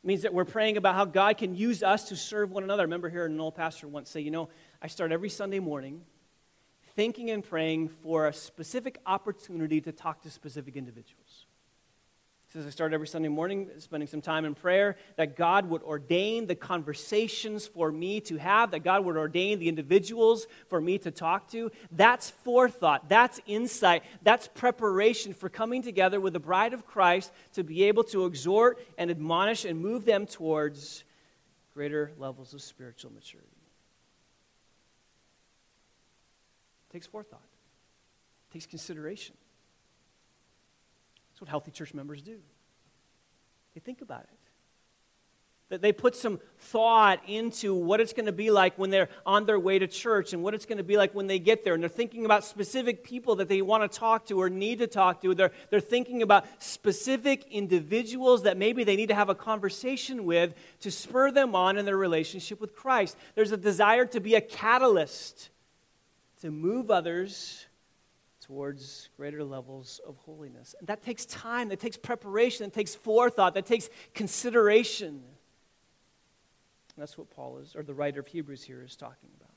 It 0.05 0.07
means 0.07 0.23
that 0.23 0.35
we're 0.35 0.45
praying 0.45 0.77
about 0.77 0.95
how 0.95 1.05
God 1.05 1.39
can 1.39 1.55
use 1.55 1.83
us 1.83 2.09
to 2.09 2.17
serve 2.17 2.51
one 2.51 2.63
another. 2.63 2.83
I 2.83 2.85
remember 2.85 3.09
hearing 3.09 3.33
an 3.33 3.41
old 3.41 3.55
pastor 3.55 3.89
once 3.89 4.11
say, 4.11 4.21
You 4.21 4.31
know, 4.31 4.49
I 4.81 4.89
start 4.89 5.13
every 5.13 5.31
Sunday 5.31 5.59
morning 5.59 6.03
thinking 6.95 7.31
and 7.31 7.45
praying 7.45 7.89
for 7.89 8.27
a 8.27 8.33
specific 8.33 8.99
opportunity 9.05 9.81
to 9.83 9.93
talk 9.93 10.23
to 10.23 10.31
specific 10.31 10.77
individuals. 10.77 11.26
Says 12.57 12.67
I 12.67 12.71
start 12.71 12.95
every 12.95 13.07
Sunday 13.07 13.29
morning 13.29 13.69
spending 13.81 14.07
some 14.07 14.23
time 14.23 14.47
in 14.47 14.55
prayer, 14.55 14.97
that 15.17 15.37
God 15.37 15.69
would 15.69 15.83
ordain 15.83 16.47
the 16.47 16.55
conversations 16.55 17.67
for 17.67 17.93
me 17.93 18.21
to 18.23 18.39
have, 18.39 18.71
that 18.71 18.81
God 18.81 19.05
would 19.05 19.19
ordain 19.19 19.59
the 19.59 19.69
individuals 19.69 20.47
for 20.69 20.81
me 20.81 20.97
to 20.99 21.11
talk 21.11 21.51
to. 21.51 21.71
That's 21.93 22.31
forethought, 22.31 23.11
that's 23.11 23.41
insight, 23.47 24.05
that's 24.23 24.49
preparation 24.49 25.35
for 25.35 25.51
coming 25.51 25.83
together 25.83 26.19
with 26.19 26.33
the 26.33 26.41
bride 26.41 26.73
of 26.73 26.87
Christ 26.87 27.31
to 27.53 27.63
be 27.63 27.85
able 27.85 28.05
to 28.05 28.25
exhort 28.25 28.79
and 28.97 29.11
admonish 29.11 29.67
and 29.67 29.79
move 29.79 30.07
them 30.07 30.25
towards 30.27 31.05
greater 31.75 32.11
levels 32.17 32.55
of 32.55 32.63
spiritual 32.63 33.13
maturity. 33.13 33.51
It 36.89 36.93
takes 36.95 37.07
forethought, 37.07 37.43
it 38.49 38.53
takes 38.55 38.65
consideration. 38.65 39.35
That's 41.37 41.43
what 41.43 41.51
healthy 41.51 41.71
church 41.71 41.93
members 41.93 42.23
do. 42.23 42.39
They 43.75 43.81
think 43.81 44.01
about 44.01 44.23
it. 44.23 44.39
That 45.69 45.83
they 45.83 45.93
put 45.93 46.17
some 46.17 46.41
thought 46.59 47.21
into 47.29 47.75
what 47.75 48.01
it's 48.01 48.15
going 48.15 48.25
to 48.25 48.33
be 48.33 48.51
like 48.51 48.79
when 48.79 48.89
they're 48.89 49.11
on 49.27 49.45
their 49.45 49.61
way 49.61 49.79
to 49.79 49.87
church 49.87 50.33
and 50.33 50.43
what 50.43 50.55
it's 50.55 50.65
going 50.65 50.79
to 50.79 50.85
be 50.85 50.97
like 50.97 51.15
when 51.15 51.27
they 51.27 51.39
get 51.39 51.63
there. 51.63 51.75
And 51.75 51.83
they're 51.83 51.91
thinking 51.91 52.25
about 52.25 52.43
specific 52.43 53.05
people 53.05 53.37
that 53.37 53.49
they 53.49 53.61
want 53.61 53.83
to 53.83 53.99
talk 53.99 54.25
to 54.29 54.41
or 54.41 54.49
need 54.49 54.79
to 54.79 54.87
talk 54.87 55.21
to. 55.21 55.35
They're, 55.35 55.51
they're 55.69 55.79
thinking 55.79 56.23
about 56.23 56.47
specific 56.59 57.45
individuals 57.51 58.45
that 58.45 58.57
maybe 58.57 58.83
they 58.83 58.97
need 58.97 59.09
to 59.09 59.15
have 59.15 59.29
a 59.29 59.35
conversation 59.35 60.25
with 60.25 60.55
to 60.81 60.91
spur 60.91 61.31
them 61.31 61.55
on 61.55 61.77
in 61.77 61.85
their 61.85 61.99
relationship 61.99 62.63
with 62.63 62.75
Christ. 62.75 63.15
There's 63.35 63.53
a 63.53 63.59
desire 63.59 64.07
to 64.07 64.21
be 64.21 64.37
a 64.37 64.41
catalyst 64.41 65.51
to 66.41 66.51
move 66.51 66.91
others 66.91 67.66
towards 68.47 69.09
greater 69.17 69.43
levels 69.43 70.01
of 70.07 70.17
holiness. 70.19 70.75
And 70.79 70.87
that 70.87 71.03
takes 71.03 71.27
time, 71.27 71.69
that 71.71 71.81
takes 71.81 71.97
preparation, 71.97 72.65
that 72.65 72.73
takes 72.73 72.95
forethought, 72.95 73.55
that 73.55 73.67
takes 73.67 73.89
consideration. 74.15 75.09
And 75.09 75.23
that's 76.97 77.19
what 77.19 77.29
Paul 77.31 77.59
is, 77.59 77.75
or 77.75 77.83
the 77.83 77.95
writer 77.95 78.21
of 78.21 78.29
Hebrews 78.29 78.63
here 78.63 78.83
is 78.83 78.95
talking 78.95 79.31
about. 79.37 79.51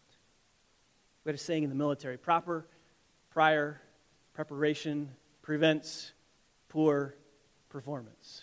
We 1.23 1.30
had 1.30 1.36
a 1.36 1.38
saying 1.38 1.63
in 1.63 1.69
the 1.69 1.75
military 1.75 2.17
proper, 2.17 2.65
prior, 3.30 3.80
preparation 4.34 5.10
prevents 5.43 6.13
poor 6.67 7.15
performance. 7.69 8.41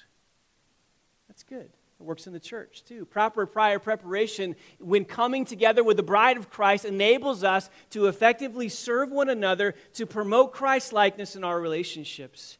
That's 1.26 1.42
good. 1.42 1.70
It 1.98 2.04
works 2.04 2.26
in 2.26 2.32
the 2.32 2.40
church 2.40 2.84
too. 2.84 3.06
Proper 3.06 3.46
prior 3.46 3.78
preparation, 3.78 4.54
when 4.78 5.04
coming 5.04 5.44
together 5.44 5.82
with 5.82 5.96
the 5.96 6.02
bride 6.02 6.36
of 6.36 6.50
Christ, 6.50 6.84
enables 6.84 7.42
us 7.42 7.70
to 7.90 8.06
effectively 8.06 8.68
serve 8.68 9.10
one 9.10 9.30
another 9.30 9.74
to 9.94 10.04
promote 10.04 10.52
Christ 10.52 10.92
likeness 10.92 11.36
in 11.36 11.44
our 11.44 11.58
relationships. 11.58 12.58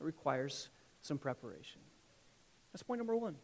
It 0.00 0.04
requires 0.04 0.68
some 1.00 1.18
preparation. 1.18 1.80
That's 2.72 2.84
point 2.84 3.00
number 3.00 3.16
one. 3.16 3.34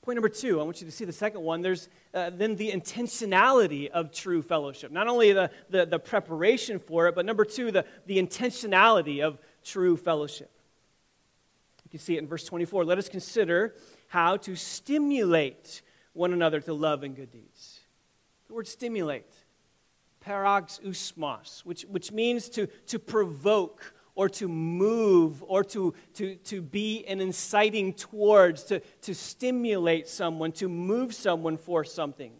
Point 0.00 0.16
number 0.16 0.28
two, 0.28 0.60
I 0.60 0.64
want 0.64 0.80
you 0.80 0.86
to 0.86 0.92
see 0.92 1.06
the 1.06 1.12
second 1.12 1.42
one. 1.42 1.62
There's 1.62 1.88
uh, 2.12 2.30
then 2.30 2.56
the 2.56 2.70
intentionality 2.70 3.88
of 3.90 4.12
true 4.12 4.42
fellowship. 4.42 4.92
Not 4.92 5.08
only 5.08 5.32
the, 5.32 5.50
the, 5.70 5.86
the 5.86 5.98
preparation 5.98 6.78
for 6.78 7.08
it, 7.08 7.14
but 7.14 7.24
number 7.24 7.44
two, 7.44 7.70
the, 7.70 7.86
the 8.06 8.18
intentionality 8.18 9.22
of 9.22 9.38
true 9.62 9.96
fellowship 9.96 10.50
can 11.94 12.00
see 12.00 12.16
it 12.16 12.18
in 12.18 12.26
verse 12.26 12.44
24. 12.44 12.84
Let 12.84 12.98
us 12.98 13.08
consider 13.08 13.76
how 14.08 14.36
to 14.38 14.56
stimulate 14.56 15.80
one 16.12 16.32
another 16.32 16.60
to 16.62 16.74
love 16.74 17.04
and 17.04 17.14
good 17.14 17.30
deeds. 17.30 17.78
The 18.48 18.54
word 18.54 18.66
stimulate, 18.66 19.32
paroxysmos, 20.24 21.60
which, 21.64 21.82
which 21.82 22.10
means 22.10 22.48
to, 22.50 22.66
to 22.86 22.98
provoke 22.98 23.94
or 24.16 24.28
to 24.30 24.48
move 24.48 25.44
or 25.46 25.62
to, 25.64 25.94
to, 26.14 26.34
to 26.36 26.62
be 26.62 27.04
an 27.06 27.20
inciting 27.20 27.92
towards, 27.92 28.64
to, 28.64 28.80
to 29.02 29.14
stimulate 29.14 30.08
someone, 30.08 30.50
to 30.52 30.68
move 30.68 31.14
someone 31.14 31.56
for 31.56 31.84
something. 31.84 32.32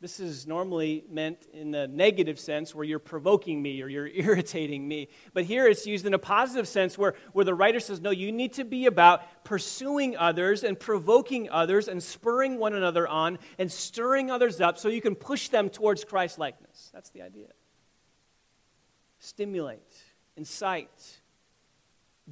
This 0.00 0.20
is 0.20 0.46
normally 0.46 1.02
meant 1.10 1.48
in 1.52 1.72
the 1.72 1.88
negative 1.88 2.38
sense 2.38 2.72
where 2.72 2.84
you're 2.84 3.00
provoking 3.00 3.60
me 3.60 3.82
or 3.82 3.88
you're 3.88 4.06
irritating 4.14 4.86
me. 4.86 5.08
But 5.32 5.44
here 5.44 5.66
it's 5.66 5.86
used 5.86 6.06
in 6.06 6.14
a 6.14 6.18
positive 6.18 6.68
sense 6.68 6.96
where, 6.96 7.14
where 7.32 7.44
the 7.44 7.54
writer 7.54 7.80
says, 7.80 8.00
no, 8.00 8.10
you 8.10 8.30
need 8.30 8.52
to 8.54 8.64
be 8.64 8.86
about 8.86 9.44
pursuing 9.44 10.16
others 10.16 10.62
and 10.62 10.78
provoking 10.78 11.50
others 11.50 11.88
and 11.88 12.00
spurring 12.00 12.58
one 12.58 12.74
another 12.74 13.08
on 13.08 13.40
and 13.58 13.72
stirring 13.72 14.30
others 14.30 14.60
up 14.60 14.78
so 14.78 14.88
you 14.88 15.00
can 15.00 15.16
push 15.16 15.48
them 15.48 15.68
towards 15.68 16.04
Christ 16.04 16.38
likeness. 16.38 16.90
That's 16.94 17.10
the 17.10 17.22
idea. 17.22 17.48
Stimulate, 19.18 19.96
incite, 20.36 21.18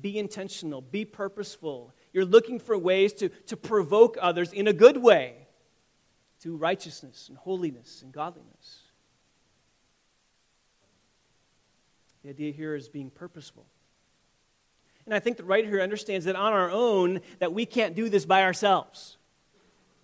be 0.01 0.19
intentional, 0.21 0.81
be 0.81 1.05
purposeful. 1.05 1.93
You're 2.13 2.25
looking 2.25 2.61
for 2.61 2.79
ways 2.79 3.13
to, 3.15 3.29
to 3.29 3.57
provoke 3.57 4.17
others 4.21 4.53
in 4.53 4.69
a 4.69 4.73
good 4.73 4.99
way 4.99 5.46
to 6.43 6.57
righteousness 6.57 7.29
and 7.29 7.39
holiness 7.39 8.03
and 8.03 8.13
godliness. 8.13 8.83
The 12.23 12.31
idea 12.31 12.53
here 12.53 12.75
is 12.75 12.89
being 12.89 13.11
purposeful. 13.11 13.67
And 15.05 15.15
I 15.15 15.21
think 15.21 15.37
the 15.37 15.45
writer 15.45 15.69
here 15.69 15.81
understands 15.81 16.27
that 16.27 16.35
on 16.35 16.53
our 16.53 16.71
own 16.71 17.21
that 17.39 17.53
we 17.53 17.65
can't 17.65 17.95
do 17.95 18.09
this 18.09 18.27
by 18.27 18.43
ourselves. 18.43 19.17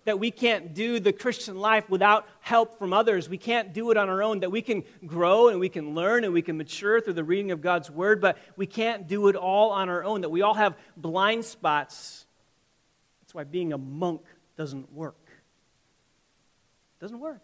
That 0.05 0.19
we 0.19 0.31
can't 0.31 0.73
do 0.73 0.99
the 0.99 1.13
Christian 1.13 1.57
life 1.57 1.89
without 1.89 2.25
help 2.39 2.79
from 2.79 2.93
others. 2.93 3.27
We 3.27 3.37
can't 3.37 3.73
do 3.73 3.91
it 3.91 3.97
on 3.97 4.09
our 4.09 4.23
own. 4.23 4.39
That 4.39 4.51
we 4.51 4.61
can 4.61 4.83
grow 5.05 5.49
and 5.49 5.59
we 5.59 5.69
can 5.69 5.93
learn 5.93 6.23
and 6.23 6.33
we 6.33 6.41
can 6.41 6.57
mature 6.57 7.01
through 7.01 7.13
the 7.13 7.23
reading 7.23 7.51
of 7.51 7.61
God's 7.61 7.91
word, 7.91 8.21
but 8.21 8.37
we 8.55 8.65
can't 8.65 9.07
do 9.07 9.27
it 9.27 9.35
all 9.35 9.71
on 9.71 9.89
our 9.89 10.03
own. 10.03 10.21
That 10.21 10.29
we 10.29 10.41
all 10.41 10.53
have 10.53 10.77
blind 10.95 11.43
spots. 11.43 12.25
That's 13.21 13.33
why 13.33 13.43
being 13.43 13.73
a 13.73 13.77
monk 13.77 14.21
doesn't 14.55 14.91
work 14.93 15.22
doesn't 17.03 17.19
work. 17.19 17.41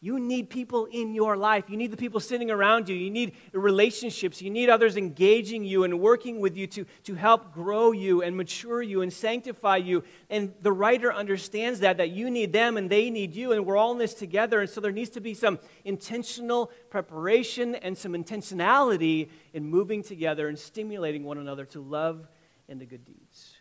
You 0.00 0.20
need 0.20 0.48
people 0.48 0.86
in 0.86 1.12
your 1.12 1.36
life. 1.36 1.64
You 1.68 1.76
need 1.76 1.90
the 1.90 1.96
people 1.96 2.20
sitting 2.20 2.52
around 2.52 2.88
you. 2.88 2.94
You 2.94 3.10
need 3.10 3.34
relationships. 3.52 4.40
You 4.40 4.48
need 4.48 4.68
others 4.68 4.96
engaging 4.96 5.64
you 5.64 5.82
and 5.82 5.98
working 5.98 6.38
with 6.38 6.56
you 6.56 6.68
to, 6.68 6.86
to 7.02 7.14
help 7.14 7.52
grow 7.52 7.90
you 7.90 8.22
and 8.22 8.36
mature 8.36 8.80
you 8.80 9.02
and 9.02 9.12
sanctify 9.12 9.78
you. 9.78 10.04
And 10.30 10.54
the 10.60 10.72
writer 10.72 11.12
understands 11.12 11.80
that, 11.80 11.96
that 11.96 12.10
you 12.10 12.30
need 12.30 12.52
them 12.52 12.76
and 12.76 12.88
they 12.88 13.10
need 13.10 13.34
you, 13.34 13.52
and 13.52 13.66
we're 13.66 13.76
all 13.76 13.90
in 13.90 13.98
this 13.98 14.14
together. 14.14 14.60
And 14.60 14.70
so 14.70 14.80
there 14.80 14.92
needs 14.92 15.10
to 15.10 15.20
be 15.20 15.34
some 15.34 15.58
intentional 15.84 16.70
preparation 16.90 17.74
and 17.74 17.98
some 17.98 18.12
intentionality 18.12 19.30
in 19.52 19.66
moving 19.66 20.04
together 20.04 20.48
and 20.48 20.56
stimulating 20.56 21.24
one 21.24 21.38
another 21.38 21.64
to 21.66 21.80
love 21.80 22.28
and 22.68 22.78
to 22.78 22.86
good 22.86 23.04
deeds. 23.04 23.56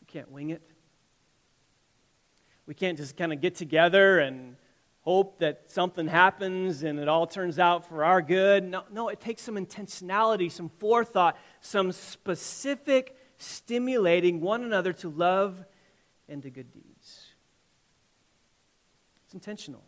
You 0.00 0.06
can't 0.06 0.30
wing 0.30 0.50
it. 0.50 0.62
We 2.68 2.74
can't 2.74 2.98
just 2.98 3.16
kind 3.16 3.32
of 3.32 3.40
get 3.40 3.54
together 3.54 4.18
and 4.18 4.54
hope 5.00 5.38
that 5.38 5.62
something 5.70 6.06
happens 6.06 6.82
and 6.82 6.98
it 6.98 7.08
all 7.08 7.26
turns 7.26 7.58
out 7.58 7.88
for 7.88 8.04
our 8.04 8.20
good. 8.20 8.62
No, 8.62 8.82
no, 8.92 9.08
it 9.08 9.20
takes 9.20 9.40
some 9.40 9.54
intentionality, 9.54 10.52
some 10.52 10.68
forethought, 10.68 11.38
some 11.62 11.92
specific 11.92 13.16
stimulating 13.38 14.42
one 14.42 14.62
another 14.62 14.92
to 14.92 15.08
love 15.08 15.64
and 16.28 16.42
to 16.42 16.50
good 16.50 16.70
deeds. 16.70 17.28
It's 19.24 19.32
intentional. 19.32 19.82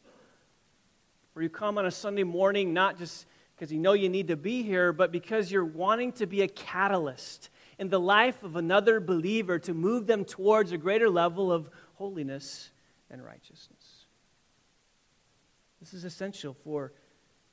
Where 1.35 1.43
you 1.43 1.51
come 1.51 1.77
on 1.77 1.85
a 1.85 1.91
Sunday 1.91 2.25
morning, 2.25 2.73
not 2.73 2.97
just 2.97 3.27
because 3.55 3.71
you 3.71 3.79
know 3.79 3.93
you 3.93 4.09
need 4.09 4.29
to 4.29 4.37
be 4.37 4.63
here, 4.63 4.95
but 4.95 5.13
because 5.13 5.53
you're 5.53 5.67
wanting 5.67 6.13
to 6.13 6.25
be 6.25 6.41
a 6.41 6.49
catalyst 6.49 7.51
in 7.81 7.89
the 7.89 7.99
life 7.99 8.43
of 8.43 8.57
another 8.57 9.01
believer 9.01 9.59
to 9.59 9.73
move 9.73 10.07
them 10.07 10.27
towards 10.27 10.71
a 10.71 10.77
greater 10.77 11.09
level 11.09 11.51
of 11.51 11.71
holiness 11.95 12.71
and 13.11 13.25
righteousness. 13.25 14.05
This 15.81 15.95
is 15.95 16.05
essential 16.05 16.55
for 16.63 16.93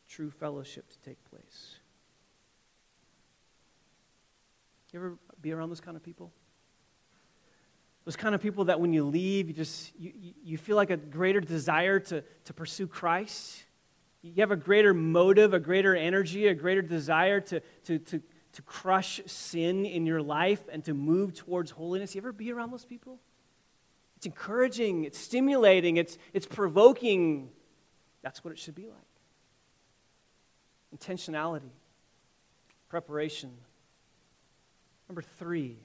true 0.10 0.30
fellowship 0.30 0.90
to 0.90 1.00
take 1.00 1.18
place. 1.32 1.76
You 4.92 5.00
ever 5.00 5.18
be 5.42 5.54
around 5.54 5.70
those 5.70 5.80
kind 5.80 5.96
of 5.96 6.04
people? 6.04 6.34
Those 8.04 8.18
kind 8.18 8.36
of 8.36 8.42
people 8.42 8.66
that 8.66 8.82
when 8.82 8.92
you 8.92 9.06
leave, 9.06 9.48
you 9.48 9.54
just 9.54 9.98
you, 9.98 10.12
you 10.44 10.58
feel 10.58 10.76
like 10.76 10.90
a 10.90 10.98
greater 10.98 11.40
desire 11.40 12.02
to, 12.02 12.22
to 12.44 12.54
pursue 12.54 12.88
Christ. 12.88 13.64
You 14.22 14.42
have 14.42 14.52
a 14.52 14.58
greater 14.58 14.94
motive, 14.94 15.54
a 15.54 15.60
greater 15.60 15.96
energy, 15.96 16.48
a 16.48 16.54
greater 16.54 16.82
desire 16.82 17.40
to, 17.40 17.62
to, 17.86 18.00
to, 18.00 18.22
to 18.58 18.64
crush 18.64 19.22
sin 19.28 19.86
in 19.86 20.08
your 20.08 20.20
life 20.20 20.64
and 20.72 20.84
to 20.84 20.96
move 20.96 21.36
towards 21.36 21.70
holiness. 21.70 22.16
You 22.16 22.22
ever 22.22 22.32
be 22.32 22.52
around 22.52 22.72
those 22.72 22.86
people? 22.86 23.20
It's 24.16 24.26
encouraging, 24.26 25.04
it's 25.04 25.20
stimulating, 25.20 25.98
it's, 25.98 26.18
it's 26.34 26.48
provoking. 26.48 27.52
That's 28.24 28.44
what 28.44 28.52
it 28.52 28.58
should 28.58 28.74
be 28.74 28.88
like. 28.88 28.98
Intentionality, 30.98 31.70
preparation. 32.90 33.52
Number 35.08 35.22
three, 35.22 35.78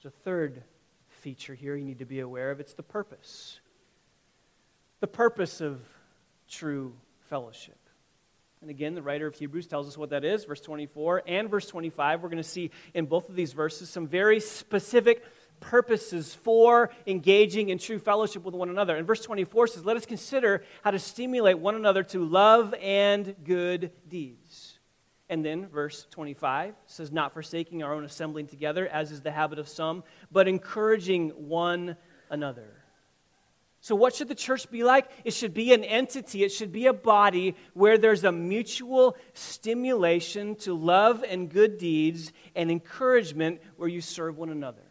there's 0.00 0.14
a 0.14 0.16
third 0.18 0.62
feature 1.08 1.56
here 1.56 1.74
you 1.74 1.84
need 1.84 1.98
to 1.98 2.06
be 2.06 2.20
aware 2.20 2.52
of 2.52 2.60
it's 2.60 2.74
the 2.74 2.84
purpose. 2.84 3.58
The 5.00 5.08
purpose 5.08 5.60
of 5.60 5.80
true 6.48 6.94
fellowship. 7.28 7.79
And 8.60 8.68
again, 8.68 8.94
the 8.94 9.00
writer 9.00 9.26
of 9.26 9.34
Hebrews 9.34 9.66
tells 9.66 9.88
us 9.88 9.96
what 9.96 10.10
that 10.10 10.22
is, 10.22 10.44
verse 10.44 10.60
24 10.60 11.22
and 11.26 11.48
verse 11.48 11.66
25. 11.66 12.22
We're 12.22 12.28
going 12.28 12.42
to 12.42 12.48
see 12.48 12.70
in 12.92 13.06
both 13.06 13.30
of 13.30 13.34
these 13.34 13.54
verses 13.54 13.88
some 13.88 14.06
very 14.06 14.38
specific 14.38 15.24
purposes 15.60 16.34
for 16.34 16.90
engaging 17.06 17.70
in 17.70 17.78
true 17.78 17.98
fellowship 17.98 18.44
with 18.44 18.54
one 18.54 18.68
another. 18.68 18.96
And 18.96 19.06
verse 19.06 19.22
24 19.22 19.68
says, 19.68 19.84
Let 19.86 19.96
us 19.96 20.04
consider 20.04 20.62
how 20.82 20.90
to 20.90 20.98
stimulate 20.98 21.58
one 21.58 21.74
another 21.74 22.02
to 22.04 22.22
love 22.22 22.74
and 22.82 23.34
good 23.44 23.92
deeds. 24.06 24.78
And 25.30 25.42
then 25.42 25.68
verse 25.68 26.06
25 26.10 26.74
says, 26.84 27.10
Not 27.10 27.32
forsaking 27.32 27.82
our 27.82 27.94
own 27.94 28.04
assembling 28.04 28.46
together, 28.46 28.86
as 28.88 29.10
is 29.10 29.22
the 29.22 29.30
habit 29.30 29.58
of 29.58 29.68
some, 29.68 30.04
but 30.30 30.48
encouraging 30.48 31.30
one 31.30 31.96
another. 32.28 32.79
So, 33.82 33.94
what 33.94 34.14
should 34.14 34.28
the 34.28 34.34
church 34.34 34.70
be 34.70 34.84
like? 34.84 35.08
It 35.24 35.32
should 35.32 35.54
be 35.54 35.72
an 35.72 35.84
entity, 35.84 36.44
it 36.44 36.52
should 36.52 36.70
be 36.70 36.86
a 36.86 36.92
body 36.92 37.56
where 37.72 37.96
there's 37.96 38.24
a 38.24 38.32
mutual 38.32 39.16
stimulation 39.32 40.54
to 40.56 40.74
love 40.74 41.24
and 41.26 41.48
good 41.48 41.78
deeds 41.78 42.32
and 42.54 42.70
encouragement 42.70 43.60
where 43.76 43.88
you 43.88 44.02
serve 44.02 44.36
one 44.36 44.50
another. 44.50 44.82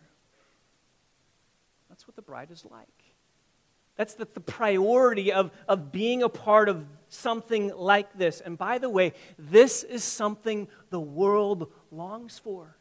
That's 1.89 2.07
what 2.07 2.15
the 2.15 2.23
bride 2.23 2.49
is 2.49 2.65
like. 2.65 2.87
That's 3.95 4.15
the, 4.15 4.25
the 4.33 4.39
priority 4.39 5.33
of, 5.33 5.51
of 5.67 5.91
being 5.91 6.23
a 6.23 6.29
part 6.29 6.69
of 6.69 6.85
something 7.09 7.75
like 7.75 8.17
this. 8.17 8.39
And 8.39 8.57
by 8.57 8.77
the 8.77 8.89
way, 8.89 9.13
this 9.37 9.83
is 9.83 10.03
something 10.03 10.67
the 10.89 11.01
world 11.01 11.71
longs 11.91 12.39
for. 12.39 12.78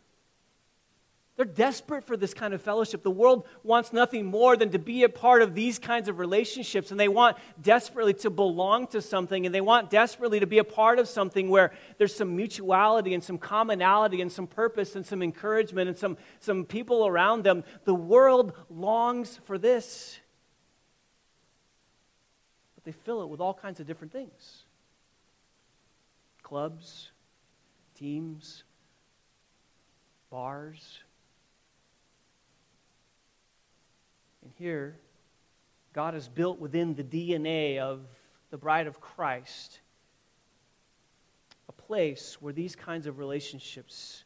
They're 1.39 1.45
desperate 1.45 2.03
for 2.03 2.17
this 2.17 2.35
kind 2.35 2.53
of 2.53 2.61
fellowship. 2.61 3.05
The 3.05 3.13
world 3.13 3.47
wants 3.63 3.93
nothing 3.93 4.27
more 4.27 4.57
than 4.57 4.71
to 4.71 4.79
be 4.81 5.05
a 5.05 5.09
part 5.09 5.41
of 5.41 5.55
these 5.55 5.79
kinds 5.79 6.09
of 6.09 6.19
relationships, 6.19 6.91
and 6.91 6.99
they 6.99 7.07
want 7.07 7.37
desperately 7.63 8.13
to 8.15 8.29
belong 8.29 8.89
to 8.89 9.01
something, 9.01 9.47
and 9.47 9.55
they 9.55 9.61
want 9.61 9.89
desperately 9.89 10.41
to 10.41 10.49
be 10.49 10.59
a 10.59 10.65
part 10.65 10.99
of 10.99 11.07
something 11.07 11.49
where 11.49 11.73
there's 11.97 12.13
some 12.13 12.35
mutuality 12.35 13.15
and 13.15 13.23
some 13.23 13.39
commonality 13.39 14.21
and 14.21 14.33
some 14.33 14.49
purpose 14.49 14.97
and 14.97 15.07
some 15.07 15.23
encouragement 15.23 15.89
and 15.89 15.97
some, 15.97 16.19
some 16.41 16.65
people 16.65 17.07
around 17.07 17.45
them. 17.45 17.63
The 17.85 17.95
world 17.95 18.53
longs 18.69 19.39
for 19.45 19.59
this. 19.59 20.19
But 22.75 22.83
they 22.83 22.91
fill 22.91 23.23
it 23.23 23.29
with 23.29 23.41
all 23.41 23.55
kinds 23.55 23.79
of 23.79 23.87
different 23.87 24.13
things 24.13 24.65
clubs, 26.43 27.11
teams, 27.95 28.65
bars 30.31 30.99
And 34.49 34.55
here, 34.57 34.97
God 35.93 36.15
has 36.15 36.27
built 36.27 36.59
within 36.59 36.95
the 36.95 37.05
DNA 37.05 37.81
of 37.81 38.01
the 38.49 38.57
bride 38.57 38.87
of 38.87 38.99
Christ 38.99 39.81
a 41.69 41.73
place 41.73 42.39
where 42.41 42.55
these 42.55 42.75
kinds 42.75 43.07
of 43.07 43.19
relationships 43.19 44.25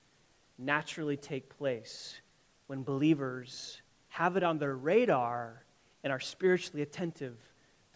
naturally 0.59 1.17
take 1.17 1.49
place 1.59 2.21
when 2.69 2.85
believers 2.85 3.83
have 4.11 4.37
it 4.37 4.45
on 4.45 4.59
their 4.59 4.77
radar 4.77 5.65
and 6.05 6.13
are 6.13 6.21
spiritually 6.21 6.83
attentive 6.83 7.37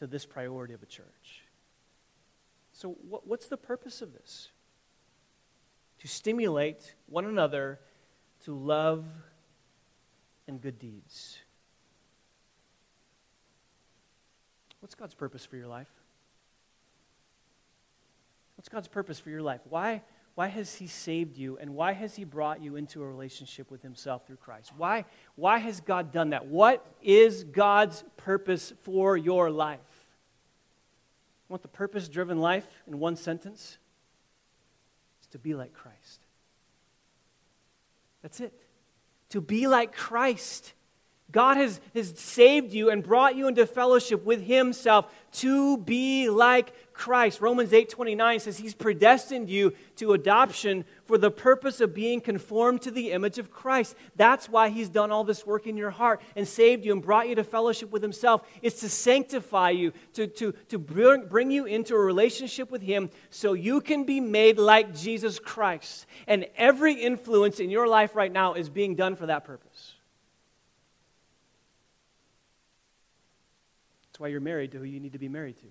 to 0.01 0.09
this 0.09 0.27
priority 0.27 0.75
of 0.75 0.83
a 0.83 0.87
church. 0.87 1.45
So, 2.73 2.97
what's 3.09 3.47
the 3.47 3.57
purpose 3.57 4.03
of 4.03 4.13
this? 4.13 4.51
To 6.01 6.09
stimulate 6.09 6.97
one 7.07 7.27
another 7.27 7.79
to 8.47 8.53
love 8.53 9.05
and 10.49 10.61
good 10.61 10.81
deeds. 10.81 11.39
What's 14.87 14.95
God's 14.95 15.17
purpose 15.17 15.45
for 15.45 15.57
your 15.57 15.67
life? 15.67 15.91
What's 18.57 18.69
God's 18.69 18.87
purpose 18.87 19.19
for 19.19 19.31
your 19.31 19.43
life? 19.43 19.61
Why, 19.69 20.03
why 20.37 20.47
has 20.47 20.77
He 20.77 20.87
saved 20.87 21.37
you 21.37 21.59
and 21.61 21.75
why 21.75 21.93
has 21.93 22.15
He 22.15 22.23
brought 22.23 22.63
you 22.63 22.77
into 22.77 23.03
a 23.03 23.05
relationship 23.05 23.69
with 23.69 23.83
Himself 23.83 24.29
through 24.29 24.37
Christ? 24.37 24.71
Why, 24.77 25.05
why 25.35 25.59
has 25.59 25.81
God 25.81 26.13
done 26.13 26.31
that? 26.31 26.47
What 26.47 26.87
is 27.03 27.43
God's 27.43 28.05
purpose 28.17 28.75
for 28.83 29.17
your 29.17 29.51
life? 29.51 29.81
You 29.81 31.55
want 31.55 31.63
the 31.63 31.69
purpose 31.69 32.09
driven 32.09 32.39
life 32.39 32.85
in 32.87 33.01
one 33.01 33.17
sentence? 33.17 33.79
It's 35.19 35.27
to 35.33 35.39
be 35.41 35.55
like 35.55 35.73
Christ. 35.73 36.21
That's 38.23 38.39
it. 38.39 38.53
To 39.31 39.41
be 39.41 39.67
like 39.67 39.97
Christ. 39.97 40.75
God 41.33 41.57
has, 41.57 41.81
has 41.95 42.19
saved 42.19 42.73
you 42.73 42.89
and 42.89 43.03
brought 43.03 43.35
you 43.35 43.49
into 43.49 43.67
fellowship 43.67 44.25
with 44.25 44.43
Himself 44.45 45.13
to 45.33 45.77
be 45.77 46.31
like 46.31 46.73
Christ. 46.93 47.41
Romans 47.41 47.73
8 47.73 47.91
29 47.91 48.41
says 48.41 48.59
He's 48.59 48.75
predestined 48.75 49.51
you 49.51 49.75
to 49.97 50.13
adoption 50.13 50.85
for 51.05 51.19
the 51.19 51.31
purpose 51.31 51.81
of 51.81 51.93
being 51.93 52.21
conformed 52.21 52.81
to 52.83 52.93
the 52.93 53.11
image 53.11 53.39
of 53.39 53.51
Christ. 53.51 53.97
That's 54.15 54.49
why 54.49 54.69
He's 54.69 54.89
done 54.89 55.11
all 55.11 55.25
this 55.25 55.45
work 55.45 55.67
in 55.67 55.77
your 55.77 55.91
heart 55.91 56.23
and 56.37 56.47
saved 56.47 56.85
you 56.85 56.93
and 56.93 57.03
brought 57.03 57.29
you 57.29 57.35
to 57.35 57.45
fellowship 57.45 57.91
with 57.91 58.03
Himself. 58.03 58.47
It's 58.63 58.81
to 58.81 58.89
sanctify 58.89 59.71
you, 59.71 59.93
to, 60.15 60.29
to, 60.29 60.53
to 60.69 60.79
bring, 60.79 61.27
bring 61.27 61.51
you 61.51 61.67
into 61.67 61.97
a 61.97 62.01
relationship 62.01 62.71
with 62.71 62.83
Him 62.83 63.11
so 63.31 63.53
you 63.53 63.81
can 63.81 64.05
be 64.05 64.21
made 64.21 64.59
like 64.59 64.95
Jesus 64.95 65.41
Christ. 65.41 66.07
And 66.29 66.47
every 66.57 66.95
influence 66.95 67.59
in 67.59 67.69
your 67.69 67.89
life 67.89 68.15
right 68.15 68.33
now 68.33 68.55
is 68.55 68.71
being 68.71 68.95
done 68.95 69.17
for 69.17 69.27
that 69.27 69.45
purpose. 69.45 69.96
That's 74.17 74.23
why 74.23 74.29
you're 74.29 74.41
married 74.41 74.73
to 74.73 74.79
who 74.79 74.85
you 74.85 74.99
need 74.99 75.13
to 75.13 75.19
be 75.19 75.29
married 75.29 75.59
to. 75.59 75.67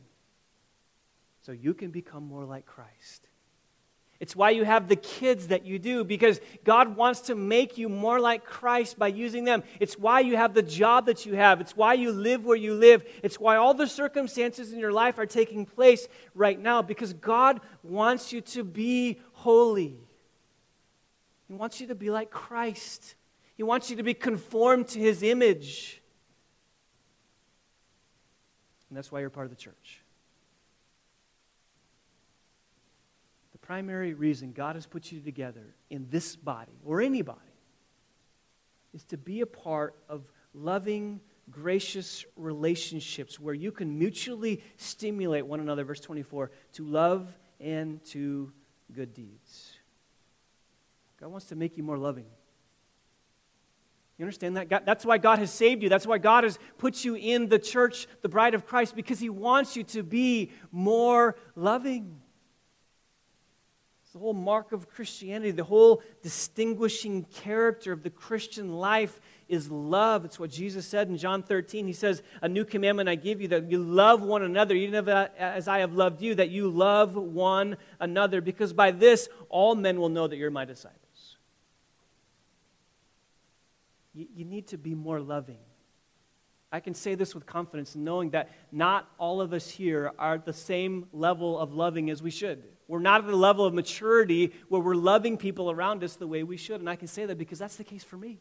So 1.42 1.52
you 1.52 1.74
can 1.74 1.90
become 1.90 2.28
more 2.28 2.46
like 2.46 2.68
Christ. 2.68 3.28
It's 4.20 4.36
why 4.36 4.52
you 4.52 4.64
have 4.66 4.88
the 4.88 4.96
kids 4.96 5.48
that 5.48 5.66
you 5.66 5.80
do, 5.80 6.04
because 6.04 6.40
God 6.64 6.96
wants 6.96 7.22
to 7.22 7.34
make 7.34 7.80
you 7.80 7.90
more 7.90 8.20
like 8.20 8.46
Christ 8.46 9.00
by 9.00 9.08
using 9.08 9.46
them. 9.46 9.64
It's 9.80 9.98
why 9.98 10.20
you 10.20 10.36
have 10.36 10.54
the 10.54 10.62
job 10.62 11.08
that 11.08 11.26
you 11.26 11.34
have. 11.34 11.60
It's 11.60 11.76
why 11.76 11.96
you 11.96 12.12
live 12.12 12.46
where 12.46 12.56
you 12.56 12.76
live. 12.76 13.04
It's 13.24 13.40
why 13.40 13.56
all 13.56 13.74
the 13.74 13.88
circumstances 13.88 14.72
in 14.72 14.78
your 14.78 14.94
life 14.94 15.18
are 15.18 15.26
taking 15.26 15.66
place 15.66 16.08
right 16.36 16.60
now, 16.60 16.84
because 16.84 17.14
God 17.14 17.62
wants 17.82 18.32
you 18.32 18.42
to 18.42 18.64
be 18.64 19.18
holy. 19.34 19.98
He 21.48 21.54
wants 21.56 21.82
you 21.82 21.88
to 21.88 21.96
be 21.96 22.12
like 22.12 22.30
Christ, 22.30 23.16
He 23.56 23.64
wants 23.64 23.90
you 23.90 23.96
to 23.96 24.04
be 24.04 24.14
conformed 24.14 24.90
to 24.90 25.00
His 25.00 25.24
image. 25.24 26.04
And 28.96 29.04
that's 29.04 29.12
why 29.12 29.20
you're 29.20 29.30
part 29.30 29.46
of 29.46 29.50
the 29.50 29.58
church. 29.58 30.02
The 33.52 33.58
primary 33.58 34.14
reason 34.14 34.54
God 34.54 34.76
has 34.76 34.86
put 34.86 35.12
you 35.12 35.20
together 35.20 35.76
in 35.90 36.08
this 36.10 36.38
body, 36.38 36.72
or 36.86 37.02
anybody, 37.02 37.42
is 38.94 39.04
to 39.08 39.18
be 39.18 39.42
a 39.42 39.46
part 39.46 39.96
of 40.08 40.32
loving, 40.54 41.20
gracious 41.52 42.24
relationships 42.38 43.38
where 43.38 43.54
you 43.54 43.70
can 43.70 44.00
mutually 44.00 44.64
stimulate 44.78 45.46
one 45.46 45.60
another, 45.60 45.84
verse 45.84 46.00
24, 46.00 46.50
to 46.72 46.86
love 46.86 47.38
and 47.60 48.02
to 48.06 48.54
good 48.94 49.14
deeds. 49.14 49.74
God 51.20 51.32
wants 51.32 51.48
to 51.48 51.58
make 51.58 51.76
you 51.76 51.84
more 51.84 51.98
loving. 51.98 52.28
You 54.18 54.24
understand 54.24 54.56
that? 54.56 54.70
God, 54.70 54.84
that's 54.86 55.06
why 55.06 55.18
God 55.18 55.40
has 55.40 55.52
saved 55.52 55.84
you. 55.84 55.90
That's 55.90 56.08
why 56.08 56.20
God 56.20 56.46
has 56.46 56.58
put 56.78 57.04
you 57.04 57.16
in 57.16 57.50
the 57.50 57.60
church, 57.60 58.08
the 58.22 58.30
bride 58.30 58.54
of 58.54 58.66
Christ, 58.66 58.96
because 58.96 59.20
He 59.20 59.30
wants 59.30 59.76
you 59.76 59.84
to 59.86 60.04
be 60.04 60.52
more 60.72 61.36
loving. 61.56 62.22
It's 64.04 64.14
the 64.14 64.20
whole 64.20 64.34
mark 64.34 64.72
of 64.72 64.88
Christianity, 64.88 65.52
the 65.52 65.66
whole 65.66 66.02
distinguishing 66.24 67.26
character 67.26 67.92
of 67.92 68.04
the 68.04 68.10
Christian 68.10 68.76
life 68.76 69.20
is 69.50 69.70
love. 69.70 70.24
It's 70.24 70.40
what 70.40 70.50
Jesus 70.50 70.88
said 70.88 71.10
in 71.10 71.18
John 71.18 71.44
13. 71.44 71.86
He 71.86 71.92
says, 71.92 72.24
A 72.42 72.48
new 72.48 72.64
commandment 72.64 73.10
I 73.10 73.16
give 73.16 73.42
you 73.42 73.50
that 73.50 73.70
you 73.70 73.80
love 73.80 74.22
one 74.22 74.44
another, 74.44 74.76
even 74.76 75.10
uh, 75.10 75.28
as 75.38 75.68
I 75.68 75.80
have 75.80 75.94
loved 75.94 76.22
you, 76.22 76.36
that 76.36 76.50
you 76.50 76.70
love 76.70 77.16
one 77.16 77.76
another, 78.00 78.40
because 78.40 78.72
by 78.72 78.92
this 78.92 79.28
all 79.50 79.76
men 79.76 80.00
will 80.00 80.08
know 80.08 80.26
that 80.26 80.38
you're 80.38 80.52
my 80.52 80.64
disciples 80.64 81.05
you, 84.16 84.28
you 84.34 84.46
need 84.46 84.68
to 84.68 84.78
be 84.78 84.96
more 84.96 85.20
loving. 85.20 85.60
I 86.72 86.80
can 86.80 86.94
say 86.94 87.16
this 87.16 87.36
with 87.36 87.46
confidence, 87.46 87.96
knowing 87.96 88.32
that 88.32 88.50
not 88.72 89.08
all 89.18 89.40
of 89.40 89.54
us 89.54 89.70
here 89.70 90.12
are 90.18 90.36
at 90.36 90.46
the 90.46 90.54
same 90.54 91.08
level 91.14 91.60
of 91.60 91.74
loving 91.74 92.10
as 92.10 92.24
we 92.24 92.32
should. 92.32 92.64
We're 92.88 93.00
not 93.00 93.22
at 93.22 93.28
the 93.28 93.36
level 93.36 93.66
of 93.66 93.74
maturity 93.74 94.54
where 94.70 94.82
we're 94.82 94.96
loving 94.96 95.38
people 95.38 95.72
around 95.72 96.04
us 96.04 96.16
the 96.16 96.28
way 96.28 96.44
we 96.44 96.58
should. 96.58 96.80
And 96.80 96.90
I 96.90 96.96
can 96.96 97.08
say 97.08 97.26
that 97.26 97.38
because 97.38 97.60
that's 97.60 97.76
the 97.76 97.84
case 97.84 98.04
for 98.04 98.18
me. 98.18 98.40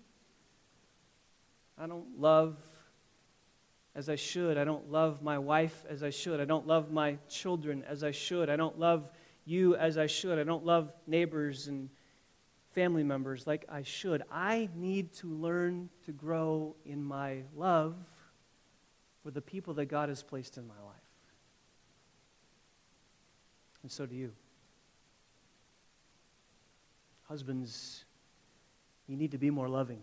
I 1.78 1.86
don't 1.86 2.18
love 2.18 2.56
as 3.94 4.08
I 4.08 4.16
should. 4.16 4.58
I 4.58 4.64
don't 4.64 4.90
love 4.90 5.22
my 5.22 5.38
wife 5.38 5.84
as 5.88 6.02
I 6.02 6.10
should. 6.10 6.40
I 6.40 6.44
don't 6.44 6.66
love 6.66 6.90
my 6.90 7.18
children 7.28 7.84
as 7.88 8.04
I 8.04 8.10
should. 8.10 8.50
I 8.50 8.56
don't 8.56 8.78
love 8.78 9.10
you 9.44 9.76
as 9.76 9.96
I 9.98 10.06
should. 10.06 10.38
I 10.38 10.44
don't 10.44 10.64
love 10.64 10.92
neighbors 11.06 11.68
and 11.68 11.88
family 12.74 13.04
members 13.04 13.46
like 13.46 13.64
I 13.68 13.82
should. 13.82 14.22
I 14.30 14.68
need 14.74 15.12
to 15.14 15.28
learn 15.28 15.88
to 16.06 16.12
grow 16.12 16.74
in 16.84 17.02
my 17.02 17.42
love 17.56 17.94
for 19.22 19.30
the 19.30 19.40
people 19.40 19.74
that 19.74 19.86
God 19.86 20.08
has 20.08 20.22
placed 20.22 20.58
in 20.58 20.66
my 20.66 20.74
life. 20.74 20.94
And 23.82 23.90
so 23.90 24.06
do 24.06 24.14
you. 24.14 24.32
Husbands, 27.28 28.04
you 29.06 29.16
need 29.16 29.30
to 29.30 29.38
be 29.38 29.50
more 29.50 29.68
loving. 29.68 30.00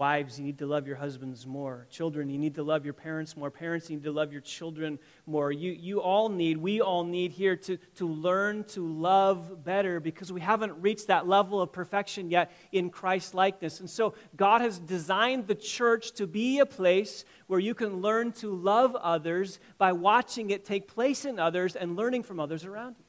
Wives, 0.00 0.38
you 0.38 0.46
need 0.46 0.56
to 0.60 0.66
love 0.66 0.86
your 0.86 0.96
husbands 0.96 1.46
more. 1.46 1.86
Children, 1.90 2.30
you 2.30 2.38
need 2.38 2.54
to 2.54 2.62
love 2.62 2.86
your 2.86 2.94
parents 2.94 3.36
more. 3.36 3.50
Parents, 3.50 3.90
you 3.90 3.96
need 3.96 4.04
to 4.04 4.12
love 4.12 4.32
your 4.32 4.40
children 4.40 4.98
more. 5.26 5.52
You, 5.52 5.72
you 5.72 6.00
all 6.00 6.30
need, 6.30 6.56
we 6.56 6.80
all 6.80 7.04
need 7.04 7.32
here 7.32 7.54
to, 7.56 7.76
to 7.96 8.08
learn 8.08 8.64
to 8.68 8.80
love 8.80 9.62
better 9.62 10.00
because 10.00 10.32
we 10.32 10.40
haven't 10.40 10.80
reached 10.80 11.08
that 11.08 11.28
level 11.28 11.60
of 11.60 11.70
perfection 11.70 12.30
yet 12.30 12.50
in 12.72 12.88
Christ 12.88 13.34
likeness. 13.34 13.80
And 13.80 13.90
so 13.90 14.14
God 14.34 14.62
has 14.62 14.78
designed 14.78 15.46
the 15.46 15.54
church 15.54 16.12
to 16.12 16.26
be 16.26 16.60
a 16.60 16.66
place 16.66 17.26
where 17.46 17.60
you 17.60 17.74
can 17.74 18.00
learn 18.00 18.32
to 18.32 18.54
love 18.54 18.96
others 18.96 19.60
by 19.76 19.92
watching 19.92 20.48
it 20.48 20.64
take 20.64 20.88
place 20.88 21.26
in 21.26 21.38
others 21.38 21.76
and 21.76 21.94
learning 21.94 22.22
from 22.22 22.40
others 22.40 22.64
around 22.64 22.96
you. 22.98 23.04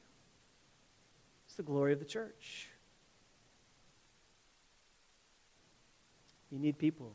It's 1.46 1.56
the 1.56 1.62
glory 1.62 1.94
of 1.94 2.00
the 2.00 2.04
church. 2.04 2.68
You 6.52 6.58
need 6.58 6.78
people. 6.78 7.14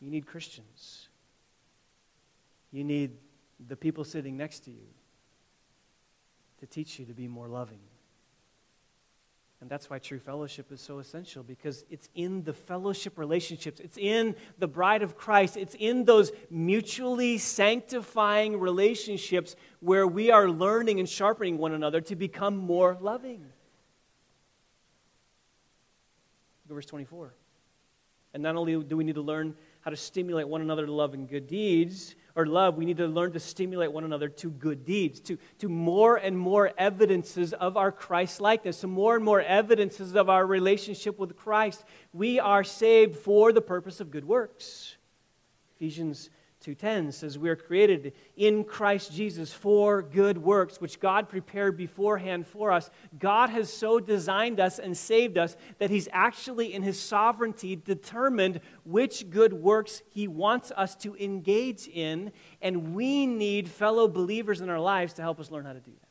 You 0.00 0.10
need 0.10 0.26
Christians. 0.26 1.08
You 2.70 2.84
need 2.84 3.18
the 3.68 3.76
people 3.76 4.04
sitting 4.04 4.36
next 4.36 4.60
to 4.60 4.70
you 4.70 4.86
to 6.60 6.66
teach 6.66 6.98
you 6.98 7.04
to 7.06 7.12
be 7.12 7.26
more 7.26 7.48
loving. 7.48 7.80
And 9.60 9.70
that's 9.70 9.88
why 9.88 10.00
true 10.00 10.18
fellowship 10.18 10.72
is 10.72 10.80
so 10.80 10.98
essential 10.98 11.44
because 11.44 11.84
it's 11.88 12.08
in 12.16 12.42
the 12.42 12.52
fellowship 12.52 13.16
relationships, 13.16 13.78
it's 13.78 13.96
in 13.96 14.34
the 14.58 14.66
bride 14.66 15.02
of 15.02 15.16
Christ, 15.16 15.56
it's 15.56 15.76
in 15.78 16.04
those 16.04 16.32
mutually 16.50 17.38
sanctifying 17.38 18.58
relationships 18.58 19.54
where 19.78 20.06
we 20.06 20.32
are 20.32 20.50
learning 20.50 20.98
and 20.98 21.08
sharpening 21.08 21.58
one 21.58 21.72
another 21.72 22.00
to 22.00 22.16
become 22.16 22.56
more 22.56 22.96
loving. 23.00 23.44
Verse 26.74 26.86
24. 26.86 27.34
And 28.34 28.42
not 28.42 28.56
only 28.56 28.82
do 28.82 28.96
we 28.96 29.04
need 29.04 29.16
to 29.16 29.22
learn 29.22 29.54
how 29.82 29.90
to 29.90 29.96
stimulate 29.96 30.48
one 30.48 30.60
another 30.60 30.86
to 30.86 30.92
love 30.92 31.12
and 31.12 31.28
good 31.28 31.46
deeds, 31.46 32.14
or 32.34 32.46
love, 32.46 32.76
we 32.76 32.86
need 32.86 32.96
to 32.96 33.06
learn 33.06 33.32
to 33.32 33.40
stimulate 33.40 33.92
one 33.92 34.04
another 34.04 34.28
to 34.28 34.50
good 34.50 34.84
deeds, 34.84 35.20
to, 35.20 35.38
to 35.58 35.68
more 35.68 36.16
and 36.16 36.38
more 36.38 36.72
evidences 36.78 37.52
of 37.52 37.76
our 37.76 37.92
Christ 37.92 38.40
likeness, 38.40 38.80
to 38.80 38.86
more 38.86 39.16
and 39.16 39.24
more 39.24 39.42
evidences 39.42 40.14
of 40.14 40.30
our 40.30 40.46
relationship 40.46 41.18
with 41.18 41.36
Christ. 41.36 41.84
We 42.12 42.40
are 42.40 42.64
saved 42.64 43.16
for 43.16 43.52
the 43.52 43.60
purpose 43.60 44.00
of 44.00 44.10
good 44.10 44.24
works. 44.24 44.96
Ephesians 45.76 46.30
2:10 46.62 47.12
says 47.12 47.38
we 47.38 47.50
are 47.50 47.56
created 47.56 48.12
in 48.36 48.64
Christ 48.64 49.12
Jesus 49.12 49.52
for 49.52 50.00
good 50.02 50.38
works 50.38 50.80
which 50.80 51.00
God 51.00 51.28
prepared 51.28 51.76
beforehand 51.76 52.46
for 52.46 52.70
us. 52.70 52.90
God 53.18 53.50
has 53.50 53.72
so 53.72 54.00
designed 54.00 54.60
us 54.60 54.78
and 54.78 54.96
saved 54.96 55.36
us 55.36 55.56
that 55.78 55.90
he's 55.90 56.08
actually 56.12 56.72
in 56.72 56.82
his 56.82 56.98
sovereignty 56.98 57.76
determined 57.76 58.60
which 58.84 59.28
good 59.30 59.52
works 59.52 60.02
he 60.10 60.28
wants 60.28 60.72
us 60.76 60.94
to 60.96 61.16
engage 61.16 61.88
in 61.88 62.32
and 62.60 62.94
we 62.94 63.26
need 63.26 63.68
fellow 63.68 64.08
believers 64.08 64.60
in 64.60 64.70
our 64.70 64.80
lives 64.80 65.12
to 65.14 65.22
help 65.22 65.40
us 65.40 65.50
learn 65.50 65.64
how 65.64 65.72
to 65.72 65.80
do 65.80 65.90
that. 65.90 66.08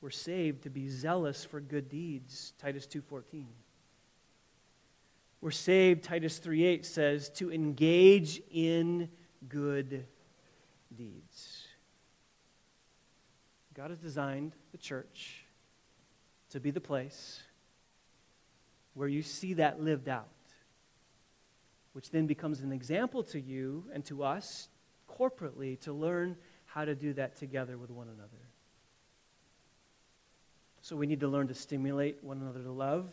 We're 0.00 0.10
saved 0.10 0.64
to 0.64 0.70
be 0.70 0.88
zealous 0.90 1.44
for 1.44 1.60
good 1.60 1.88
deeds, 1.88 2.52
Titus 2.58 2.86
2:14. 2.86 3.63
We're 5.44 5.50
saved, 5.50 6.04
Titus 6.04 6.40
3:8 6.40 6.86
says, 6.86 7.28
to 7.32 7.52
engage 7.52 8.40
in 8.50 9.10
good 9.46 10.06
deeds. 10.96 11.66
God 13.74 13.90
has 13.90 13.98
designed 13.98 14.54
the 14.72 14.78
church 14.78 15.44
to 16.48 16.60
be 16.60 16.70
the 16.70 16.80
place 16.80 17.42
where 18.94 19.06
you 19.06 19.20
see 19.20 19.52
that 19.52 19.82
lived 19.82 20.08
out, 20.08 20.30
which 21.92 22.10
then 22.10 22.26
becomes 22.26 22.62
an 22.62 22.72
example 22.72 23.22
to 23.24 23.38
you 23.38 23.84
and 23.92 24.02
to 24.06 24.22
us 24.22 24.70
corporately 25.06 25.78
to 25.80 25.92
learn 25.92 26.38
how 26.64 26.86
to 26.86 26.94
do 26.94 27.12
that 27.12 27.36
together 27.36 27.76
with 27.76 27.90
one 27.90 28.08
another. 28.08 28.48
So 30.80 30.96
we 30.96 31.06
need 31.06 31.20
to 31.20 31.28
learn 31.28 31.48
to 31.48 31.54
stimulate 31.54 32.24
one 32.24 32.40
another 32.40 32.62
to 32.62 32.72
love 32.72 33.12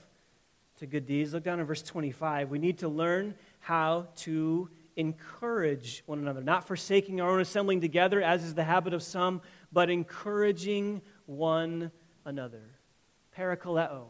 to 0.81 0.87
good 0.87 1.05
deeds. 1.05 1.31
Look 1.31 1.43
down 1.43 1.59
at 1.59 1.67
verse 1.67 1.83
25. 1.83 2.49
We 2.49 2.57
need 2.57 2.79
to 2.79 2.89
learn 2.89 3.35
how 3.59 4.07
to 4.15 4.67
encourage 4.95 6.01
one 6.07 6.17
another, 6.17 6.41
not 6.41 6.67
forsaking 6.67 7.21
our 7.21 7.29
own 7.29 7.39
assembling 7.39 7.81
together, 7.81 8.19
as 8.19 8.43
is 8.43 8.55
the 8.55 8.63
habit 8.63 8.91
of 8.91 9.03
some, 9.03 9.43
but 9.71 9.91
encouraging 9.91 11.03
one 11.27 11.91
another. 12.25 12.63
Parakaleo. 13.37 14.05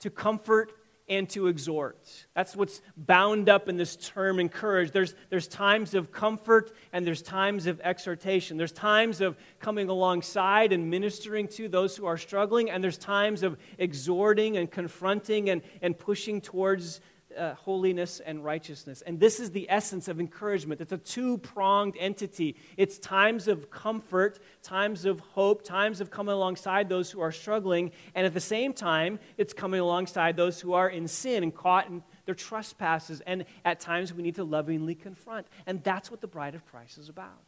To 0.00 0.10
comfort 0.10 0.74
and 1.12 1.28
to 1.28 1.46
exhort. 1.46 2.26
That's 2.34 2.56
what's 2.56 2.80
bound 2.96 3.50
up 3.50 3.68
in 3.68 3.76
this 3.76 3.96
term 3.96 4.40
encourage. 4.40 4.92
There's, 4.92 5.14
there's 5.28 5.46
times 5.46 5.92
of 5.94 6.10
comfort 6.10 6.72
and 6.92 7.06
there's 7.06 7.20
times 7.20 7.66
of 7.66 7.80
exhortation. 7.82 8.56
There's 8.56 8.72
times 8.72 9.20
of 9.20 9.36
coming 9.60 9.90
alongside 9.90 10.72
and 10.72 10.90
ministering 10.90 11.48
to 11.48 11.68
those 11.68 11.96
who 11.96 12.06
are 12.06 12.16
struggling, 12.16 12.70
and 12.70 12.82
there's 12.82 12.96
times 12.96 13.42
of 13.42 13.58
exhorting 13.78 14.56
and 14.56 14.70
confronting 14.70 15.50
and, 15.50 15.60
and 15.82 15.98
pushing 15.98 16.40
towards 16.40 17.00
uh, 17.36 17.54
holiness 17.54 18.20
and 18.20 18.44
righteousness. 18.44 19.02
And 19.02 19.18
this 19.18 19.40
is 19.40 19.50
the 19.50 19.66
essence 19.70 20.08
of 20.08 20.20
encouragement. 20.20 20.80
It's 20.80 20.92
a 20.92 20.98
two 20.98 21.38
pronged 21.38 21.96
entity. 21.98 22.56
It's 22.76 22.98
times 22.98 23.48
of 23.48 23.70
comfort, 23.70 24.38
times 24.62 25.04
of 25.04 25.20
hope, 25.20 25.62
times 25.62 26.00
of 26.00 26.10
coming 26.10 26.34
alongside 26.34 26.88
those 26.88 27.10
who 27.10 27.20
are 27.20 27.32
struggling. 27.32 27.92
And 28.14 28.26
at 28.26 28.34
the 28.34 28.40
same 28.40 28.72
time, 28.72 29.18
it's 29.36 29.52
coming 29.52 29.80
alongside 29.80 30.36
those 30.36 30.60
who 30.60 30.72
are 30.72 30.88
in 30.88 31.08
sin 31.08 31.42
and 31.42 31.54
caught 31.54 31.88
in 31.88 32.02
their 32.26 32.34
trespasses. 32.34 33.20
And 33.26 33.44
at 33.64 33.80
times, 33.80 34.12
we 34.12 34.22
need 34.22 34.36
to 34.36 34.44
lovingly 34.44 34.94
confront. 34.94 35.46
And 35.66 35.82
that's 35.82 36.10
what 36.10 36.20
the 36.20 36.28
bride 36.28 36.54
of 36.54 36.64
Christ 36.66 36.98
is 36.98 37.08
about 37.08 37.40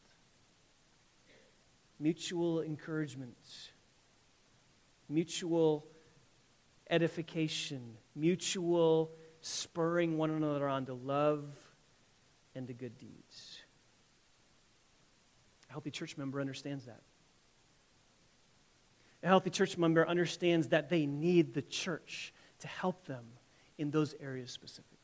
mutual 1.99 2.61
encouragement, 2.61 3.37
mutual 5.09 5.87
edification, 6.91 7.97
mutual 8.15 9.11
spurring 9.45 10.17
one 10.17 10.31
another 10.31 10.67
on 10.67 10.87
to 10.87 10.95
love 10.95 11.45
and 12.55 12.67
to 12.67 12.73
good 12.73 12.97
deeds. 12.97 13.59
A 15.69 15.73
healthy 15.73 15.91
church 15.91 16.17
member 16.17 16.41
understands 16.41 16.87
that. 16.87 17.03
A 19.23 19.27
healthy 19.27 19.51
church 19.51 19.77
member 19.77 20.07
understands 20.07 20.69
that 20.69 20.89
they 20.89 21.05
need 21.05 21.53
the 21.53 21.61
church 21.61 22.33
to 22.61 22.69
help 22.69 23.05
them 23.05 23.25
in 23.77 23.91
those 23.91 24.15
areas 24.19 24.51
specifically. 24.51 24.99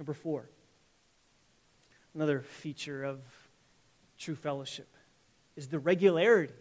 Number 0.00 0.12
four, 0.12 0.48
another 2.16 2.40
feature 2.40 3.04
of 3.04 3.20
true 4.18 4.34
fellowship 4.34 4.88
is 5.54 5.68
the 5.68 5.78
regularity 5.78 6.52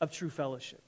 of 0.00 0.10
true 0.10 0.30
fellowship. 0.30 0.82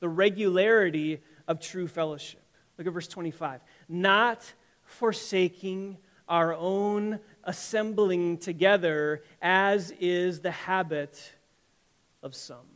The 0.00 0.08
regularity 0.08 1.20
of 1.46 1.60
true 1.60 1.86
fellowship. 1.86 2.42
Look 2.78 2.86
at 2.86 2.92
verse 2.92 3.08
25. 3.08 3.60
Not 3.88 4.52
forsaking 4.84 5.98
our 6.28 6.54
own 6.54 7.18
assembling 7.44 8.38
together, 8.38 9.22
as 9.42 9.92
is 9.98 10.40
the 10.40 10.50
habit 10.50 11.32
of 12.22 12.34
some. 12.34 12.66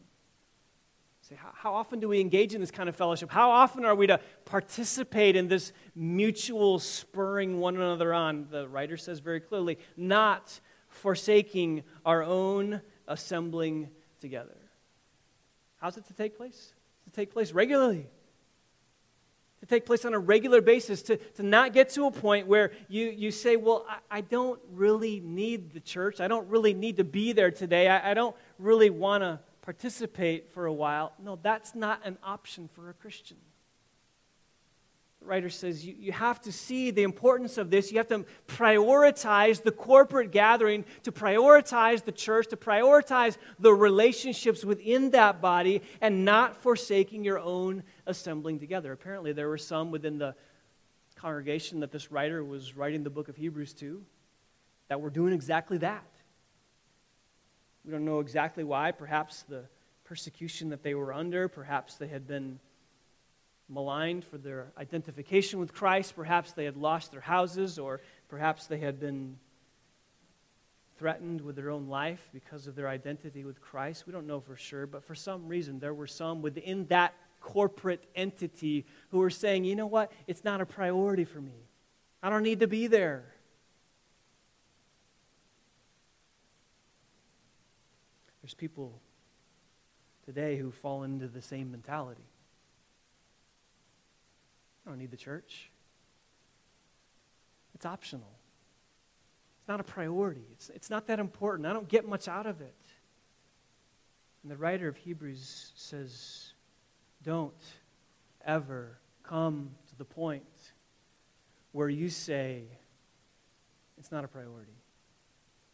Say, 1.22 1.36
how, 1.36 1.50
how 1.54 1.74
often 1.74 2.00
do 2.00 2.08
we 2.08 2.20
engage 2.20 2.54
in 2.54 2.60
this 2.60 2.72
kind 2.72 2.88
of 2.88 2.96
fellowship? 2.96 3.30
How 3.30 3.50
often 3.50 3.84
are 3.84 3.94
we 3.94 4.08
to 4.08 4.18
participate 4.44 5.36
in 5.36 5.46
this 5.46 5.72
mutual 5.94 6.80
spurring 6.80 7.60
one 7.60 7.76
another 7.76 8.12
on? 8.12 8.48
The 8.50 8.66
writer 8.66 8.96
says 8.96 9.20
very 9.20 9.40
clearly, 9.40 9.78
not 9.96 10.58
forsaking 10.88 11.84
our 12.04 12.24
own 12.24 12.80
assembling 13.06 13.88
together. 14.20 14.56
How's 15.76 15.96
it 15.96 16.06
to 16.06 16.14
take 16.14 16.36
place? 16.36 16.74
To 17.04 17.10
take 17.10 17.32
place 17.32 17.52
regularly 17.52 18.08
to 19.62 19.66
take 19.66 19.86
place 19.86 20.04
on 20.04 20.12
a 20.12 20.18
regular 20.18 20.60
basis, 20.60 21.02
to, 21.02 21.16
to 21.16 21.44
not 21.44 21.72
get 21.72 21.88
to 21.90 22.06
a 22.06 22.10
point 22.10 22.48
where 22.48 22.72
you, 22.88 23.06
you 23.06 23.30
say, 23.30 23.54
Well, 23.54 23.86
I, 23.88 24.18
I 24.18 24.20
don't 24.20 24.60
really 24.72 25.20
need 25.20 25.72
the 25.72 25.78
church. 25.78 26.20
I 26.20 26.26
don't 26.26 26.48
really 26.48 26.74
need 26.74 26.96
to 26.96 27.04
be 27.04 27.32
there 27.32 27.52
today. 27.52 27.86
I, 27.86 28.10
I 28.10 28.14
don't 28.14 28.34
really 28.58 28.90
want 28.90 29.22
to 29.22 29.38
participate 29.62 30.50
for 30.50 30.66
a 30.66 30.72
while. 30.72 31.12
No, 31.22 31.38
that's 31.40 31.76
not 31.76 32.04
an 32.04 32.18
option 32.24 32.68
for 32.74 32.90
a 32.90 32.92
Christian. 32.92 33.36
The 35.20 35.28
writer 35.28 35.48
says 35.48 35.86
you, 35.86 35.94
you 35.96 36.10
have 36.10 36.40
to 36.40 36.50
see 36.50 36.90
the 36.90 37.04
importance 37.04 37.56
of 37.56 37.70
this. 37.70 37.92
You 37.92 37.98
have 37.98 38.08
to 38.08 38.24
prioritize 38.48 39.62
the 39.62 39.70
corporate 39.70 40.32
gathering, 40.32 40.84
to 41.04 41.12
prioritize 41.12 42.04
the 42.04 42.10
church, 42.10 42.48
to 42.48 42.56
prioritize 42.56 43.36
the 43.60 43.72
relationships 43.72 44.64
within 44.64 45.10
that 45.10 45.40
body, 45.40 45.82
and 46.00 46.24
not 46.24 46.56
forsaking 46.56 47.22
your 47.22 47.38
own 47.38 47.84
assembling 48.06 48.58
together. 48.58 48.92
Apparently, 48.92 49.32
there 49.32 49.48
were 49.48 49.58
some 49.58 49.90
within 49.90 50.18
the 50.18 50.34
congregation 51.16 51.80
that 51.80 51.92
this 51.92 52.10
writer 52.10 52.42
was 52.42 52.76
writing 52.76 53.02
the 53.02 53.10
book 53.10 53.28
of 53.28 53.36
Hebrews 53.36 53.74
to 53.74 54.02
that 54.88 55.00
were 55.00 55.10
doing 55.10 55.32
exactly 55.32 55.78
that. 55.78 56.06
We 57.84 57.92
don't 57.92 58.04
know 58.04 58.20
exactly 58.20 58.64
why. 58.64 58.92
Perhaps 58.92 59.42
the 59.44 59.64
persecution 60.04 60.70
that 60.70 60.82
they 60.82 60.94
were 60.94 61.12
under, 61.12 61.48
perhaps 61.48 61.96
they 61.96 62.08
had 62.08 62.26
been 62.26 62.58
maligned 63.68 64.24
for 64.24 64.38
their 64.38 64.72
identification 64.76 65.58
with 65.58 65.72
Christ, 65.72 66.14
perhaps 66.14 66.52
they 66.52 66.64
had 66.64 66.76
lost 66.76 67.10
their 67.10 67.20
houses, 67.20 67.78
or 67.78 68.00
perhaps 68.28 68.66
they 68.66 68.78
had 68.78 69.00
been 69.00 69.38
threatened 70.98 71.40
with 71.40 71.56
their 71.56 71.70
own 71.70 71.88
life 71.88 72.28
because 72.32 72.66
of 72.66 72.74
their 72.74 72.88
identity 72.88 73.44
with 73.44 73.60
Christ. 73.60 74.06
We 74.06 74.12
don't 74.12 74.26
know 74.26 74.40
for 74.40 74.56
sure, 74.56 74.86
but 74.86 75.04
for 75.04 75.14
some 75.14 75.48
reason, 75.48 75.78
there 75.78 75.94
were 75.94 76.06
some 76.06 76.42
within 76.42 76.86
that 76.86 77.14
corporate 77.42 78.04
entity 78.14 78.86
who 79.10 79.20
are 79.22 79.30
saying, 79.30 79.64
you 79.64 79.76
know 79.76 79.86
what? 79.86 80.12
It's 80.26 80.44
not 80.44 80.60
a 80.60 80.66
priority 80.66 81.24
for 81.24 81.40
me. 81.40 81.66
I 82.22 82.30
don't 82.30 82.42
need 82.42 82.60
to 82.60 82.68
be 82.68 82.86
there. 82.86 83.24
There's 88.42 88.54
people 88.54 89.00
today 90.24 90.56
who 90.56 90.70
fall 90.70 91.02
into 91.02 91.28
the 91.28 91.42
same 91.42 91.70
mentality. 91.70 92.24
I 94.86 94.90
don't 94.90 94.98
need 94.98 95.10
the 95.10 95.16
church. 95.16 95.70
It's 97.74 97.86
optional. 97.86 98.30
It's 99.60 99.68
not 99.68 99.80
a 99.80 99.84
priority. 99.84 100.44
It's, 100.52 100.70
it's 100.70 100.90
not 100.90 101.06
that 101.06 101.20
important. 101.20 101.66
I 101.66 101.72
don't 101.72 101.88
get 101.88 102.08
much 102.08 102.26
out 102.26 102.46
of 102.46 102.60
it. 102.60 102.74
And 104.42 104.50
the 104.50 104.56
writer 104.56 104.88
of 104.88 104.96
Hebrews 104.96 105.72
says, 105.76 106.51
don't 107.22 107.54
ever 108.44 108.98
come 109.22 109.70
to 109.88 109.96
the 109.96 110.04
point 110.04 110.44
where 111.72 111.88
you 111.88 112.08
say, 112.08 112.64
it's 113.98 114.10
not 114.10 114.24
a 114.24 114.28
priority. 114.28 114.72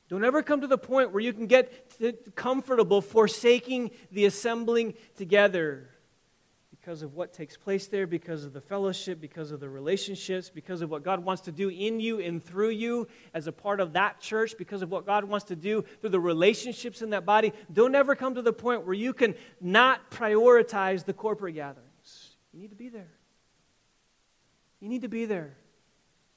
Don't 0.09 0.24
ever 0.24 0.42
come 0.42 0.62
to 0.62 0.66
the 0.66 0.78
point 0.78 1.12
where 1.12 1.22
you 1.22 1.32
can 1.32 1.46
get 1.46 2.34
comfortable 2.34 3.03
forsaking 3.03 3.90
the 4.11 4.24
assembling 4.24 4.94
together 5.16 5.88
because 6.89 7.03
of 7.03 7.14
what 7.14 7.34
takes 7.34 7.55
place 7.55 7.86
there, 7.86 8.07
because 8.07 8.47
of 8.47 8.55
the 8.55 8.62
fellowship, 8.62 9.20
because 9.20 9.51
of 9.51 9.61
the 9.61 9.68
relationships, 9.68 10.49
because 10.49 10.80
of 10.80 10.89
what 10.89 11.03
God 11.03 11.22
wants 11.22 11.43
to 11.43 11.53
do 11.53 11.68
in 11.68 12.01
you 12.01 12.18
and 12.18 12.43
through 12.43 12.70
you 12.70 13.07
as 13.34 13.47
a 13.47 13.53
part 13.53 13.80
of 13.80 13.93
that 13.93 14.20
church, 14.20 14.55
because 14.57 14.80
of 14.80 14.91
what 14.91 15.05
God 15.05 15.24
wants 15.24 15.45
to 15.49 15.55
do 15.55 15.84
through 16.01 16.09
the 16.09 16.18
relationships 16.18 17.03
in 17.03 17.11
that 17.11 17.26
body. 17.26 17.53
Don't 17.70 17.95
ever 17.95 18.14
come 18.14 18.36
to 18.36 18.41
the 18.41 18.55
point 18.55 18.86
where 18.86 18.95
you 18.95 19.12
can 19.12 19.34
not 19.61 20.11
prioritize 20.11 21.05
the 21.05 21.12
corporate 21.12 21.57
gatherings. 21.57 22.36
You 22.55 22.61
need 22.61 22.70
to 22.70 22.74
be 22.74 22.89
there. 22.89 23.11
You 24.80 24.89
need 24.89 25.03
to 25.03 25.09
be 25.09 25.26
there 25.26 25.59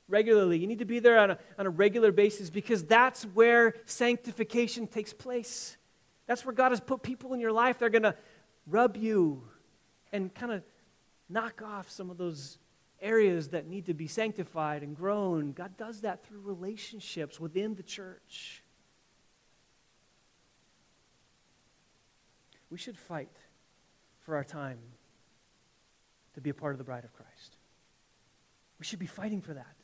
regularly. 0.09 0.57
You 0.57 0.67
need 0.67 0.79
to 0.79 0.85
be 0.85 0.99
there 0.99 1.17
on 1.17 1.31
a, 1.31 1.37
on 1.57 1.65
a 1.65 1.69
regular 1.69 2.11
basis 2.11 2.49
because 2.49 2.83
that's 2.83 3.23
where 3.23 3.75
sanctification 3.85 4.85
takes 4.85 5.13
place. 5.13 5.77
That's 6.27 6.43
where 6.43 6.53
God 6.53 6.73
has 6.73 6.81
put 6.81 7.03
people 7.03 7.31
in 7.31 7.39
your 7.39 7.53
life. 7.53 7.79
They're 7.79 7.87
going 7.87 8.03
to 8.03 8.17
rub 8.67 8.97
you 8.97 9.43
and 10.11 10.33
kind 10.33 10.51
of 10.51 10.63
knock 11.29 11.61
off 11.61 11.89
some 11.89 12.09
of 12.09 12.17
those 12.17 12.57
areas 13.01 13.49
that 13.49 13.67
need 13.67 13.85
to 13.87 13.93
be 13.93 14.07
sanctified 14.07 14.83
and 14.83 14.95
grown. 14.95 15.53
God 15.53 15.77
does 15.77 16.01
that 16.01 16.25
through 16.25 16.41
relationships 16.41 17.39
within 17.39 17.75
the 17.75 17.83
church. 17.83 18.63
We 22.69 22.77
should 22.77 22.97
fight 22.97 23.35
for 24.19 24.35
our 24.35 24.43
time 24.43 24.79
to 26.35 26.41
be 26.41 26.49
a 26.49 26.53
part 26.53 26.73
of 26.73 26.77
the 26.77 26.83
bride 26.83 27.03
of 27.03 27.13
Christ. 27.13 27.57
We 28.79 28.85
should 28.85 28.99
be 28.99 29.07
fighting 29.07 29.41
for 29.41 29.53
that. 29.53 29.75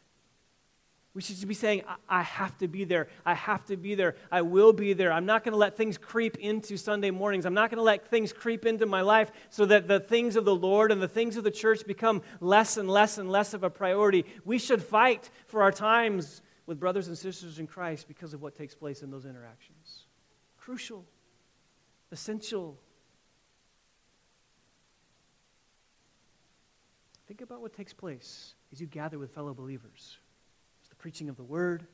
We 1.17 1.23
should 1.23 1.47
be 1.47 1.55
saying, 1.55 1.81
I, 2.07 2.21
have 2.21 2.55
to 2.59 2.67
be 2.67 2.83
there. 2.83 3.07
I 3.25 3.33
have 3.33 3.65
to 3.65 3.75
be 3.75 3.95
there. 3.95 4.17
I 4.31 4.43
will 4.43 4.71
be 4.71 4.93
there. 4.93 5.11
I'm 5.11 5.25
not 5.25 5.43
going 5.43 5.53
to 5.53 5.57
let 5.57 5.75
things 5.75 5.97
creep 5.97 6.37
into 6.37 6.77
Sunday 6.77 7.09
mornings. 7.09 7.47
I'm 7.47 7.55
not 7.55 7.71
going 7.71 7.79
to 7.79 7.83
let 7.83 8.07
things 8.07 8.31
creep 8.31 8.67
into 8.67 8.85
my 8.85 9.01
life 9.01 9.31
so 9.49 9.65
that 9.65 9.87
the 9.87 9.99
things 9.99 10.35
of 10.35 10.45
the 10.45 10.53
Lord 10.53 10.91
and 10.91 11.01
the 11.01 11.07
things 11.07 11.35
of 11.35 11.43
the 11.43 11.49
church 11.49 11.87
become 11.87 12.21
less 12.39 12.77
and 12.77 12.87
less 12.87 13.17
and 13.17 13.31
less 13.31 13.55
of 13.55 13.63
a 13.63 13.69
priority. 13.71 14.25
We 14.45 14.59
should 14.59 14.83
fight 14.83 15.31
for 15.47 15.63
our 15.63 15.71
times 15.71 16.43
with 16.67 16.79
brothers 16.79 17.07
and 17.07 17.17
sisters 17.17 17.57
in 17.57 17.65
Christ 17.65 18.07
because 18.07 18.35
of 18.35 18.43
what 18.43 18.55
takes 18.55 18.75
place 18.75 19.01
in 19.01 19.09
those 19.09 19.25
interactions. 19.25 20.05
Crucial, 20.55 21.03
essential. 22.11 22.77
Think 27.27 27.41
about 27.41 27.61
what 27.61 27.73
takes 27.73 27.91
place 27.91 28.53
as 28.71 28.79
you 28.79 28.85
gather 28.85 29.17
with 29.17 29.33
fellow 29.33 29.55
believers 29.55 30.19
preaching 31.07 31.29
of 31.29 31.37
the 31.37 31.43
word, 31.43 31.87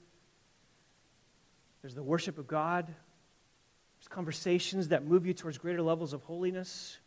there's 1.84 1.94
the 1.94 2.02
worship 2.02 2.40
of 2.40 2.48
God, 2.48 2.88
there's 2.88 4.08
conversations 4.10 4.88
that 4.88 5.06
move 5.06 5.28
you 5.28 5.36
towards 5.36 5.60
greater 5.60 5.84
levels 5.84 6.14
of 6.14 6.24
holiness. 6.24 6.98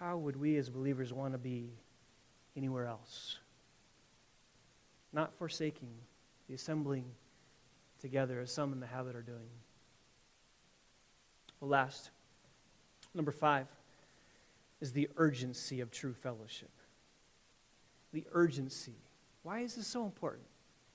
How 0.00 0.16
would 0.16 0.34
we 0.36 0.56
as 0.56 0.70
believers 0.70 1.12
want 1.12 1.34
to 1.34 1.38
be 1.38 1.74
anywhere 2.56 2.86
else? 2.86 3.36
Not 5.12 5.34
forsaking 5.34 5.90
the 6.48 6.54
assembling 6.54 7.04
together 8.00 8.40
as 8.40 8.50
some 8.50 8.72
in 8.72 8.80
the 8.80 8.86
habit 8.86 9.14
are 9.14 9.20
doing. 9.20 9.50
Well, 11.60 11.68
last, 11.68 12.08
number 13.14 13.30
five, 13.30 13.66
is 14.80 14.94
the 14.94 15.10
urgency 15.18 15.82
of 15.82 15.90
true 15.90 16.14
fellowship. 16.14 16.70
The 18.14 18.24
urgency 18.32 18.94
why 19.42 19.60
is 19.60 19.74
this 19.74 19.86
so 19.86 20.04
important? 20.04 20.44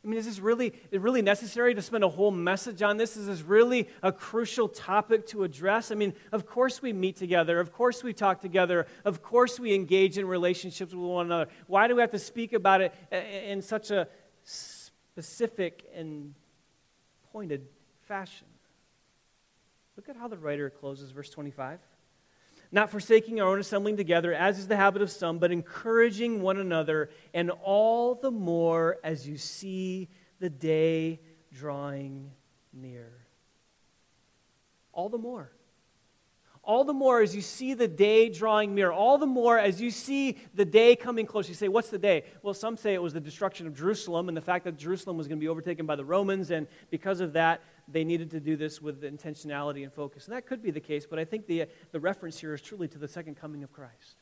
I 0.03 0.07
mean, 0.07 0.19
is 0.19 0.25
this 0.25 0.39
really, 0.39 0.73
really 0.91 1.21
necessary 1.21 1.75
to 1.75 1.81
spend 1.81 2.03
a 2.03 2.07
whole 2.07 2.31
message 2.31 2.81
on 2.81 2.95
this? 2.95 3.17
Is 3.17 3.27
this 3.27 3.41
really 3.41 3.89
a 4.01 4.11
crucial 4.11 4.69
topic 4.69 5.27
to 5.27 5.43
address? 5.43 5.91
I 5.91 5.95
mean, 5.95 6.13
of 6.31 6.45
course 6.45 6.81
we 6.81 6.93
meet 6.93 7.17
together. 7.17 7.59
Of 7.59 7.73
course 7.73 8.03
we 8.03 8.13
talk 8.13 8.39
together. 8.39 8.87
Of 9.03 9.21
course 9.21 9.59
we 9.59 9.73
engage 9.73 10.17
in 10.17 10.25
relationships 10.25 10.93
with 10.93 11.03
one 11.03 11.25
another. 11.25 11.49
Why 11.65 11.87
do 11.87 11.95
we 11.95 12.01
have 12.01 12.11
to 12.11 12.19
speak 12.19 12.53
about 12.53 12.81
it 12.81 12.93
in 13.11 13.61
such 13.61 13.91
a 13.91 14.07
specific 14.43 15.89
and 15.93 16.33
pointed 17.33 17.67
fashion? 18.07 18.47
Look 19.97 20.07
at 20.07 20.15
how 20.15 20.29
the 20.29 20.37
writer 20.37 20.69
closes 20.69 21.11
verse 21.11 21.29
25 21.31 21.79
not 22.71 22.89
forsaking 22.89 23.39
our 23.39 23.47
own 23.47 23.59
assembling 23.59 23.97
together, 23.97 24.33
as 24.33 24.59
is 24.59 24.67
the 24.67 24.75
habit 24.75 25.01
of 25.01 25.09
some, 25.09 25.39
but 25.39 25.51
encouraging 25.51 26.41
one 26.41 26.57
another, 26.57 27.09
and 27.33 27.51
all 27.51 28.15
the 28.15 28.31
more 28.31 28.97
as 29.03 29.27
you 29.27 29.37
see 29.37 30.09
the 30.39 30.49
day 30.49 31.19
drawing 31.53 32.31
near. 32.73 33.11
All 34.91 35.09
the 35.09 35.17
more. 35.17 35.51
All 36.67 36.83
the 36.83 36.93
more 36.93 37.21
as 37.21 37.33
you 37.33 37.41
see 37.41 37.73
the 37.75 37.87
day 37.87 38.27
drawing 38.27 38.75
near, 38.75 38.91
all 38.91 39.17
the 39.17 39.25
more 39.25 39.57
as 39.57 39.79
you 39.79 39.89
see 39.89 40.37
the 40.53 40.65
day 40.65 40.97
coming 40.97 41.25
close. 41.25 41.47
You 41.47 41.55
say, 41.55 41.69
What's 41.69 41.89
the 41.89 41.97
day? 41.97 42.25
Well, 42.43 42.53
some 42.53 42.75
say 42.75 42.93
it 42.93 43.01
was 43.01 43.13
the 43.13 43.21
destruction 43.21 43.67
of 43.67 43.73
Jerusalem 43.73 44.27
and 44.27 44.35
the 44.35 44.41
fact 44.41 44.65
that 44.65 44.75
Jerusalem 44.75 45.15
was 45.15 45.29
going 45.29 45.39
to 45.39 45.43
be 45.43 45.47
overtaken 45.47 45.85
by 45.85 45.95
the 45.95 46.03
Romans, 46.03 46.51
and 46.51 46.67
because 46.89 47.21
of 47.21 47.31
that, 47.33 47.61
they 47.87 48.03
needed 48.03 48.31
to 48.31 48.39
do 48.39 48.57
this 48.57 48.81
with 48.81 49.01
intentionality 49.03 49.83
and 49.83 49.93
focus. 49.93 50.27
And 50.27 50.35
that 50.35 50.45
could 50.45 50.61
be 50.61 50.71
the 50.71 50.79
case, 50.79 51.05
but 51.05 51.19
I 51.19 51.25
think 51.25 51.47
the, 51.47 51.67
the 51.91 51.99
reference 51.99 52.39
here 52.39 52.53
is 52.53 52.61
truly 52.61 52.87
to 52.89 52.97
the 52.97 53.07
second 53.07 53.35
coming 53.35 53.63
of 53.63 53.71
Christ. 53.71 54.17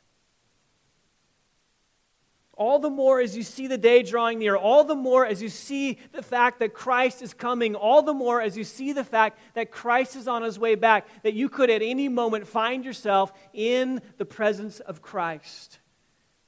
All 2.57 2.79
the 2.79 2.89
more 2.89 3.19
as 3.19 3.35
you 3.35 3.43
see 3.43 3.67
the 3.67 3.77
day 3.77 4.01
drawing 4.01 4.39
near, 4.39 4.55
all 4.55 4.85
the 4.85 4.95
more 4.95 5.25
as 5.25 5.41
you 5.41 5.49
see 5.49 5.99
the 6.13 6.21
fact 6.21 6.59
that 6.59 6.73
Christ 6.73 7.21
is 7.21 7.33
coming, 7.33 7.75
all 7.75 8.01
the 8.01 8.13
more 8.13 8.41
as 8.41 8.55
you 8.55 8.63
see 8.63 8.93
the 8.93 9.03
fact 9.03 9.39
that 9.55 9.71
Christ 9.71 10.15
is 10.15 10.27
on 10.27 10.41
his 10.41 10.57
way 10.57 10.75
back, 10.75 11.05
that 11.23 11.33
you 11.33 11.49
could 11.49 11.69
at 11.69 11.81
any 11.81 12.07
moment 12.07 12.47
find 12.47 12.85
yourself 12.85 13.33
in 13.51 14.01
the 14.17 14.25
presence 14.25 14.79
of 14.79 15.01
Christ 15.01 15.79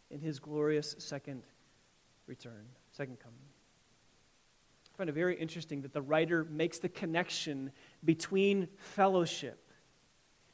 in 0.10 0.22
his 0.22 0.40
glorious 0.40 0.96
second 0.98 1.44
return, 2.26 2.68
second 2.92 3.20
coming. 3.20 3.37
Find 4.98 5.10
it 5.10 5.14
very 5.14 5.40
interesting 5.40 5.84
that 5.84 5.94
the 5.94 6.02
writer 6.02 6.44
makes 6.46 6.80
the 6.80 6.90
connection 6.90 7.72
between 8.04 8.68
fellowship 8.78 9.72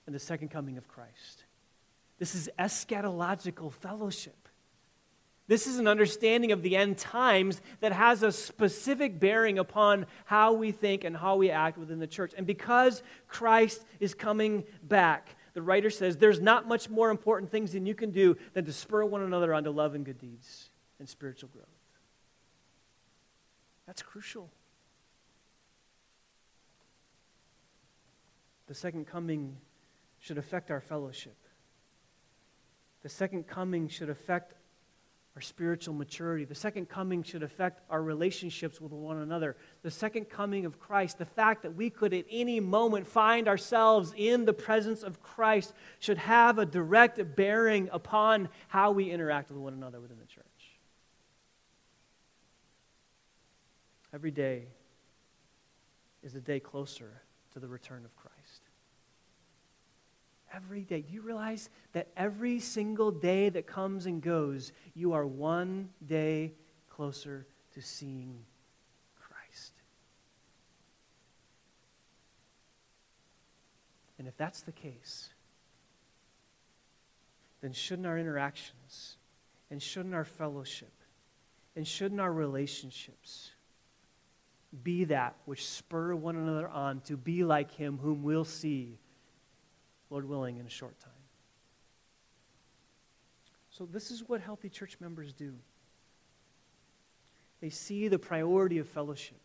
and 0.06 0.14
the 0.14 0.20
second 0.20 0.50
coming 0.50 0.78
of 0.78 0.88
Christ. 0.90 1.46
This 2.20 2.36
is 2.36 2.50
eschatological 2.60 3.72
fellowship. 3.72 4.36
This 5.48 5.68
is 5.68 5.78
an 5.78 5.88
understanding 5.88 6.52
of 6.52 6.62
the 6.62 6.76
end 6.76 6.98
times 6.98 7.62
that 7.80 7.94
has 7.94 8.24
a 8.24 8.32
specific 8.32 9.20
bearing 9.20 9.60
upon 9.60 10.06
how 10.26 10.54
we 10.54 10.72
think 10.72 11.04
and 11.04 11.16
how 11.16 11.38
we 11.38 11.50
act 11.50 11.78
within 11.78 12.00
the 12.00 12.08
church. 12.08 12.34
And 12.38 12.46
because 12.46 13.02
Christ 13.28 13.86
is 14.00 14.14
coming 14.14 14.64
back, 14.84 15.36
the 15.54 15.62
writer 15.62 15.90
says 15.90 16.18
there's 16.18 16.40
not 16.40 16.68
much 16.68 16.90
more 16.90 17.10
important 17.10 17.52
things 17.52 17.74
than 17.74 17.86
you 17.86 17.96
can 17.96 18.12
do 18.12 18.38
than 18.54 18.66
to 18.66 18.74
spur 18.74 19.06
one 19.06 19.22
another 19.22 19.54
on 19.54 19.64
to 19.66 19.72
love 19.72 19.96
and 19.96 20.06
good 20.06 20.20
deeds 20.20 20.70
and 21.00 21.08
spiritual 21.08 21.50
growth. 21.50 21.68
That's 23.86 24.02
crucial. 24.02 24.50
The 28.68 28.74
second 28.74 29.06
coming 29.06 29.58
should 30.20 30.38
affect 30.38 30.72
our 30.72 30.82
fellowship. 30.82 31.36
The 33.02 33.10
second 33.10 33.46
coming 33.46 33.90
should 33.90 34.10
affect 34.10 34.56
our 35.36 35.42
spiritual 35.42 35.96
maturity. 35.96 36.46
The 36.46 36.56
second 36.56 36.88
coming 36.88 37.24
should 37.24 37.42
affect 37.42 37.82
our 37.90 38.02
relationships 38.02 38.80
with 38.80 38.92
one 38.92 39.18
another. 39.18 39.58
The 39.82 39.90
second 39.90 40.30
coming 40.30 40.66
of 40.66 40.80
Christ, 40.80 41.18
the 41.18 41.26
fact 41.26 41.64
that 41.64 41.76
we 41.76 41.90
could 41.90 42.14
at 42.14 42.26
any 42.30 42.60
moment 42.60 43.08
find 43.08 43.48
ourselves 43.48 44.14
in 44.16 44.46
the 44.46 44.54
presence 44.54 45.02
of 45.02 45.22
Christ, 45.24 45.74
should 46.00 46.20
have 46.20 46.60
a 46.60 46.66
direct 46.66 47.36
bearing 47.36 47.90
upon 47.92 48.48
how 48.68 48.92
we 48.92 49.10
interact 49.10 49.50
with 49.50 49.58
one 49.58 49.74
another 49.74 50.00
within 50.00 50.20
the 50.20 50.26
church. 50.26 50.46
Every 54.14 54.32
day 54.32 54.68
is 56.22 56.36
a 56.36 56.42
day 56.42 56.60
closer 56.60 57.22
to 57.54 57.60
the 57.60 57.68
return 57.68 58.06
of 58.06 58.16
Christ 58.16 58.62
every 60.54 60.82
day. 60.82 61.02
Do 61.02 61.14
you 61.14 61.22
realize 61.22 61.70
that 61.94 62.08
every 62.16 62.60
single 62.60 63.12
day 63.12 63.50
that 63.50 63.66
comes 63.66 64.06
and 64.06 64.22
goes, 64.22 64.72
you 64.94 65.14
are 65.14 65.26
one 65.26 65.90
day 66.06 66.54
closer 66.90 67.48
to 67.74 67.82
seeing 67.82 68.38
Christ? 69.20 69.74
And 74.20 74.28
if 74.28 74.38
that's 74.38 74.62
the 74.62 74.72
case, 74.72 75.30
then 77.62 77.74
shouldn't 77.74 78.08
our 78.08 78.20
interactions 78.20 79.18
and 79.72 79.82
shouldn't 79.82 80.14
our 80.14 80.26
fellowship 80.26 80.94
and 81.76 81.88
shouldn't 81.88 82.22
our 82.22 82.32
relationships 82.32 83.52
be 84.82 85.06
that 85.06 85.36
which 85.46 85.68
spur 85.68 86.16
one 86.16 86.36
another 86.36 86.68
on 86.68 87.02
to 87.02 87.18
be 87.18 87.44
like 87.44 87.72
him 87.72 88.00
whom 88.00 88.24
we'll 88.24 88.46
see 88.46 88.98
Lord 90.14 90.30
willing, 90.30 90.58
in 90.58 90.68
a 90.68 90.70
short 90.70 91.00
time. 91.00 91.12
So, 93.72 93.88
this 93.88 94.12
is 94.12 94.30
what 94.30 94.42
healthy 94.42 94.70
church 94.70 94.98
members 95.00 95.34
do 95.34 95.56
they 97.62 97.72
see 97.72 98.10
the 98.10 98.20
priority 98.20 98.78
of 98.78 98.88
fellowship. 98.88 99.40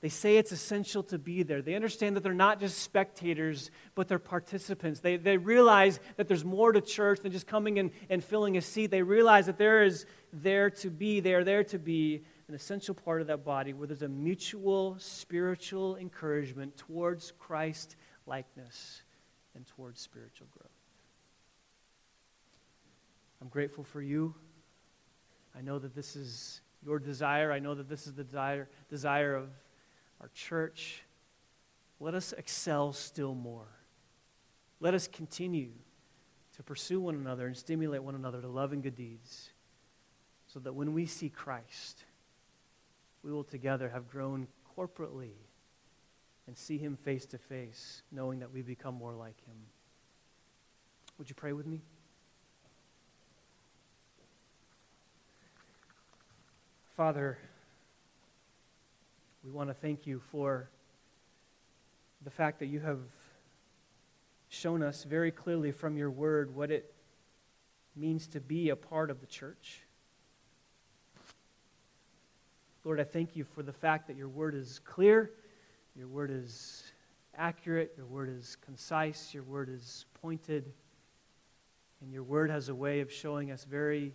They 0.00 0.08
say 0.08 0.38
it's 0.38 0.50
essential 0.50 1.04
to 1.04 1.18
be 1.18 1.44
there. 1.44 1.62
They 1.62 1.74
understand 1.76 2.16
that 2.16 2.24
they're 2.24 2.34
not 2.34 2.58
just 2.58 2.78
spectators, 2.78 3.70
but 3.94 4.08
they're 4.08 4.18
participants. 4.18 4.98
They, 4.98 5.16
they 5.16 5.36
realize 5.36 6.00
that 6.16 6.26
there's 6.26 6.44
more 6.44 6.72
to 6.72 6.80
church 6.80 7.20
than 7.20 7.30
just 7.30 7.46
coming 7.46 7.76
in 7.76 7.92
and 8.10 8.24
filling 8.24 8.56
a 8.56 8.62
seat. 8.62 8.90
They 8.90 9.02
realize 9.02 9.46
that 9.46 9.58
there 9.58 9.84
is 9.84 10.06
there 10.32 10.70
to 10.70 10.90
be, 10.90 11.20
they 11.20 11.34
are 11.34 11.44
there 11.44 11.62
to 11.64 11.78
be 11.78 12.24
an 12.52 12.56
essential 12.56 12.94
part 12.94 13.22
of 13.22 13.28
that 13.28 13.46
body 13.46 13.72
where 13.72 13.86
there's 13.86 14.02
a 14.02 14.08
mutual 14.08 14.94
spiritual 14.98 15.96
encouragement 15.96 16.76
towards 16.76 17.32
Christ 17.38 17.96
likeness 18.26 19.00
and 19.54 19.66
towards 19.66 20.02
spiritual 20.02 20.48
growth. 20.50 20.68
I'm 23.40 23.48
grateful 23.48 23.84
for 23.84 24.02
you. 24.02 24.34
I 25.56 25.62
know 25.62 25.78
that 25.78 25.94
this 25.94 26.14
is 26.14 26.60
your 26.84 26.98
desire. 26.98 27.50
I 27.50 27.58
know 27.58 27.74
that 27.74 27.88
this 27.88 28.06
is 28.06 28.12
the 28.12 28.22
desire, 28.22 28.68
desire 28.90 29.34
of 29.34 29.48
our 30.20 30.28
church. 30.34 31.04
Let 32.00 32.12
us 32.12 32.34
excel 32.34 32.92
still 32.92 33.34
more. 33.34 33.68
Let 34.78 34.92
us 34.92 35.08
continue 35.08 35.70
to 36.56 36.62
pursue 36.62 37.00
one 37.00 37.14
another 37.14 37.46
and 37.46 37.56
stimulate 37.56 38.02
one 38.02 38.14
another 38.14 38.42
to 38.42 38.48
love 38.48 38.74
and 38.74 38.82
good 38.82 38.94
deeds 38.94 39.52
so 40.48 40.60
that 40.60 40.74
when 40.74 40.92
we 40.92 41.06
see 41.06 41.30
Christ, 41.30 42.04
we 43.22 43.30
will 43.32 43.44
together 43.44 43.88
have 43.88 44.08
grown 44.08 44.46
corporately 44.76 45.32
and 46.46 46.56
see 46.58 46.78
him 46.78 46.96
face 46.96 47.24
to 47.26 47.38
face, 47.38 48.02
knowing 48.10 48.40
that 48.40 48.52
we 48.52 48.62
become 48.62 48.94
more 48.94 49.14
like 49.14 49.38
him. 49.46 49.56
Would 51.18 51.28
you 51.28 51.34
pray 51.34 51.52
with 51.52 51.66
me? 51.66 51.80
Father, 56.96 57.38
we 59.44 59.50
want 59.50 59.70
to 59.70 59.74
thank 59.74 60.06
you 60.06 60.20
for 60.30 60.68
the 62.24 62.30
fact 62.30 62.58
that 62.58 62.66
you 62.66 62.80
have 62.80 63.00
shown 64.48 64.82
us 64.82 65.04
very 65.04 65.30
clearly 65.30 65.72
from 65.72 65.96
your 65.96 66.10
word 66.10 66.54
what 66.54 66.70
it 66.70 66.92
means 67.96 68.26
to 68.28 68.40
be 68.40 68.68
a 68.68 68.76
part 68.76 69.10
of 69.10 69.20
the 69.20 69.26
church. 69.26 69.80
Lord, 72.84 73.00
I 73.00 73.04
thank 73.04 73.36
you 73.36 73.44
for 73.44 73.62
the 73.62 73.72
fact 73.72 74.08
that 74.08 74.16
your 74.16 74.28
word 74.28 74.54
is 74.54 74.80
clear 74.80 75.30
your 75.94 76.08
word 76.08 76.30
is 76.30 76.84
accurate, 77.36 77.92
your 77.96 78.06
word 78.06 78.30
is 78.30 78.56
concise, 78.64 79.34
your 79.34 79.42
word 79.42 79.68
is 79.68 80.06
pointed, 80.22 80.72
and 82.00 82.12
your 82.12 82.22
word 82.22 82.50
has 82.50 82.70
a 82.70 82.74
way 82.74 83.00
of 83.00 83.12
showing 83.12 83.50
us 83.50 83.64
very 83.64 84.14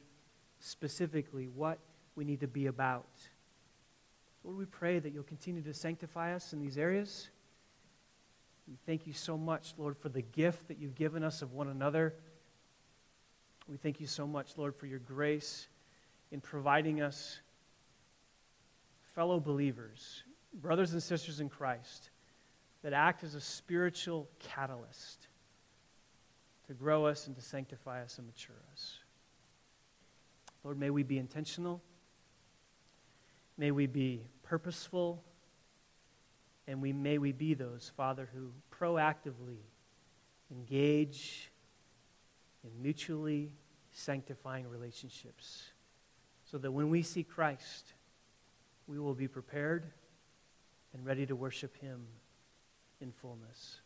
specifically 0.59 1.47
what 1.47 1.77
we 2.15 2.25
need 2.25 2.39
to 2.39 2.47
be 2.47 2.65
about. 2.65 3.07
Lord, 4.43 4.57
we 4.57 4.65
pray 4.65 4.97
that 4.97 5.13
you'll 5.13 5.23
continue 5.23 5.61
to 5.61 5.73
sanctify 5.73 6.33
us 6.33 6.51
in 6.51 6.59
these 6.59 6.77
areas. 6.77 7.29
We 8.67 8.75
thank 8.87 9.05
you 9.05 9.13
so 9.13 9.37
much, 9.37 9.73
Lord, 9.77 9.97
for 9.97 10.09
the 10.09 10.23
gift 10.23 10.67
that 10.67 10.79
you've 10.79 10.95
given 10.95 11.23
us 11.23 11.43
of 11.43 11.53
one 11.53 11.67
another. 11.67 12.15
We 13.69 13.77
thank 13.77 13.99
you 13.99 14.07
so 14.07 14.25
much, 14.25 14.57
Lord, 14.57 14.75
for 14.75 14.87
your 14.87 14.99
grace 14.99 15.67
in 16.31 16.41
providing 16.41 17.01
us 17.01 17.39
fellow 19.17 19.39
believers 19.39 20.21
brothers 20.53 20.93
and 20.93 21.01
sisters 21.01 21.39
in 21.39 21.49
Christ 21.49 22.11
that 22.83 22.93
act 22.93 23.23
as 23.23 23.33
a 23.33 23.41
spiritual 23.41 24.29
catalyst 24.37 25.27
to 26.67 26.75
grow 26.75 27.07
us 27.07 27.25
and 27.25 27.35
to 27.35 27.41
sanctify 27.41 28.03
us 28.03 28.19
and 28.19 28.27
mature 28.27 28.55
us. 28.71 28.99
Lord, 30.63 30.77
may 30.79 30.91
we 30.91 31.01
be 31.01 31.17
intentional. 31.17 31.81
May 33.57 33.71
we 33.71 33.87
be 33.87 34.27
purposeful. 34.43 35.23
And 36.67 36.79
we, 36.79 36.93
may 36.93 37.17
we 37.17 37.31
be 37.31 37.55
those, 37.55 37.91
Father, 37.97 38.29
who 38.31 38.51
proactively 38.71 39.63
engage 40.51 41.51
in 42.63 42.69
mutually 42.83 43.51
sanctifying 43.91 44.67
relationships 44.67 45.71
so 46.45 46.59
that 46.59 46.71
when 46.71 46.91
we 46.91 47.01
see 47.01 47.23
Christ, 47.23 47.93
we 48.87 48.99
will 48.99 49.13
be 49.13 49.27
prepared 49.27 49.85
and 50.93 51.05
ready 51.05 51.25
to 51.25 51.35
worship 51.35 51.75
Him 51.77 52.05
in 53.01 53.11
fullness. 53.11 53.81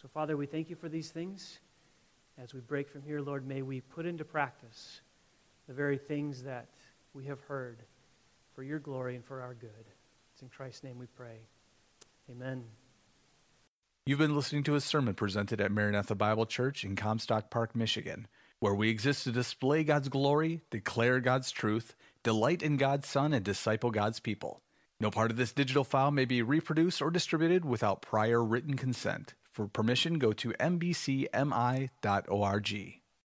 So, 0.00 0.08
Father, 0.08 0.36
we 0.36 0.46
thank 0.46 0.70
you 0.70 0.76
for 0.76 0.88
these 0.88 1.10
things. 1.10 1.58
As 2.38 2.54
we 2.54 2.60
break 2.60 2.88
from 2.88 3.02
here, 3.02 3.20
Lord, 3.20 3.46
may 3.46 3.62
we 3.62 3.80
put 3.80 4.06
into 4.06 4.24
practice 4.24 5.00
the 5.68 5.74
very 5.74 5.98
things 5.98 6.44
that 6.44 6.68
we 7.12 7.26
have 7.26 7.40
heard 7.42 7.78
for 8.54 8.62
your 8.62 8.78
glory 8.78 9.16
and 9.16 9.24
for 9.24 9.42
our 9.42 9.54
good. 9.54 9.70
It's 10.32 10.42
in 10.42 10.48
Christ's 10.48 10.84
name 10.84 10.98
we 10.98 11.06
pray. 11.06 11.38
Amen. 12.30 12.64
You've 14.06 14.18
been 14.18 14.34
listening 14.34 14.64
to 14.64 14.74
a 14.74 14.80
sermon 14.80 15.14
presented 15.14 15.60
at 15.60 15.70
Maranatha 15.70 16.14
Bible 16.14 16.46
Church 16.46 16.84
in 16.84 16.96
Comstock 16.96 17.50
Park, 17.50 17.76
Michigan, 17.76 18.26
where 18.58 18.74
we 18.74 18.88
exist 18.88 19.24
to 19.24 19.32
display 19.32 19.84
God's 19.84 20.08
glory, 20.08 20.62
declare 20.70 21.20
God's 21.20 21.50
truth, 21.52 21.94
delight 22.22 22.62
in 22.62 22.76
God's 22.76 23.08
Son, 23.08 23.32
and 23.32 23.44
disciple 23.44 23.90
God's 23.90 24.20
people. 24.20 24.62
No 25.00 25.10
part 25.10 25.30
of 25.30 25.36
this 25.36 25.52
digital 25.52 25.84
file 25.84 26.10
may 26.10 26.24
be 26.24 26.42
reproduced 26.42 27.02
or 27.02 27.10
distributed 27.10 27.64
without 27.64 28.02
prior 28.02 28.42
written 28.42 28.76
consent. 28.76 29.34
For 29.50 29.66
permission, 29.66 30.18
go 30.18 30.32
to 30.32 30.50
mbcmi.org. 30.50 31.92